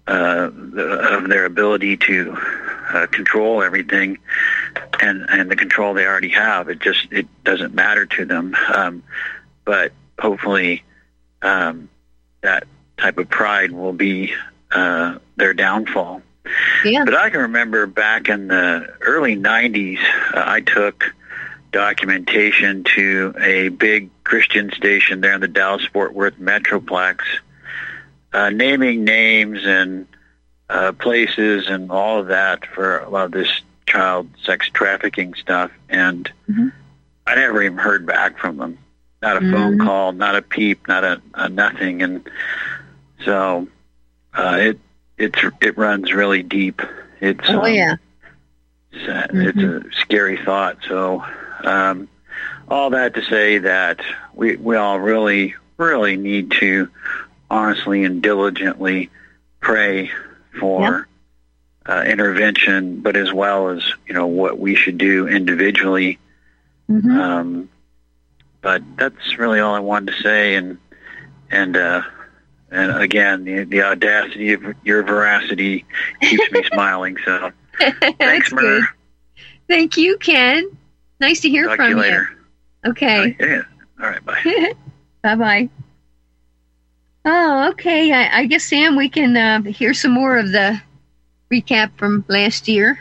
uh, 0.06 0.50
the, 0.52 1.16
of 1.16 1.28
their 1.28 1.46
ability 1.46 1.96
to 1.96 2.36
uh, 2.94 3.06
control 3.06 3.62
everything 3.62 4.18
and 5.00 5.26
and 5.28 5.50
the 5.50 5.56
control 5.56 5.94
they 5.94 6.06
already 6.06 6.30
have. 6.30 6.68
It 6.68 6.80
just 6.80 7.06
it 7.10 7.26
doesn't 7.44 7.74
matter 7.74 8.06
to 8.06 8.24
them. 8.24 8.56
Um, 8.72 9.02
but 9.64 9.92
hopefully, 10.18 10.84
um, 11.42 11.88
that 12.42 12.64
type 12.96 13.18
of 13.18 13.28
pride 13.28 13.72
will 13.72 13.92
be 13.92 14.34
uh, 14.70 15.18
their 15.36 15.54
downfall. 15.54 16.22
Yeah. 16.84 17.04
But 17.04 17.14
I 17.14 17.30
can 17.30 17.40
remember 17.40 17.86
back 17.86 18.28
in 18.28 18.48
the 18.48 18.94
early 19.00 19.36
90s, 19.36 19.98
uh, 20.34 20.44
I 20.46 20.60
took 20.60 21.04
documentation 21.72 22.84
to 22.96 23.34
a 23.40 23.68
big 23.70 24.10
Christian 24.24 24.70
station 24.72 25.20
there 25.20 25.34
in 25.34 25.40
the 25.40 25.48
Dallas 25.48 25.84
Fort 25.86 26.14
Worth 26.14 26.38
Metroplex, 26.38 27.20
uh, 28.32 28.50
naming 28.50 29.04
names 29.04 29.60
and 29.64 30.06
uh, 30.70 30.92
places 30.92 31.66
and 31.68 31.90
all 31.90 32.20
of 32.20 32.28
that 32.28 32.66
for 32.66 32.98
a 32.98 33.08
lot 33.10 33.26
of 33.26 33.32
this 33.32 33.50
child 33.86 34.28
sex 34.44 34.68
trafficking 34.72 35.34
stuff. 35.34 35.70
And 35.88 36.30
I 37.26 37.34
never 37.34 37.62
even 37.62 37.78
heard 37.78 38.06
back 38.06 38.38
from 38.38 38.56
them. 38.56 38.78
Not 39.22 39.36
a 39.38 39.40
phone 39.40 39.78
Mhm. 39.78 39.84
call, 39.84 40.12
not 40.12 40.36
a 40.36 40.42
peep, 40.42 40.86
not 40.88 41.04
a, 41.04 41.22
a 41.34 41.48
nothing. 41.48 42.02
And 42.02 42.28
so 43.24 43.68
uh, 44.34 44.58
it 44.60 44.78
it's 45.16 45.38
it 45.60 45.78
runs 45.78 46.12
really 46.12 46.42
deep. 46.42 46.82
It's 47.20 47.40
Oh 47.48 47.62
um, 47.62 47.72
yeah. 47.72 47.96
it's, 48.92 49.08
uh, 49.08 49.26
it's 49.32 49.58
a 49.58 49.82
scary 50.00 50.36
thought. 50.44 50.78
So 50.88 51.24
um, 51.62 52.08
all 52.68 52.90
that 52.90 53.14
to 53.14 53.22
say 53.22 53.58
that 53.58 54.00
we 54.34 54.56
we 54.56 54.76
all 54.76 54.98
really 55.00 55.54
really 55.78 56.16
need 56.16 56.50
to 56.60 56.88
honestly 57.50 58.04
and 58.04 58.22
diligently 58.22 59.10
pray 59.60 60.10
for 60.58 61.08
uh, 61.86 62.04
intervention, 62.06 63.00
but 63.00 63.16
as 63.16 63.32
well 63.32 63.68
as 63.68 63.82
you 64.06 64.14
know 64.14 64.26
what 64.26 64.58
we 64.58 64.74
should 64.74 64.98
do 64.98 65.28
individually. 65.28 66.18
Mm-hmm. 66.90 67.10
Um, 67.10 67.68
but 68.60 68.82
that's 68.96 69.38
really 69.38 69.60
all 69.60 69.74
I 69.74 69.80
wanted 69.80 70.14
to 70.14 70.22
say, 70.22 70.54
and 70.54 70.78
and 71.50 71.76
uh, 71.76 72.02
and 72.70 72.96
again, 73.02 73.44
the 73.44 73.64
the 73.64 73.82
audacity 73.82 74.52
of 74.52 74.62
your 74.84 75.02
veracity 75.02 75.84
keeps 76.20 76.50
me 76.50 76.64
smiling. 76.72 77.16
So 77.24 77.52
thanks, 78.18 78.52
Mer. 78.52 78.60
good. 78.60 78.84
Thank 79.68 79.96
you, 79.96 80.18
Ken. 80.18 80.76
Nice 81.20 81.40
to 81.40 81.48
hear 81.48 81.66
talk 81.66 81.76
from 81.76 81.90
you 81.90 81.96
later. 81.96 82.28
Okay. 82.84 83.36
Yeah. 83.38 83.62
All 84.00 84.10
right. 84.10 84.24
Bye. 84.24 84.74
bye 85.22 85.36
bye. 85.36 85.68
Oh, 87.24 87.68
okay. 87.70 88.12
I, 88.12 88.40
I 88.40 88.46
guess 88.46 88.64
Sam, 88.64 88.96
we 88.96 89.08
can 89.08 89.36
uh, 89.36 89.62
hear 89.62 89.94
some 89.94 90.12
more 90.12 90.36
of 90.36 90.52
the 90.52 90.80
recap 91.50 91.92
from 91.96 92.24
last 92.28 92.68
year. 92.68 92.98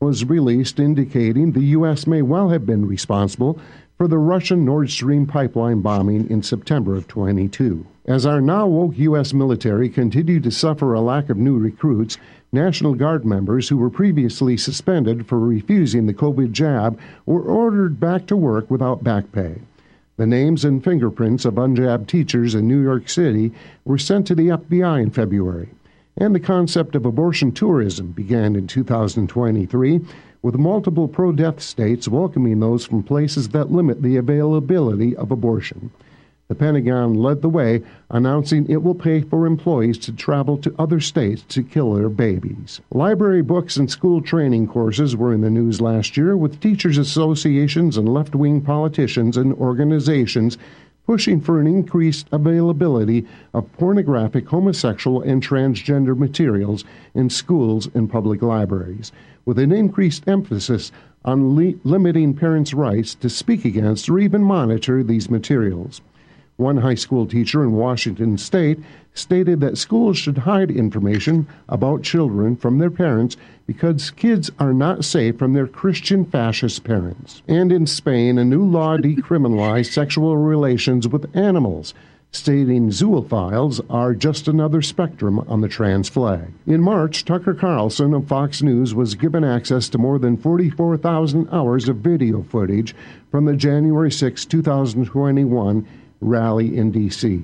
was 0.00 0.24
released 0.24 0.80
indicating 0.80 1.52
the 1.52 1.64
U.S. 1.76 2.06
may 2.06 2.22
well 2.22 2.48
have 2.48 2.66
been 2.66 2.86
responsible 2.86 3.60
for 3.98 4.08
the 4.08 4.18
Russian 4.18 4.64
Nord 4.64 4.90
Stream 4.90 5.26
pipeline 5.26 5.80
bombing 5.80 6.28
in 6.28 6.42
September 6.42 6.96
of 6.96 7.06
22. 7.06 7.86
As 8.06 8.26
our 8.26 8.40
now 8.40 8.66
woke 8.66 8.98
U.S. 8.98 9.32
military 9.32 9.88
continued 9.88 10.42
to 10.42 10.50
suffer 10.50 10.92
a 10.92 11.00
lack 11.00 11.30
of 11.30 11.36
new 11.36 11.56
recruits, 11.56 12.18
National 12.50 12.94
Guard 12.94 13.24
members 13.24 13.68
who 13.68 13.76
were 13.76 13.90
previously 13.90 14.56
suspended 14.56 15.26
for 15.28 15.38
refusing 15.38 16.06
the 16.06 16.14
COVID 16.14 16.50
jab 16.50 16.98
were 17.24 17.42
ordered 17.42 18.00
back 18.00 18.26
to 18.26 18.36
work 18.36 18.68
without 18.70 19.04
back 19.04 19.30
pay. 19.30 19.60
The 20.22 20.28
names 20.28 20.64
and 20.64 20.84
fingerprints 20.84 21.44
of 21.44 21.58
unjabbed 21.58 22.06
teachers 22.06 22.54
in 22.54 22.68
New 22.68 22.80
York 22.80 23.08
City 23.08 23.50
were 23.84 23.98
sent 23.98 24.24
to 24.28 24.36
the 24.36 24.50
FBI 24.50 25.02
in 25.02 25.10
February. 25.10 25.70
And 26.16 26.32
the 26.32 26.38
concept 26.38 26.94
of 26.94 27.04
abortion 27.04 27.50
tourism 27.50 28.12
began 28.12 28.54
in 28.54 28.68
2023, 28.68 30.00
with 30.40 30.54
multiple 30.54 31.08
pro 31.08 31.32
death 31.32 31.60
states 31.60 32.06
welcoming 32.06 32.60
those 32.60 32.84
from 32.84 33.02
places 33.02 33.48
that 33.48 33.72
limit 33.72 34.00
the 34.00 34.16
availability 34.16 35.16
of 35.16 35.32
abortion. 35.32 35.90
The 36.52 36.58
Pentagon 36.58 37.14
led 37.14 37.40
the 37.40 37.48
way, 37.48 37.80
announcing 38.10 38.66
it 38.68 38.82
will 38.82 38.94
pay 38.94 39.22
for 39.22 39.46
employees 39.46 39.96
to 40.00 40.12
travel 40.12 40.58
to 40.58 40.74
other 40.78 41.00
states 41.00 41.42
to 41.48 41.62
kill 41.62 41.94
their 41.94 42.10
babies. 42.10 42.82
Library 42.90 43.40
books 43.40 43.78
and 43.78 43.90
school 43.90 44.20
training 44.20 44.66
courses 44.66 45.16
were 45.16 45.32
in 45.32 45.40
the 45.40 45.48
news 45.48 45.80
last 45.80 46.14
year, 46.14 46.36
with 46.36 46.60
teachers' 46.60 46.98
associations 46.98 47.96
and 47.96 48.06
left 48.06 48.34
wing 48.34 48.60
politicians 48.60 49.38
and 49.38 49.54
organizations 49.54 50.58
pushing 51.06 51.40
for 51.40 51.58
an 51.58 51.66
increased 51.66 52.26
availability 52.32 53.26
of 53.54 53.72
pornographic, 53.78 54.46
homosexual, 54.46 55.22
and 55.22 55.42
transgender 55.42 56.14
materials 56.14 56.84
in 57.14 57.30
schools 57.30 57.88
and 57.94 58.10
public 58.10 58.42
libraries, 58.42 59.10
with 59.46 59.58
an 59.58 59.72
increased 59.72 60.28
emphasis 60.28 60.92
on 61.24 61.56
li- 61.56 61.78
limiting 61.82 62.34
parents' 62.34 62.74
rights 62.74 63.14
to 63.14 63.30
speak 63.30 63.64
against 63.64 64.06
or 64.10 64.18
even 64.18 64.44
monitor 64.44 65.02
these 65.02 65.30
materials. 65.30 66.02
One 66.62 66.76
high 66.76 66.94
school 66.94 67.26
teacher 67.26 67.64
in 67.64 67.72
Washington 67.72 68.38
state 68.38 68.78
stated 69.14 69.60
that 69.60 69.76
schools 69.76 70.16
should 70.16 70.38
hide 70.38 70.70
information 70.70 71.48
about 71.68 72.04
children 72.04 72.54
from 72.54 72.78
their 72.78 72.88
parents 72.88 73.36
because 73.66 74.12
kids 74.12 74.48
are 74.60 74.72
not 74.72 75.04
safe 75.04 75.36
from 75.36 75.54
their 75.54 75.66
Christian 75.66 76.24
fascist 76.24 76.84
parents. 76.84 77.42
And 77.48 77.72
in 77.72 77.88
Spain, 77.88 78.38
a 78.38 78.44
new 78.44 78.64
law 78.64 78.96
decriminalized 78.96 79.86
sexual 79.92 80.36
relations 80.36 81.08
with 81.08 81.36
animals, 81.36 81.94
stating 82.30 82.90
zoophiles 82.90 83.84
are 83.90 84.14
just 84.14 84.46
another 84.46 84.82
spectrum 84.82 85.40
on 85.48 85.62
the 85.62 85.68
trans 85.68 86.08
flag. 86.08 86.52
In 86.64 86.80
March, 86.80 87.24
Tucker 87.24 87.54
Carlson 87.54 88.14
of 88.14 88.28
Fox 88.28 88.62
News 88.62 88.94
was 88.94 89.16
given 89.16 89.42
access 89.42 89.88
to 89.88 89.98
more 89.98 90.20
than 90.20 90.36
44,000 90.36 91.48
hours 91.50 91.88
of 91.88 91.96
video 91.96 92.44
footage 92.44 92.94
from 93.32 93.46
the 93.46 93.56
January 93.56 94.12
6, 94.12 94.44
2021 94.44 95.86
rally 96.22 96.76
in 96.76 96.90
D.C. 96.90 97.42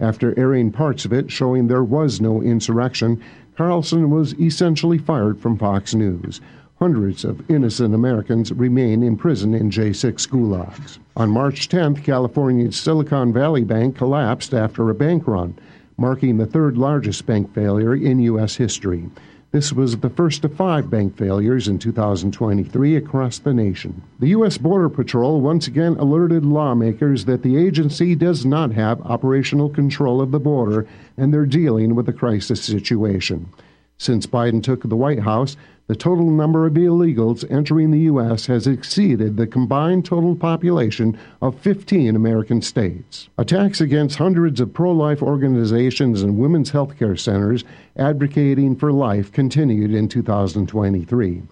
After 0.00 0.38
airing 0.38 0.72
parts 0.72 1.04
of 1.04 1.12
it 1.12 1.30
showing 1.30 1.66
there 1.66 1.84
was 1.84 2.20
no 2.20 2.40
insurrection, 2.40 3.22
Carlson 3.56 4.10
was 4.10 4.34
essentially 4.40 4.98
fired 4.98 5.38
from 5.38 5.58
Fox 5.58 5.94
News. 5.94 6.40
Hundreds 6.78 7.24
of 7.24 7.48
innocent 7.48 7.94
Americans 7.94 8.50
remain 8.50 9.02
in 9.02 9.16
prison 9.16 9.54
in 9.54 9.70
J6 9.70 10.28
gulags. 10.28 10.98
On 11.16 11.30
March 11.30 11.68
10th, 11.68 12.02
California's 12.02 12.76
Silicon 12.76 13.32
Valley 13.32 13.62
Bank 13.62 13.96
collapsed 13.96 14.52
after 14.52 14.90
a 14.90 14.94
bank 14.94 15.28
run, 15.28 15.54
marking 15.96 16.38
the 16.38 16.46
third 16.46 16.76
largest 16.76 17.24
bank 17.26 17.54
failure 17.54 17.94
in 17.94 18.18
U.S. 18.20 18.56
history. 18.56 19.08
This 19.52 19.70
was 19.70 19.98
the 19.98 20.08
first 20.08 20.46
of 20.46 20.54
five 20.54 20.88
bank 20.88 21.18
failures 21.18 21.68
in 21.68 21.78
2023 21.78 22.96
across 22.96 23.38
the 23.38 23.52
nation. 23.52 24.00
The 24.18 24.28
U.S. 24.28 24.56
Border 24.56 24.88
Patrol 24.88 25.42
once 25.42 25.66
again 25.66 25.94
alerted 25.98 26.42
lawmakers 26.42 27.26
that 27.26 27.42
the 27.42 27.58
agency 27.58 28.14
does 28.14 28.46
not 28.46 28.72
have 28.72 29.02
operational 29.02 29.68
control 29.68 30.22
of 30.22 30.30
the 30.30 30.40
border 30.40 30.86
and 31.18 31.34
they're 31.34 31.44
dealing 31.44 31.94
with 31.94 32.08
a 32.08 32.14
crisis 32.14 32.64
situation. 32.64 33.46
Since 33.98 34.26
Biden 34.26 34.62
took 34.62 34.84
the 34.84 34.96
White 34.96 35.20
House, 35.20 35.58
the 35.88 35.96
total 35.96 36.30
number 36.30 36.66
of 36.66 36.74
illegals 36.74 37.44
entering 37.50 37.90
the 37.90 38.00
U.S. 38.00 38.46
has 38.46 38.66
exceeded 38.66 39.36
the 39.36 39.46
combined 39.46 40.04
total 40.04 40.36
population 40.36 41.18
of 41.40 41.58
15 41.58 42.14
American 42.14 42.62
states. 42.62 43.28
Attacks 43.36 43.80
against 43.80 44.18
hundreds 44.18 44.60
of 44.60 44.72
pro 44.72 44.92
life 44.92 45.22
organizations 45.22 46.22
and 46.22 46.38
women's 46.38 46.70
health 46.70 46.96
care 46.98 47.16
centers 47.16 47.64
advocating 47.96 48.76
for 48.76 48.92
life 48.92 49.32
continued 49.32 49.92
in 49.92 50.08
2023. 50.08 51.42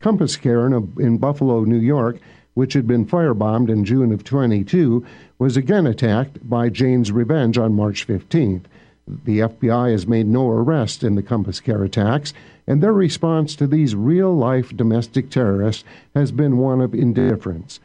Compass 0.00 0.36
Care 0.36 0.66
in 0.66 1.18
Buffalo, 1.18 1.64
New 1.64 1.78
York, 1.78 2.18
which 2.54 2.72
had 2.72 2.86
been 2.86 3.06
firebombed 3.06 3.68
in 3.68 3.84
June 3.84 4.12
of 4.12 4.24
22, 4.24 5.04
was 5.38 5.56
again 5.56 5.86
attacked 5.86 6.48
by 6.48 6.68
Jane's 6.68 7.12
Revenge 7.12 7.58
on 7.58 7.74
March 7.74 8.06
15th. 8.06 8.64
The 9.08 9.38
FBI 9.38 9.92
has 9.92 10.08
made 10.08 10.26
no 10.26 10.50
arrest 10.50 11.04
in 11.04 11.14
the 11.14 11.22
Compass 11.22 11.60
Care 11.60 11.84
attacks, 11.84 12.34
and 12.66 12.82
their 12.82 12.92
response 12.92 13.54
to 13.54 13.68
these 13.68 13.94
real 13.94 14.36
life 14.36 14.76
domestic 14.76 15.30
terrorists 15.30 15.84
has 16.14 16.32
been 16.32 16.56
one 16.56 16.80
of 16.80 16.92
indifference. 16.92 17.78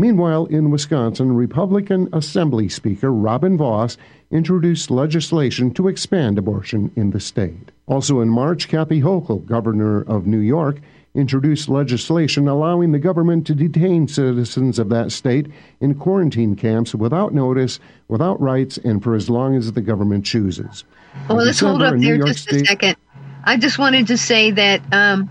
Meanwhile, 0.00 0.46
in 0.46 0.70
Wisconsin, 0.70 1.34
Republican 1.34 2.08
Assembly 2.12 2.68
Speaker 2.68 3.12
Robin 3.12 3.56
Vos 3.56 3.96
introduced 4.30 4.92
legislation 4.92 5.72
to 5.74 5.88
expand 5.88 6.38
abortion 6.38 6.92
in 6.94 7.10
the 7.10 7.18
state. 7.18 7.72
Also 7.88 8.20
in 8.20 8.28
March, 8.28 8.68
Kathy 8.68 9.00
Hochul, 9.00 9.44
governor 9.44 10.02
of 10.02 10.28
New 10.28 10.38
York, 10.38 10.80
introduced 11.14 11.68
legislation 11.68 12.48
allowing 12.48 12.92
the 12.92 12.98
government 12.98 13.46
to 13.46 13.54
detain 13.54 14.06
citizens 14.08 14.78
of 14.78 14.88
that 14.90 15.10
state 15.10 15.46
in 15.80 15.94
quarantine 15.94 16.54
camps 16.54 16.94
without 16.94 17.34
notice, 17.34 17.80
without 18.08 18.40
rights, 18.40 18.78
and 18.78 19.02
for 19.02 19.14
as 19.14 19.28
long 19.28 19.56
as 19.56 19.72
the 19.72 19.80
government 19.80 20.24
chooses. 20.24 20.84
Well, 21.28 21.38
let's 21.38 21.60
hold 21.60 21.82
up 21.82 21.98
there 21.98 22.18
just 22.18 22.40
State, 22.40 22.62
a 22.62 22.66
second. 22.66 22.96
I 23.44 23.56
just 23.56 23.78
wanted 23.78 24.08
to 24.08 24.18
say 24.18 24.50
that 24.52 24.82
um, 24.92 25.30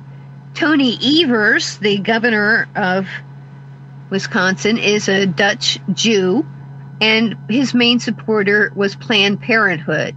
Tony 0.54 0.98
Evers, 1.22 1.78
the 1.78 2.00
governor 2.00 2.68
of 2.76 3.08
Wisconsin, 4.10 4.78
is 4.78 5.08
a 5.08 5.26
Dutch 5.26 5.80
Jew, 5.94 6.46
and 7.00 7.36
his 7.50 7.74
main 7.74 8.00
supporter 8.00 8.72
was 8.76 8.96
Planned 8.96 9.42
Parenthood. 9.42 10.16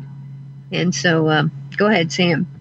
And 0.72 0.94
so, 0.94 1.28
um, 1.28 1.52
go 1.76 1.86
ahead, 1.86 2.10
Sam. 2.10 2.59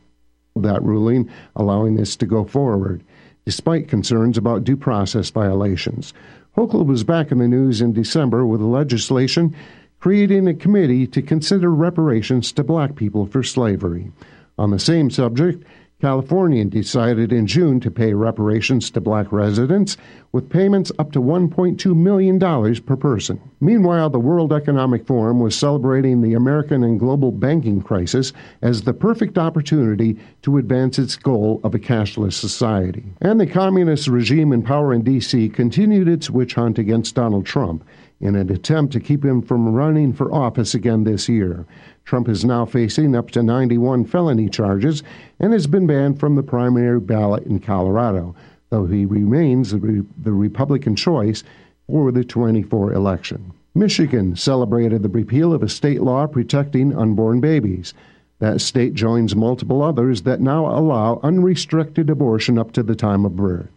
That 0.63 0.83
ruling 0.83 1.29
allowing 1.55 1.95
this 1.95 2.15
to 2.17 2.25
go 2.25 2.43
forward, 2.43 3.03
despite 3.45 3.87
concerns 3.87 4.37
about 4.37 4.63
due 4.63 4.77
process 4.77 5.29
violations. 5.29 6.13
Hochul 6.55 6.85
was 6.85 7.03
back 7.03 7.31
in 7.31 7.37
the 7.37 7.47
news 7.47 7.81
in 7.81 7.93
December 7.93 8.45
with 8.45 8.61
legislation 8.61 9.55
creating 9.99 10.47
a 10.47 10.53
committee 10.53 11.05
to 11.07 11.21
consider 11.21 11.73
reparations 11.73 12.51
to 12.53 12.63
black 12.63 12.95
people 12.95 13.25
for 13.25 13.43
slavery. 13.43 14.11
On 14.57 14.71
the 14.71 14.79
same 14.79 15.09
subject, 15.09 15.63
California 16.01 16.63
decided 16.63 17.33
in 17.33 17.45
June 17.45 17.77
to 17.81 17.91
pay 17.91 18.13
reparations 18.13 18.89
to 18.89 19.01
black 19.01 19.33
residents, 19.33 19.97
with 20.31 20.49
payments 20.49 20.93
up 20.97 21.11
to 21.11 21.19
$1.2 21.21 21.93
million 21.93 22.39
per 22.85 22.95
person. 22.95 23.41
Meanwhile, 23.59 24.09
the 24.09 24.19
World 24.19 24.53
Economic 24.53 25.05
Forum 25.05 25.41
was 25.41 25.57
celebrating 25.57 26.21
the 26.21 26.35
American 26.35 26.85
and 26.85 26.97
global 26.99 27.33
banking 27.33 27.81
crisis 27.81 28.31
as 28.61 28.83
the 28.83 28.93
perfect 28.93 29.37
opportunity 29.37 30.17
to 30.43 30.57
advance 30.57 30.97
its 30.97 31.17
goal 31.17 31.59
of 31.65 31.75
a 31.75 31.79
cashless 31.79 32.33
society. 32.33 33.03
And 33.19 33.37
the 33.37 33.47
communist 33.47 34.07
regime 34.07 34.53
in 34.53 34.61
power 34.61 34.93
in 34.93 35.01
D.C. 35.01 35.49
continued 35.49 36.07
its 36.07 36.29
witch 36.29 36.53
hunt 36.53 36.79
against 36.79 37.15
Donald 37.15 37.45
Trump 37.45 37.83
in 38.21 38.35
an 38.35 38.51
attempt 38.51 38.91
to 38.93 38.99
keep 38.99 39.23
him 39.23 39.41
from 39.41 39.73
running 39.73 40.11
for 40.13 40.33
office 40.33 40.73
again 40.73 41.03
this 41.03 41.29
year. 41.29 41.65
Trump 42.05 42.27
is 42.27 42.43
now 42.43 42.65
facing 42.65 43.15
up 43.15 43.31
to 43.31 43.43
91 43.43 44.05
felony 44.05 44.49
charges 44.49 45.03
and 45.39 45.53
has 45.53 45.67
been 45.67 45.87
banned 45.87 46.19
from 46.19 46.35
the 46.35 46.43
primary 46.43 46.99
ballot 46.99 47.43
in 47.43 47.59
Colorado, 47.59 48.35
though 48.69 48.85
he 48.85 49.05
remains 49.05 49.71
the, 49.71 49.77
re- 49.77 50.05
the 50.17 50.33
Republican 50.33 50.95
choice 50.95 51.43
for 51.87 52.11
the 52.11 52.23
24 52.23 52.93
election. 52.93 53.53
Michigan 53.73 54.35
celebrated 54.35 55.03
the 55.03 55.09
repeal 55.09 55.53
of 55.53 55.63
a 55.63 55.69
state 55.69 56.01
law 56.01 56.27
protecting 56.27 56.95
unborn 56.95 57.39
babies. 57.39 57.93
That 58.39 58.61
state 58.61 58.93
joins 58.93 59.35
multiple 59.35 59.81
others 59.81 60.23
that 60.23 60.41
now 60.41 60.65
allow 60.65 61.19
unrestricted 61.23 62.09
abortion 62.09 62.57
up 62.57 62.71
to 62.73 62.83
the 62.83 62.95
time 62.95 63.25
of 63.25 63.35
birth. 63.35 63.69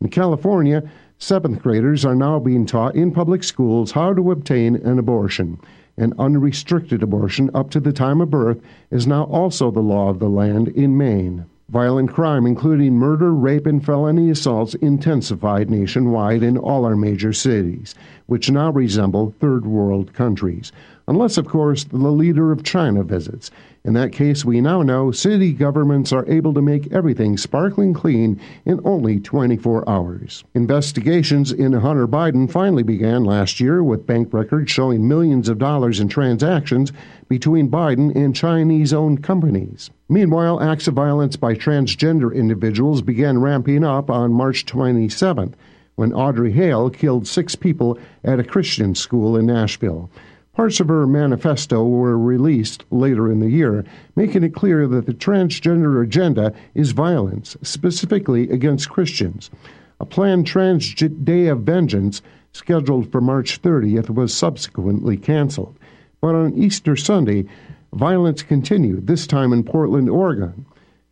In 0.00 0.08
California, 0.08 0.82
seventh 1.22 1.62
graders 1.62 2.04
are 2.04 2.16
now 2.16 2.36
being 2.40 2.66
taught 2.66 2.96
in 2.96 3.12
public 3.12 3.44
schools 3.44 3.92
how 3.92 4.12
to 4.12 4.32
obtain 4.32 4.74
an 4.74 4.98
abortion 4.98 5.56
An 5.96 6.14
unrestricted 6.18 7.00
abortion 7.00 7.48
up 7.54 7.70
to 7.70 7.78
the 7.78 7.92
time 7.92 8.20
of 8.20 8.28
birth 8.28 8.60
is 8.90 9.06
now 9.06 9.22
also 9.24 9.70
the 9.70 9.78
law 9.78 10.08
of 10.08 10.18
the 10.18 10.28
land 10.28 10.66
in 10.66 10.96
Maine. 10.96 11.44
Violent 11.68 12.10
crime, 12.10 12.44
including 12.44 12.96
murder, 12.96 13.32
rape, 13.32 13.66
and 13.66 13.86
felony 13.86 14.30
assaults, 14.30 14.74
intensified 14.74 15.70
nationwide 15.70 16.42
in 16.42 16.58
all 16.58 16.84
our 16.84 16.96
major 16.96 17.32
cities, 17.32 17.94
which 18.26 18.50
now 18.50 18.72
resemble 18.72 19.32
third 19.38 19.64
world 19.64 20.12
countries. 20.12 20.72
Unless, 21.08 21.36
of 21.36 21.46
course, 21.46 21.84
the 21.84 21.96
leader 21.96 22.52
of 22.52 22.62
China 22.62 23.02
visits. 23.02 23.50
In 23.84 23.94
that 23.94 24.12
case, 24.12 24.44
we 24.44 24.60
now 24.60 24.82
know 24.82 25.10
city 25.10 25.52
governments 25.52 26.12
are 26.12 26.28
able 26.28 26.54
to 26.54 26.62
make 26.62 26.92
everything 26.92 27.36
sparkling 27.36 27.92
clean 27.92 28.40
in 28.64 28.80
only 28.84 29.18
24 29.18 29.88
hours. 29.88 30.44
Investigations 30.54 31.50
into 31.50 31.80
Hunter 31.80 32.06
Biden 32.06 32.48
finally 32.48 32.84
began 32.84 33.24
last 33.24 33.58
year 33.58 33.82
with 33.82 34.06
bank 34.06 34.32
records 34.32 34.70
showing 34.70 35.08
millions 35.08 35.48
of 35.48 35.58
dollars 35.58 35.98
in 35.98 36.08
transactions 36.08 36.92
between 37.28 37.68
Biden 37.68 38.14
and 38.14 38.36
Chinese 38.36 38.92
owned 38.92 39.24
companies. 39.24 39.90
Meanwhile, 40.08 40.60
acts 40.60 40.86
of 40.86 40.94
violence 40.94 41.34
by 41.34 41.54
transgender 41.54 42.32
individuals 42.32 43.02
began 43.02 43.40
ramping 43.40 43.82
up 43.82 44.10
on 44.10 44.32
March 44.32 44.64
27th 44.66 45.54
when 45.96 46.12
Audrey 46.12 46.52
Hale 46.52 46.88
killed 46.88 47.26
six 47.26 47.54
people 47.54 47.98
at 48.24 48.40
a 48.40 48.44
Christian 48.44 48.94
school 48.94 49.36
in 49.36 49.46
Nashville. 49.46 50.08
Parts 50.54 50.80
of 50.80 50.88
her 50.88 51.06
manifesto 51.06 51.82
were 51.82 52.18
released 52.18 52.84
later 52.90 53.32
in 53.32 53.40
the 53.40 53.48
year, 53.48 53.86
making 54.14 54.44
it 54.44 54.52
clear 54.52 54.86
that 54.86 55.06
the 55.06 55.14
transgender 55.14 56.02
agenda 56.02 56.52
is 56.74 56.92
violence, 56.92 57.56
specifically 57.62 58.50
against 58.50 58.90
Christians. 58.90 59.50
A 59.98 60.04
planned 60.04 60.46
Trans 60.46 60.94
Day 60.94 61.46
of 61.46 61.60
Vengeance, 61.60 62.20
scheduled 62.52 63.10
for 63.10 63.22
March 63.22 63.62
30th, 63.62 64.10
was 64.10 64.34
subsequently 64.34 65.16
canceled. 65.16 65.78
But 66.20 66.34
on 66.34 66.52
Easter 66.52 66.96
Sunday, 66.96 67.46
violence 67.94 68.42
continued, 68.42 69.06
this 69.06 69.26
time 69.26 69.54
in 69.54 69.64
Portland, 69.64 70.10
Oregon, 70.10 70.66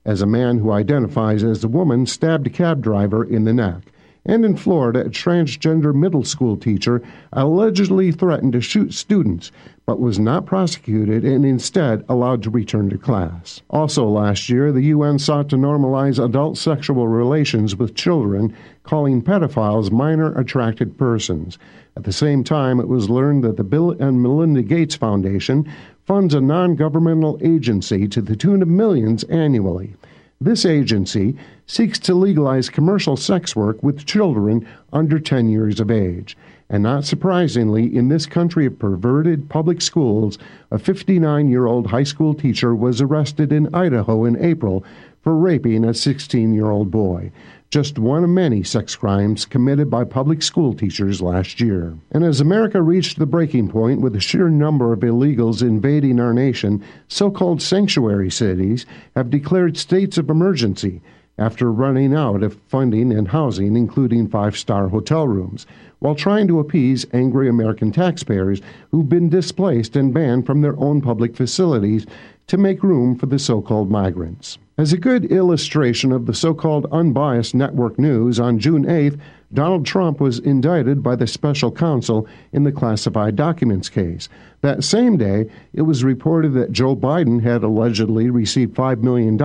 as 0.04 0.20
a 0.20 0.26
man 0.26 0.58
who 0.58 0.70
identifies 0.70 1.42
as 1.42 1.64
a 1.64 1.68
woman 1.68 2.04
stabbed 2.04 2.46
a 2.46 2.50
cab 2.50 2.82
driver 2.82 3.24
in 3.24 3.44
the 3.44 3.54
neck 3.54 3.84
and 4.26 4.44
in 4.44 4.54
Florida, 4.54 5.00
a 5.00 5.08
transgender 5.08 5.94
middle 5.94 6.24
school 6.24 6.56
teacher 6.56 7.02
allegedly 7.32 8.12
threatened 8.12 8.52
to 8.52 8.60
shoot 8.60 8.92
students, 8.92 9.50
but 9.86 9.98
was 9.98 10.18
not 10.18 10.44
prosecuted 10.44 11.24
and 11.24 11.44
instead 11.44 12.04
allowed 12.08 12.42
to 12.42 12.50
return 12.50 12.90
to 12.90 12.98
class. 12.98 13.62
Also 13.70 14.06
last 14.06 14.50
year, 14.50 14.72
the 14.72 14.84
UN 14.84 15.18
sought 15.18 15.48
to 15.48 15.56
normalize 15.56 16.22
adult 16.22 16.58
sexual 16.58 17.08
relations 17.08 17.74
with 17.74 17.94
children, 17.94 18.54
calling 18.82 19.22
pedophiles 19.22 19.90
minor 19.90 20.32
attracted 20.38 20.98
persons. 20.98 21.58
At 21.96 22.04
the 22.04 22.12
same 22.12 22.44
time, 22.44 22.78
it 22.78 22.88
was 22.88 23.10
learned 23.10 23.42
that 23.44 23.56
the 23.56 23.64
Bill 23.64 23.92
and 23.92 24.22
Melinda 24.22 24.62
Gates 24.62 24.94
Foundation 24.94 25.66
funds 26.04 26.34
a 26.34 26.40
non 26.40 26.76
governmental 26.76 27.38
agency 27.42 28.06
to 28.08 28.20
the 28.20 28.36
tune 28.36 28.62
of 28.62 28.68
millions 28.68 29.24
annually. 29.24 29.94
This 30.42 30.64
agency 30.64 31.36
seeks 31.66 31.98
to 31.98 32.14
legalize 32.14 32.70
commercial 32.70 33.14
sex 33.14 33.54
work 33.54 33.82
with 33.82 34.06
children 34.06 34.66
under 34.90 35.18
10 35.18 35.50
years 35.50 35.80
of 35.80 35.90
age. 35.90 36.34
And 36.70 36.82
not 36.82 37.04
surprisingly, 37.04 37.94
in 37.94 38.08
this 38.08 38.24
country 38.24 38.64
of 38.64 38.78
perverted 38.78 39.50
public 39.50 39.82
schools, 39.82 40.38
a 40.70 40.78
59 40.78 41.50
year 41.50 41.66
old 41.66 41.88
high 41.88 42.04
school 42.04 42.32
teacher 42.32 42.74
was 42.74 43.02
arrested 43.02 43.52
in 43.52 43.74
Idaho 43.74 44.24
in 44.24 44.42
April 44.42 44.82
for 45.20 45.36
raping 45.36 45.84
a 45.84 45.92
16 45.92 46.54
year 46.54 46.70
old 46.70 46.90
boy 46.90 47.30
just 47.70 48.00
one 48.00 48.24
of 48.24 48.30
many 48.30 48.64
sex 48.64 48.96
crimes 48.96 49.44
committed 49.44 49.88
by 49.88 50.02
public 50.02 50.42
school 50.42 50.74
teachers 50.74 51.22
last 51.22 51.60
year. 51.60 51.96
And 52.10 52.24
as 52.24 52.40
America 52.40 52.82
reached 52.82 53.16
the 53.16 53.26
breaking 53.26 53.68
point 53.68 54.00
with 54.00 54.12
the 54.12 54.20
sheer 54.20 54.48
number 54.48 54.92
of 54.92 55.00
illegals 55.00 55.62
invading 55.62 56.18
our 56.18 56.34
nation, 56.34 56.82
so 57.06 57.30
called 57.30 57.62
sanctuary 57.62 58.28
cities 58.28 58.86
have 59.14 59.30
declared 59.30 59.76
states 59.76 60.18
of 60.18 60.28
emergency 60.28 61.00
after 61.38 61.70
running 61.70 62.12
out 62.12 62.42
of 62.42 62.58
funding 62.66 63.12
and 63.12 63.28
housing, 63.28 63.76
including 63.76 64.26
five 64.26 64.56
star 64.56 64.88
hotel 64.88 65.28
rooms, 65.28 65.64
while 66.00 66.16
trying 66.16 66.48
to 66.48 66.58
appease 66.58 67.06
angry 67.12 67.48
American 67.48 67.92
taxpayers 67.92 68.60
who've 68.90 69.08
been 69.08 69.28
displaced 69.28 69.94
and 69.94 70.12
banned 70.12 70.44
from 70.44 70.60
their 70.60 70.76
own 70.80 71.00
public 71.00 71.36
facilities 71.36 72.04
to 72.48 72.58
make 72.58 72.82
room 72.82 73.14
for 73.14 73.26
the 73.26 73.38
so 73.38 73.62
called 73.62 73.92
migrants. 73.92 74.58
As 74.80 74.94
a 74.94 74.96
good 74.96 75.26
illustration 75.26 76.10
of 76.10 76.24
the 76.24 76.32
so 76.32 76.54
called 76.54 76.86
unbiased 76.90 77.54
network 77.54 77.98
news, 77.98 78.40
on 78.40 78.58
June 78.58 78.86
8th, 78.86 79.20
Donald 79.52 79.84
Trump 79.84 80.20
was 80.20 80.38
indicted 80.38 81.02
by 81.02 81.16
the 81.16 81.26
special 81.26 81.70
counsel 81.70 82.26
in 82.54 82.64
the 82.64 82.72
classified 82.72 83.36
documents 83.36 83.90
case. 83.90 84.30
That 84.62 84.82
same 84.82 85.18
day, 85.18 85.50
it 85.74 85.82
was 85.82 86.02
reported 86.02 86.54
that 86.54 86.72
Joe 86.72 86.96
Biden 86.96 87.42
had 87.42 87.62
allegedly 87.62 88.30
received 88.30 88.74
$5 88.74 89.02
million 89.02 89.36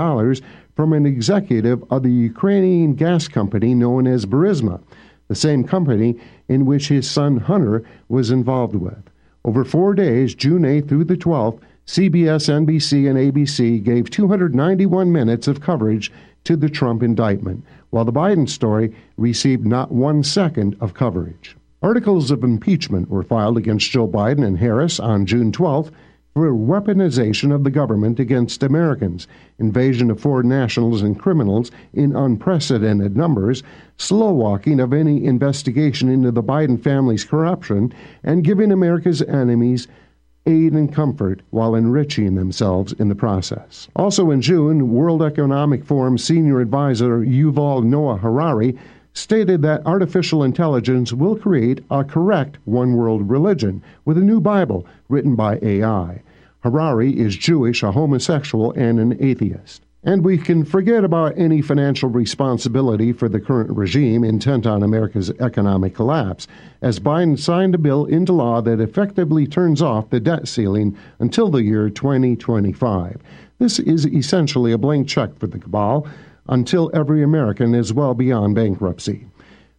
from 0.73 0.93
an 0.93 1.05
executive 1.05 1.83
of 1.91 2.03
the 2.03 2.13
Ukrainian 2.13 2.93
gas 2.93 3.27
company 3.27 3.75
known 3.75 4.07
as 4.07 4.25
Burisma, 4.25 4.81
the 5.27 5.35
same 5.35 5.65
company 5.65 6.17
in 6.47 6.65
which 6.65 6.87
his 6.87 7.11
son 7.11 7.35
Hunter 7.35 7.83
was 8.07 8.31
involved 8.31 8.77
with. 8.77 9.03
Over 9.43 9.65
four 9.65 9.95
days, 9.95 10.33
June 10.33 10.61
8th 10.61 10.87
through 10.87 11.03
the 11.03 11.17
12th, 11.17 11.59
CBS, 11.85 12.49
NBC, 12.49 13.07
and 13.07 13.17
ABC 13.17 13.83
gave 13.83 14.09
291 14.09 15.11
minutes 15.11 15.47
of 15.47 15.61
coverage 15.61 16.11
to 16.43 16.55
the 16.55 16.69
Trump 16.69 17.03
indictment, 17.03 17.63
while 17.91 18.05
the 18.05 18.11
Biden 18.11 18.49
story 18.49 18.95
received 19.17 19.67
not 19.67 19.91
one 19.91 20.23
second 20.23 20.75
of 20.81 20.95
coverage. 20.95 21.55
Articles 21.83 22.31
of 22.31 22.43
impeachment 22.43 23.09
were 23.09 23.21
filed 23.21 23.57
against 23.57 23.91
Joe 23.91 24.07
Biden 24.07 24.43
and 24.43 24.57
Harris 24.57 24.99
on 24.99 25.27
June 25.27 25.51
12th 25.51 25.91
for 26.33 26.51
weaponization 26.51 27.53
of 27.53 27.63
the 27.63 27.69
government 27.69 28.19
against 28.19 28.63
Americans, 28.63 29.27
invasion 29.59 30.09
of 30.09 30.19
foreign 30.19 30.49
nationals 30.49 31.03
and 31.03 31.19
criminals 31.19 31.69
in 31.93 32.15
unprecedented 32.15 33.15
numbers, 33.15 33.61
slow 33.97 34.33
walking 34.33 34.79
of 34.79 34.91
any 34.91 35.23
investigation 35.23 36.09
into 36.09 36.31
the 36.31 36.43
Biden 36.43 36.81
family's 36.81 37.23
corruption, 37.23 37.93
and 38.23 38.43
giving 38.43 38.71
America's 38.71 39.21
enemies 39.21 39.87
aid 40.45 40.73
and 40.73 40.93
comfort 40.93 41.41
while 41.49 41.75
enriching 41.75 42.35
themselves 42.35 42.93
in 42.93 43.09
the 43.09 43.15
process. 43.15 43.87
Also 43.95 44.31
in 44.31 44.41
June, 44.41 44.91
World 44.91 45.21
Economic 45.21 45.83
Forum 45.83 46.17
senior 46.17 46.59
advisor 46.59 47.19
Yuval 47.19 47.83
Noah 47.83 48.17
Harari 48.17 48.77
stated 49.13 49.61
that 49.61 49.85
artificial 49.85 50.43
intelligence 50.43 51.13
will 51.13 51.35
create 51.35 51.83
a 51.89 52.03
correct 52.03 52.57
one 52.65 52.95
world 52.95 53.29
religion 53.29 53.81
with 54.03 54.17
a 54.17 54.21
new 54.21 54.41
Bible 54.41 54.85
written 55.09 55.35
by 55.35 55.57
AI. 55.61 56.21
Harari 56.59 57.17
is 57.17 57.37
Jewish, 57.37 57.81
a 57.81 57.91
homosexual, 57.91 58.71
and 58.73 58.99
an 58.99 59.17
atheist. 59.23 59.81
And 60.07 60.23
we 60.23 60.37
can 60.37 60.63
forget 60.63 61.03
about 61.03 61.35
any 61.35 61.63
financial 61.63 62.09
responsibility 62.09 63.11
for 63.11 63.27
the 63.27 63.39
current 63.39 63.71
regime 63.71 64.23
intent 64.23 64.67
on 64.67 64.83
America's 64.83 65.31
economic 65.39 65.95
collapse, 65.95 66.47
as 66.83 66.99
Biden 66.99 67.39
signed 67.39 67.73
a 67.73 67.79
bill 67.79 68.05
into 68.05 68.31
law 68.31 68.61
that 68.61 68.79
effectively 68.79 69.47
turns 69.47 69.81
off 69.81 70.11
the 70.11 70.19
debt 70.19 70.47
ceiling 70.47 70.95
until 71.17 71.49
the 71.49 71.63
year 71.63 71.89
2025. 71.89 73.19
This 73.57 73.79
is 73.79 74.05
essentially 74.05 74.71
a 74.71 74.77
blank 74.77 75.07
check 75.07 75.39
for 75.39 75.47
the 75.47 75.57
cabal 75.57 76.07
until 76.47 76.91
every 76.93 77.23
American 77.23 77.73
is 77.73 77.91
well 77.91 78.13
beyond 78.13 78.53
bankruptcy. 78.53 79.25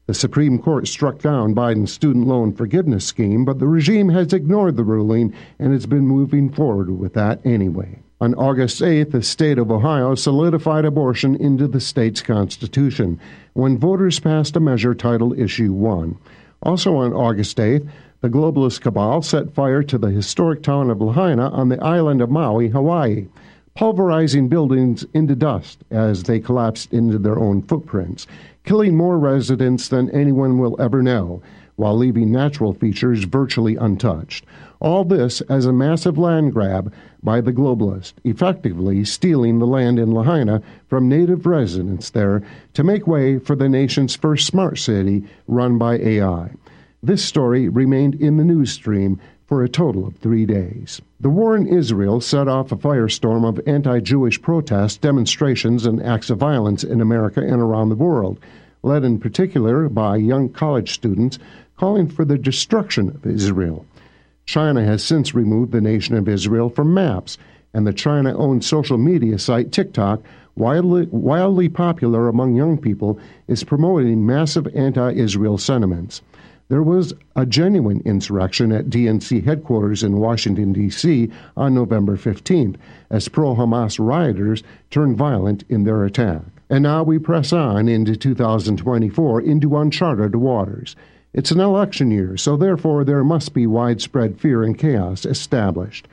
The 0.07 0.15
Supreme 0.15 0.59
Court 0.59 0.89
struck 0.89 1.21
down 1.21 1.55
Biden's 1.55 1.93
student 1.93 2.27
loan 2.27 2.53
forgiveness 2.53 3.05
scheme, 3.05 3.45
but 3.45 3.61
the 3.61 3.69
regime 3.69 4.09
has 4.09 4.33
ignored 4.33 4.77
the 4.77 4.83
ruling 4.83 5.33
and 5.61 5.73
has 5.73 5.87
been 5.87 6.05
moving 6.05 6.51
forward 6.51 6.91
with 6.91 7.15
that 7.15 7.47
anyway. 7.47 8.01
On 8.19 8.35
August 8.37 8.81
8th, 8.81 9.11
the 9.11 9.23
state 9.23 9.59
of 9.59 9.71
Ohio 9.71 10.15
solidified 10.15 10.87
abortion 10.87 11.37
into 11.37 11.69
the 11.69 11.81
state's 11.81 12.23
constitution 12.23 13.21
when 13.53 13.77
voters 13.77 14.21
passed 14.21 14.57
a 14.57 14.61
measure 14.61 14.95
titled 14.95 15.39
Issue 15.39 15.71
1. 15.75 16.17
Also 16.63 16.97
on 16.97 17.13
August 17.13 17.59
8th, 17.59 17.87
the 18.23 18.31
globalist 18.31 18.81
cabal 18.81 19.21
set 19.21 19.53
fire 19.53 19.83
to 19.83 19.99
the 19.99 20.11
historic 20.11 20.63
town 20.63 20.89
of 20.89 21.03
Lahaina 21.03 21.51
on 21.51 21.69
the 21.69 21.79
island 21.85 22.23
of 22.23 22.31
Maui, 22.31 22.69
Hawaii, 22.69 23.27
pulverizing 23.75 24.49
buildings 24.49 25.05
into 25.13 25.37
dust 25.37 25.85
as 25.91 26.23
they 26.23 26.41
collapsed 26.41 26.95
into 26.95 27.19
their 27.19 27.39
own 27.39 27.61
footprints, 27.61 28.27
killing 28.65 28.97
more 28.97 29.19
residents 29.19 29.89
than 29.89 30.11
anyone 30.13 30.57
will 30.57 30.81
ever 30.81 31.03
know, 31.03 31.43
while 31.77 31.97
leaving 31.97 32.33
natural 32.33 32.73
features 32.73 33.25
virtually 33.25 33.77
untouched. 33.77 34.45
All 34.81 35.05
this 35.05 35.41
as 35.43 35.65
a 35.65 35.73
massive 35.73 36.19
land 36.19 36.53
grab 36.53 36.93
by 37.23 37.41
the 37.41 37.53
globalist, 37.53 38.15
effectively 38.25 39.05
stealing 39.05 39.59
the 39.59 39.67
land 39.67 39.99
in 39.99 40.13
Lahaina 40.13 40.61
from 40.89 41.09
native 41.09 41.47
residents 41.47 42.11
there 42.11 42.43
to 42.75 42.85
make 42.85 43.07
way 43.07 43.39
for 43.39 43.57
the 43.57 43.69
nation's 43.69 44.17
first 44.17 44.47
smart 44.47 44.79
city 44.79 45.25
run 45.47 45.79
by 45.79 45.97
AI. 45.99 46.51
This 47.03 47.25
story 47.25 47.69
remained 47.69 48.15
in 48.17 48.37
the 48.37 48.45
news 48.45 48.73
stream 48.73 49.21
for 49.47 49.63
a 49.63 49.69
total 49.69 50.07
of 50.07 50.17
three 50.17 50.45
days. 50.45 51.01
The 51.21 51.31
war 51.31 51.57
in 51.57 51.67
Israel 51.67 52.21
set 52.21 52.49
off 52.49 52.73
a 52.73 52.77
firestorm 52.77 53.49
of 53.49 53.61
anti 53.67 54.01
Jewish 54.01 54.43
protests, 54.43 54.97
demonstrations, 54.97 55.87
and 55.87 56.03
acts 56.03 56.31
of 56.31 56.39
violence 56.39 56.83
in 56.83 57.01
America 57.01 57.41
and 57.41 57.63
around 57.63 57.89
the 57.89 57.95
world, 57.95 58.41
led 58.83 59.05
in 59.05 59.19
particular 59.19 59.89
by 59.89 60.17
young 60.17 60.49
college 60.49 60.93
students 60.93 61.39
calling 61.77 62.09
for 62.09 62.25
the 62.25 62.39
destruction 62.39 63.09
of 63.09 63.27
Israel. 63.27 63.85
China 64.45 64.85
has 64.85 65.03
since 65.03 65.35
removed 65.35 65.73
the 65.73 65.81
nation 65.81 66.15
of 66.17 66.29
Israel 66.29 66.69
from 66.69 66.95
maps, 66.95 67.37
and 67.75 67.87
the 67.87 67.93
China 67.93 68.37
owned 68.37 68.65
social 68.65 68.97
media 68.97 69.39
site 69.39 69.73
TikTok, 69.73 70.23
wildly, 70.55 71.07
wildly 71.11 71.69
popular 71.69 72.29
among 72.29 72.55
young 72.55 72.79
people, 72.79 73.19
is 73.49 73.65
promoting 73.65 74.25
massive 74.25 74.67
anti 74.75 75.13
Israel 75.13 75.59
sentiments. 75.59 76.23
There 76.69 76.83
was 76.83 77.13
a 77.37 77.47
genuine 77.47 78.03
insurrection 78.05 78.73
at 78.73 78.91
DNC 78.91 79.45
headquarters 79.45 80.03
in 80.03 80.19
Washington, 80.19 80.73
D.C. 80.73 81.31
on 81.57 81.75
November 81.75 82.17
15th, 82.17 82.77
as 83.09 83.29
pro 83.29 83.55
Hamas 83.55 84.05
rioters 84.05 84.65
turned 84.91 85.17
violent 85.17 85.63
in 85.69 85.85
their 85.85 86.05
attack. 86.05 86.43
And 86.69 86.83
now 86.83 87.05
we 87.05 87.21
press 87.21 87.53
on 87.53 87.89
into 87.89 88.17
2024 88.17 89.43
into 89.43 89.77
uncharted 89.77 90.35
waters. 90.35 90.97
It's 91.37 91.51
an 91.51 91.61
election 91.61 92.11
year, 92.11 92.39
so 92.39 92.57
therefore 92.57 93.05
there 93.05 93.23
must 93.23 93.53
be 93.53 93.67
widespread 93.67 94.41
fear 94.41 94.63
and 94.65 94.77
chaos 94.77 95.27
established. 95.27 96.09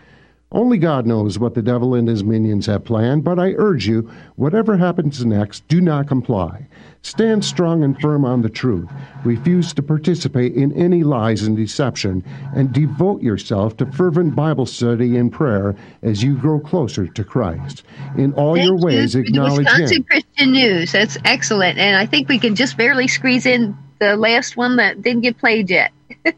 Only 0.51 0.77
God 0.77 1.07
knows 1.07 1.39
what 1.39 1.55
the 1.55 1.63
devil 1.63 1.95
and 1.95 2.07
his 2.07 2.25
minions 2.25 2.67
have 2.67 2.83
planned, 2.83 3.23
but 3.23 3.39
I 3.39 3.53
urge 3.57 3.87
you, 3.87 4.11
whatever 4.35 4.77
happens 4.77 5.25
next, 5.25 5.67
do 5.67 5.81
not 5.81 6.07
comply. 6.07 6.67
Stand 7.01 7.43
strong 7.43 7.83
and 7.83 7.99
firm 7.99 8.23
on 8.23 8.41
the 8.41 8.49
truth. 8.49 8.87
Refuse 9.23 9.73
to 9.73 9.81
participate 9.81 10.53
in 10.53 10.73
any 10.73 11.03
lies 11.03 11.41
and 11.41 11.55
deception, 11.55 12.23
and 12.53 12.71
devote 12.71 13.21
yourself 13.21 13.77
to 13.77 13.85
fervent 13.87 14.35
Bible 14.35 14.65
study 14.65 15.17
and 15.17 15.31
prayer 15.31 15.73
as 16.01 16.21
you 16.21 16.35
grow 16.35 16.59
closer 16.59 17.07
to 17.07 17.23
Christ. 17.23 17.83
In 18.17 18.33
all 18.33 18.55
Thank 18.55 18.67
your 18.67 18.77
ways, 18.77 19.15
you. 19.15 19.21
acknowledge 19.21 19.65
Wisconsin 19.65 19.97
Him. 19.97 20.03
Christian 20.03 20.51
News. 20.51 20.91
That's 20.91 21.17
excellent, 21.25 21.79
and 21.79 21.95
I 21.95 22.05
think 22.05 22.27
we 22.27 22.37
can 22.39 22.55
just 22.55 22.77
barely 22.77 23.07
squeeze 23.07 23.45
in 23.45 23.75
the 24.11 24.17
last 24.17 24.57
one 24.57 24.75
that 24.77 25.01
didn't 25.01 25.21
get 25.21 25.37
played 25.37 25.69
yet. 25.69 25.91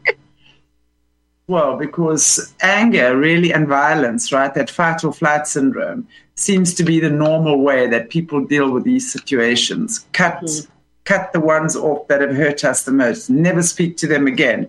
Well, 1.48 1.76
because 1.76 2.52
anger 2.60 3.16
really 3.16 3.52
and 3.52 3.68
violence, 3.68 4.32
right, 4.32 4.52
that 4.54 4.68
fight 4.68 5.04
or 5.04 5.12
flight 5.12 5.46
syndrome 5.46 6.08
seems 6.34 6.74
to 6.74 6.82
be 6.82 6.98
the 6.98 7.10
normal 7.10 7.60
way 7.60 7.86
that 7.86 8.10
people 8.10 8.44
deal 8.44 8.70
with 8.70 8.82
these 8.82 9.10
situations. 9.10 10.06
Cut 10.12 10.40
hmm. 10.40 10.68
cut 11.04 11.32
the 11.32 11.40
ones 11.40 11.76
off 11.76 12.08
that 12.08 12.20
have 12.20 12.34
hurt 12.34 12.64
us 12.64 12.82
the 12.82 12.92
most. 12.92 13.30
Never 13.30 13.62
speak 13.62 13.96
to 13.98 14.08
them 14.08 14.26
again. 14.26 14.68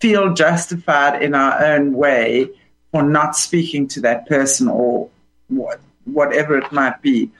Feel 0.00 0.34
justified 0.34 1.22
in 1.22 1.34
our 1.34 1.64
own 1.64 1.94
way 1.94 2.50
for 2.92 3.02
not 3.02 3.34
speaking 3.34 3.88
to 3.88 4.00
that 4.02 4.26
person 4.26 4.68
or 4.68 5.08
what 5.48 5.80
whatever 6.04 6.58
it 6.58 6.70
might 6.72 7.00
be 7.00 7.30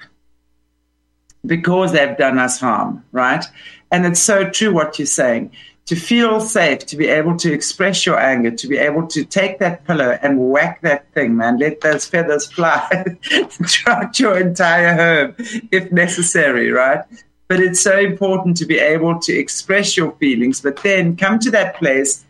because 1.45 1.93
they've 1.93 2.17
done 2.17 2.39
us 2.39 2.59
harm, 2.59 3.05
right? 3.13 3.45
And 3.91 4.07
it's 4.07 4.21
so 4.21 4.49
true 4.49 4.73
what 4.73 4.99
you're 4.99 5.07
saying. 5.07 5.53
To 5.87 5.97
feel 5.97 6.41
safe, 6.41 6.85
to 6.87 6.97
be 6.97 7.07
able 7.07 7.37
to 7.39 7.51
express 7.51 8.05
your 8.05 8.21
anger, 8.21 8.51
to 8.51 8.69
be 8.69 8.77
able 8.77 9.07
to 9.07 9.25
take 9.25 9.59
that 9.61 9.87
pillow 9.87 10.19
and 10.23 10.51
whack 10.51 10.83
that 10.83 11.11
thing, 11.15 11.35
man, 11.35 11.59
let 11.59 11.81
those 11.81 12.05
feathers 12.05 12.47
fly 12.53 13.07
throughout 13.51 14.21
your 14.21 14.39
entire 14.39 14.95
home 14.95 15.35
if 15.73 15.91
necessary, 15.91 16.71
right? 16.71 17.05
But 17.49 17.61
it's 17.61 17.81
so 17.81 17.99
important 17.99 18.59
to 18.59 18.67
be 18.67 18.79
able 18.79 19.19
to 19.21 19.33
express 19.33 19.97
your 19.97 20.13
feelings, 20.13 20.61
but 20.61 20.77
then 20.83 21.17
come 21.17 21.39
to 21.39 21.51
that 21.53 21.77
place 21.77 22.27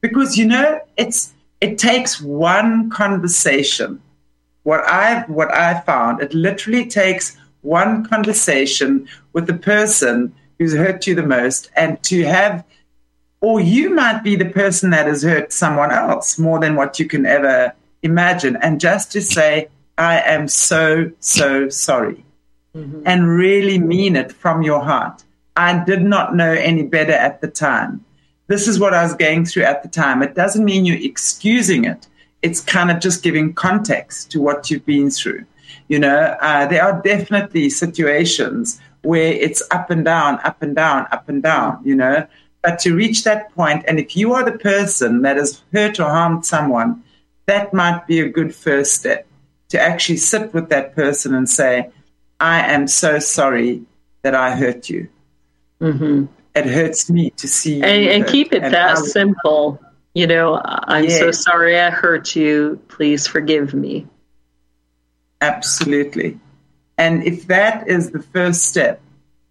because 0.00 0.38
you 0.38 0.46
know 0.46 0.80
it's 0.96 1.34
it 1.60 1.78
takes 1.78 2.20
one 2.20 2.90
conversation. 2.90 4.02
What 4.64 4.84
I've 4.88 5.28
what 5.28 5.52
I 5.52 5.80
found, 5.80 6.22
it 6.22 6.32
literally 6.32 6.86
takes 6.86 7.36
one 7.60 8.04
conversation 8.04 9.08
with 9.32 9.46
the 9.46 9.54
person 9.54 10.34
who's 10.62 10.74
hurt 10.74 11.06
you 11.08 11.14
the 11.16 11.26
most 11.26 11.70
and 11.74 12.00
to 12.04 12.22
have 12.24 12.64
or 13.40 13.60
you 13.60 13.90
might 13.90 14.22
be 14.22 14.36
the 14.36 14.48
person 14.48 14.90
that 14.90 15.08
has 15.08 15.24
hurt 15.24 15.52
someone 15.52 15.90
else 15.90 16.38
more 16.38 16.60
than 16.60 16.76
what 16.76 17.00
you 17.00 17.06
can 17.06 17.26
ever 17.26 17.72
imagine. 18.02 18.56
And 18.56 18.80
just 18.80 19.12
to 19.12 19.20
say 19.20 19.68
i 19.98 20.20
am 20.20 20.48
so 20.48 21.10
so 21.20 21.68
sorry 21.68 22.24
mm-hmm. 22.74 23.02
and 23.04 23.28
really 23.28 23.78
mean 23.78 24.16
it 24.16 24.32
from 24.32 24.62
your 24.62 24.80
heart. 24.80 25.24
I 25.56 25.84
did 25.84 26.02
not 26.02 26.34
know 26.34 26.52
any 26.52 26.84
better 26.84 27.12
at 27.12 27.40
the 27.40 27.48
time. 27.48 28.04
This 28.46 28.68
is 28.68 28.78
what 28.78 28.94
i 28.94 29.02
was 29.02 29.14
going 29.14 29.44
through 29.44 29.64
at 29.64 29.82
the 29.82 29.88
time. 29.88 30.22
It 30.22 30.34
doesn't 30.34 30.64
mean 30.64 30.86
you're 30.86 31.10
excusing 31.10 31.84
it. 31.84 32.06
It's 32.40 32.60
kind 32.60 32.90
of 32.90 33.00
just 33.00 33.22
giving 33.22 33.52
context 33.52 34.30
to 34.30 34.40
what 34.40 34.70
you've 34.70 34.86
been 34.86 35.10
through. 35.10 35.44
You 35.88 35.98
know 35.98 36.36
uh, 36.40 36.66
there 36.66 36.84
are 36.84 37.02
definitely 37.02 37.68
situations 37.70 38.80
where 39.02 39.32
it's 39.32 39.62
up 39.70 39.90
and 39.90 40.04
down 40.04 40.38
up 40.44 40.62
and 40.62 40.76
down 40.76 41.06
up 41.10 41.28
and 41.28 41.42
down 41.42 41.80
you 41.84 41.94
know 41.94 42.26
but 42.62 42.78
to 42.80 42.94
reach 42.94 43.24
that 43.24 43.52
point, 43.54 43.84
and 43.88 43.98
if 43.98 44.16
you 44.16 44.32
are 44.34 44.44
the 44.44 44.56
person 44.56 45.22
that 45.22 45.36
has 45.36 45.60
hurt 45.72 45.98
or 45.98 46.08
harmed 46.08 46.46
someone, 46.46 47.02
that 47.46 47.74
might 47.74 48.06
be 48.06 48.20
a 48.20 48.28
good 48.28 48.54
first 48.54 48.94
step 48.94 49.26
to 49.70 49.80
actually 49.80 50.18
sit 50.18 50.54
with 50.54 50.68
that 50.68 50.94
person 50.94 51.34
and 51.34 51.50
say, 51.50 51.90
I 52.38 52.72
am 52.72 52.86
so 52.86 53.18
sorry 53.18 53.82
that 54.22 54.36
I 54.36 54.54
hurt 54.54 54.88
you. 54.88 55.08
Mm-hmm. 55.80 56.26
It 56.54 56.66
hurts 56.66 57.10
me 57.10 57.30
to 57.30 57.48
see 57.48 57.78
you. 57.78 57.82
And, 57.82 58.08
and 58.08 58.26
keep 58.26 58.52
it 58.52 58.62
and 58.62 58.74
that 58.74 58.98
simple. 58.98 59.82
You 60.14 60.28
know, 60.28 60.60
I'm 60.62 61.10
so 61.10 61.32
sorry 61.32 61.80
I 61.80 61.90
hurt 61.90 62.36
you. 62.36 62.80
Please 62.88 63.26
forgive 63.26 63.74
me. 63.74 64.06
Absolutely. 65.40 66.38
And 66.98 67.24
if 67.24 67.46
that 67.46 67.88
is 67.88 68.10
the 68.10 68.22
first 68.22 68.64
step, 68.64 69.00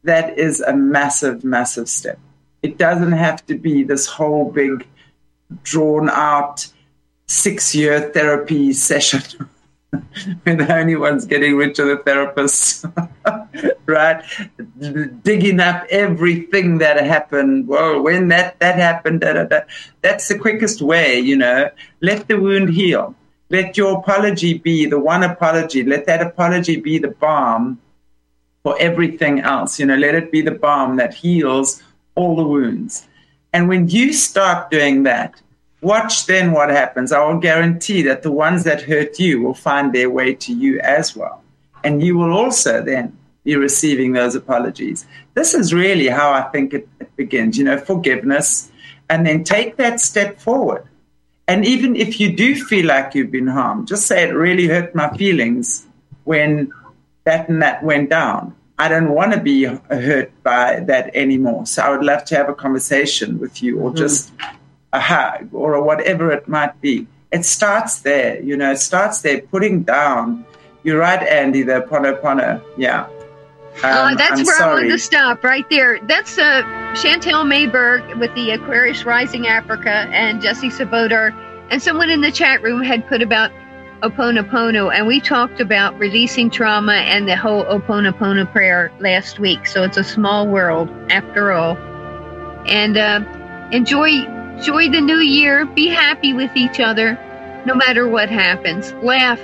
that 0.03 0.37
is 0.37 0.61
a 0.61 0.73
massive, 0.73 1.43
massive 1.43 1.89
step. 1.89 2.19
It 2.63 2.77
doesn't 2.77 3.11
have 3.13 3.45
to 3.47 3.55
be 3.55 3.83
this 3.83 4.07
whole 4.07 4.51
big, 4.51 4.85
drawn 5.63 6.09
out 6.09 6.67
six 7.27 7.73
year 7.73 8.11
therapy 8.11 8.73
session 8.73 9.47
where 10.43 10.55
the 10.55 10.73
only 10.73 10.95
one's 10.95 11.25
getting 11.25 11.55
rich 11.55 11.79
are 11.79 11.85
the 11.85 12.03
therapists, 12.03 12.85
right? 13.85 14.23
Digging 15.23 15.59
up 15.59 15.85
everything 15.89 16.77
that 16.79 17.03
happened. 17.03 17.67
Well, 17.67 18.01
when 18.01 18.27
that, 18.29 18.59
that 18.59 18.75
happened, 18.75 19.21
da, 19.21 19.33
da, 19.33 19.43
da. 19.45 19.61
that's 20.01 20.27
the 20.27 20.37
quickest 20.37 20.81
way, 20.81 21.19
you 21.19 21.35
know. 21.35 21.69
Let 22.01 22.27
the 22.27 22.39
wound 22.39 22.69
heal. 22.69 23.15
Let 23.51 23.75
your 23.75 23.97
apology 23.99 24.53
be 24.57 24.85
the 24.85 24.97
one 24.97 25.23
apology. 25.23 25.83
Let 25.83 26.05
that 26.05 26.21
apology 26.21 26.77
be 26.77 26.99
the 26.99 27.09
balm 27.09 27.81
for 28.63 28.77
everything 28.79 29.41
else. 29.41 29.77
You 29.77 29.87
know, 29.87 29.97
let 29.97 30.15
it 30.15 30.31
be 30.31 30.41
the 30.41 30.51
balm 30.51 30.95
that 30.95 31.13
heals 31.13 31.83
all 32.15 32.37
the 32.37 32.45
wounds. 32.45 33.09
And 33.51 33.67
when 33.67 33.89
you 33.89 34.13
start 34.13 34.71
doing 34.71 35.03
that, 35.03 35.41
watch 35.81 36.27
then 36.27 36.53
what 36.53 36.69
happens. 36.69 37.11
I 37.11 37.25
will 37.25 37.39
guarantee 37.39 38.03
that 38.03 38.23
the 38.23 38.31
ones 38.31 38.63
that 38.63 38.83
hurt 38.83 39.19
you 39.19 39.41
will 39.41 39.53
find 39.53 39.91
their 39.91 40.09
way 40.09 40.33
to 40.33 40.53
you 40.53 40.79
as 40.79 41.13
well. 41.13 41.43
And 41.83 42.01
you 42.01 42.17
will 42.17 42.31
also 42.31 42.81
then 42.81 43.17
be 43.43 43.57
receiving 43.57 44.13
those 44.13 44.33
apologies. 44.33 45.05
This 45.33 45.53
is 45.53 45.73
really 45.73 46.07
how 46.07 46.31
I 46.31 46.43
think 46.43 46.73
it, 46.73 46.87
it 47.01 47.13
begins, 47.17 47.57
you 47.57 47.65
know, 47.65 47.79
forgiveness, 47.79 48.71
and 49.09 49.27
then 49.27 49.43
take 49.43 49.75
that 49.75 49.99
step 49.99 50.39
forward. 50.39 50.87
And 51.51 51.65
even 51.65 51.97
if 51.97 52.17
you 52.17 52.31
do 52.31 52.55
feel 52.55 52.85
like 52.85 53.13
you've 53.13 53.29
been 53.29 53.47
harmed, 53.47 53.89
just 53.89 54.07
say 54.07 54.23
it 54.23 54.31
really 54.33 54.67
hurt 54.67 54.95
my 54.95 55.09
feelings 55.17 55.85
when 56.23 56.71
that 57.25 57.49
and 57.49 57.61
that 57.61 57.83
went 57.83 58.09
down. 58.09 58.55
I 58.79 58.87
don't 58.87 59.09
want 59.09 59.33
to 59.33 59.39
be 59.41 59.65
hurt 59.65 60.31
by 60.43 60.79
that 60.87 61.13
anymore. 61.13 61.65
So 61.65 61.83
I 61.83 61.89
would 61.89 62.05
love 62.05 62.23
to 62.25 62.37
have 62.37 62.47
a 62.47 62.55
conversation 62.55 63.37
with 63.37 63.61
you 63.61 63.79
or 63.79 63.89
mm-hmm. 63.89 63.97
just 63.97 64.31
a 64.93 65.01
hug 65.01 65.49
or 65.51 65.83
whatever 65.83 66.31
it 66.31 66.47
might 66.47 66.79
be. 66.79 67.05
It 67.33 67.43
starts 67.43 67.99
there, 67.99 68.41
you 68.41 68.55
know, 68.55 68.71
it 68.71 68.79
starts 68.79 69.19
there, 69.19 69.41
putting 69.41 69.83
down. 69.83 70.45
You're 70.83 70.99
right, 70.99 71.21
Andy, 71.21 71.63
the 71.63 71.81
pono 71.81 72.63
Yeah. 72.77 73.09
Um, 73.77 73.83
uh, 73.83 74.15
that's 74.15 74.39
I'm 74.39 74.45
where 74.45 74.57
sorry. 74.57 74.71
I 74.71 74.73
wanted 74.75 74.89
to 74.89 74.99
stop 74.99 75.43
right 75.43 75.67
there. 75.69 75.99
That's 76.03 76.37
uh, 76.37 76.61
Chantel 76.93 77.47
Mayberg 77.47 78.19
with 78.19 78.33
the 78.35 78.51
Aquarius 78.51 79.05
Rising 79.05 79.47
Africa 79.47 80.07
and 80.11 80.41
Jessie 80.41 80.69
Czebotar. 80.69 81.31
And 81.71 81.81
someone 81.81 82.09
in 82.09 82.21
the 82.21 82.31
chat 82.31 82.61
room 82.61 82.83
had 82.83 83.07
put 83.07 83.21
about 83.21 83.51
Oponopono, 84.01 84.93
and 84.93 85.07
we 85.07 85.21
talked 85.21 85.59
about 85.59 85.97
releasing 85.99 86.49
trauma 86.49 86.93
and 86.93 87.27
the 87.27 87.35
whole 87.37 87.63
Oponopono 87.65 88.51
prayer 88.51 88.91
last 88.99 89.39
week. 89.39 89.65
So 89.65 89.83
it's 89.83 89.97
a 89.97 90.03
small 90.03 90.47
world 90.47 90.89
after 91.09 91.51
all. 91.51 91.77
And 92.67 92.97
uh, 92.97 93.21
enjoy 93.71 94.25
enjoy 94.57 94.89
the 94.89 95.01
new 95.01 95.19
year. 95.19 95.65
Be 95.65 95.87
happy 95.87 96.33
with 96.33 96.55
each 96.55 96.79
other, 96.79 97.13
no 97.65 97.73
matter 97.73 98.07
what 98.07 98.29
happens. 98.29 98.91
Laugh, 99.03 99.39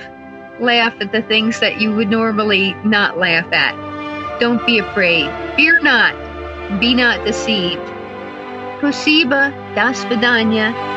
laugh 0.60 0.96
at 1.00 1.12
the 1.12 1.22
things 1.24 1.60
that 1.60 1.80
you 1.80 1.96
would 1.96 2.10
normally 2.10 2.74
not 2.84 3.18
laugh 3.18 3.52
at. 3.54 3.97
Don't 4.40 4.64
be 4.68 4.78
afraid. 4.78 5.30
Fear 5.56 5.82
not. 5.82 6.14
Be 6.80 6.94
not 6.94 7.26
deceived. 7.26 7.82
Prosiba 8.80 9.50
das 9.74 10.04
vidanya. 10.06 10.97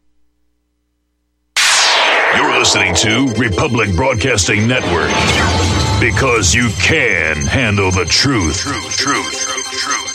You're 2.35 2.57
listening 2.57 2.95
to 2.95 3.33
Republic 3.33 3.93
Broadcasting 3.95 4.65
Network. 4.65 5.09
Because 5.99 6.53
you 6.53 6.69
can 6.81 7.45
handle 7.45 7.91
the 7.91 8.05
truth. 8.05 8.57
Truth, 8.59 8.97
truth, 8.97 9.37
truth, 9.37 9.71
truth. 9.71 10.10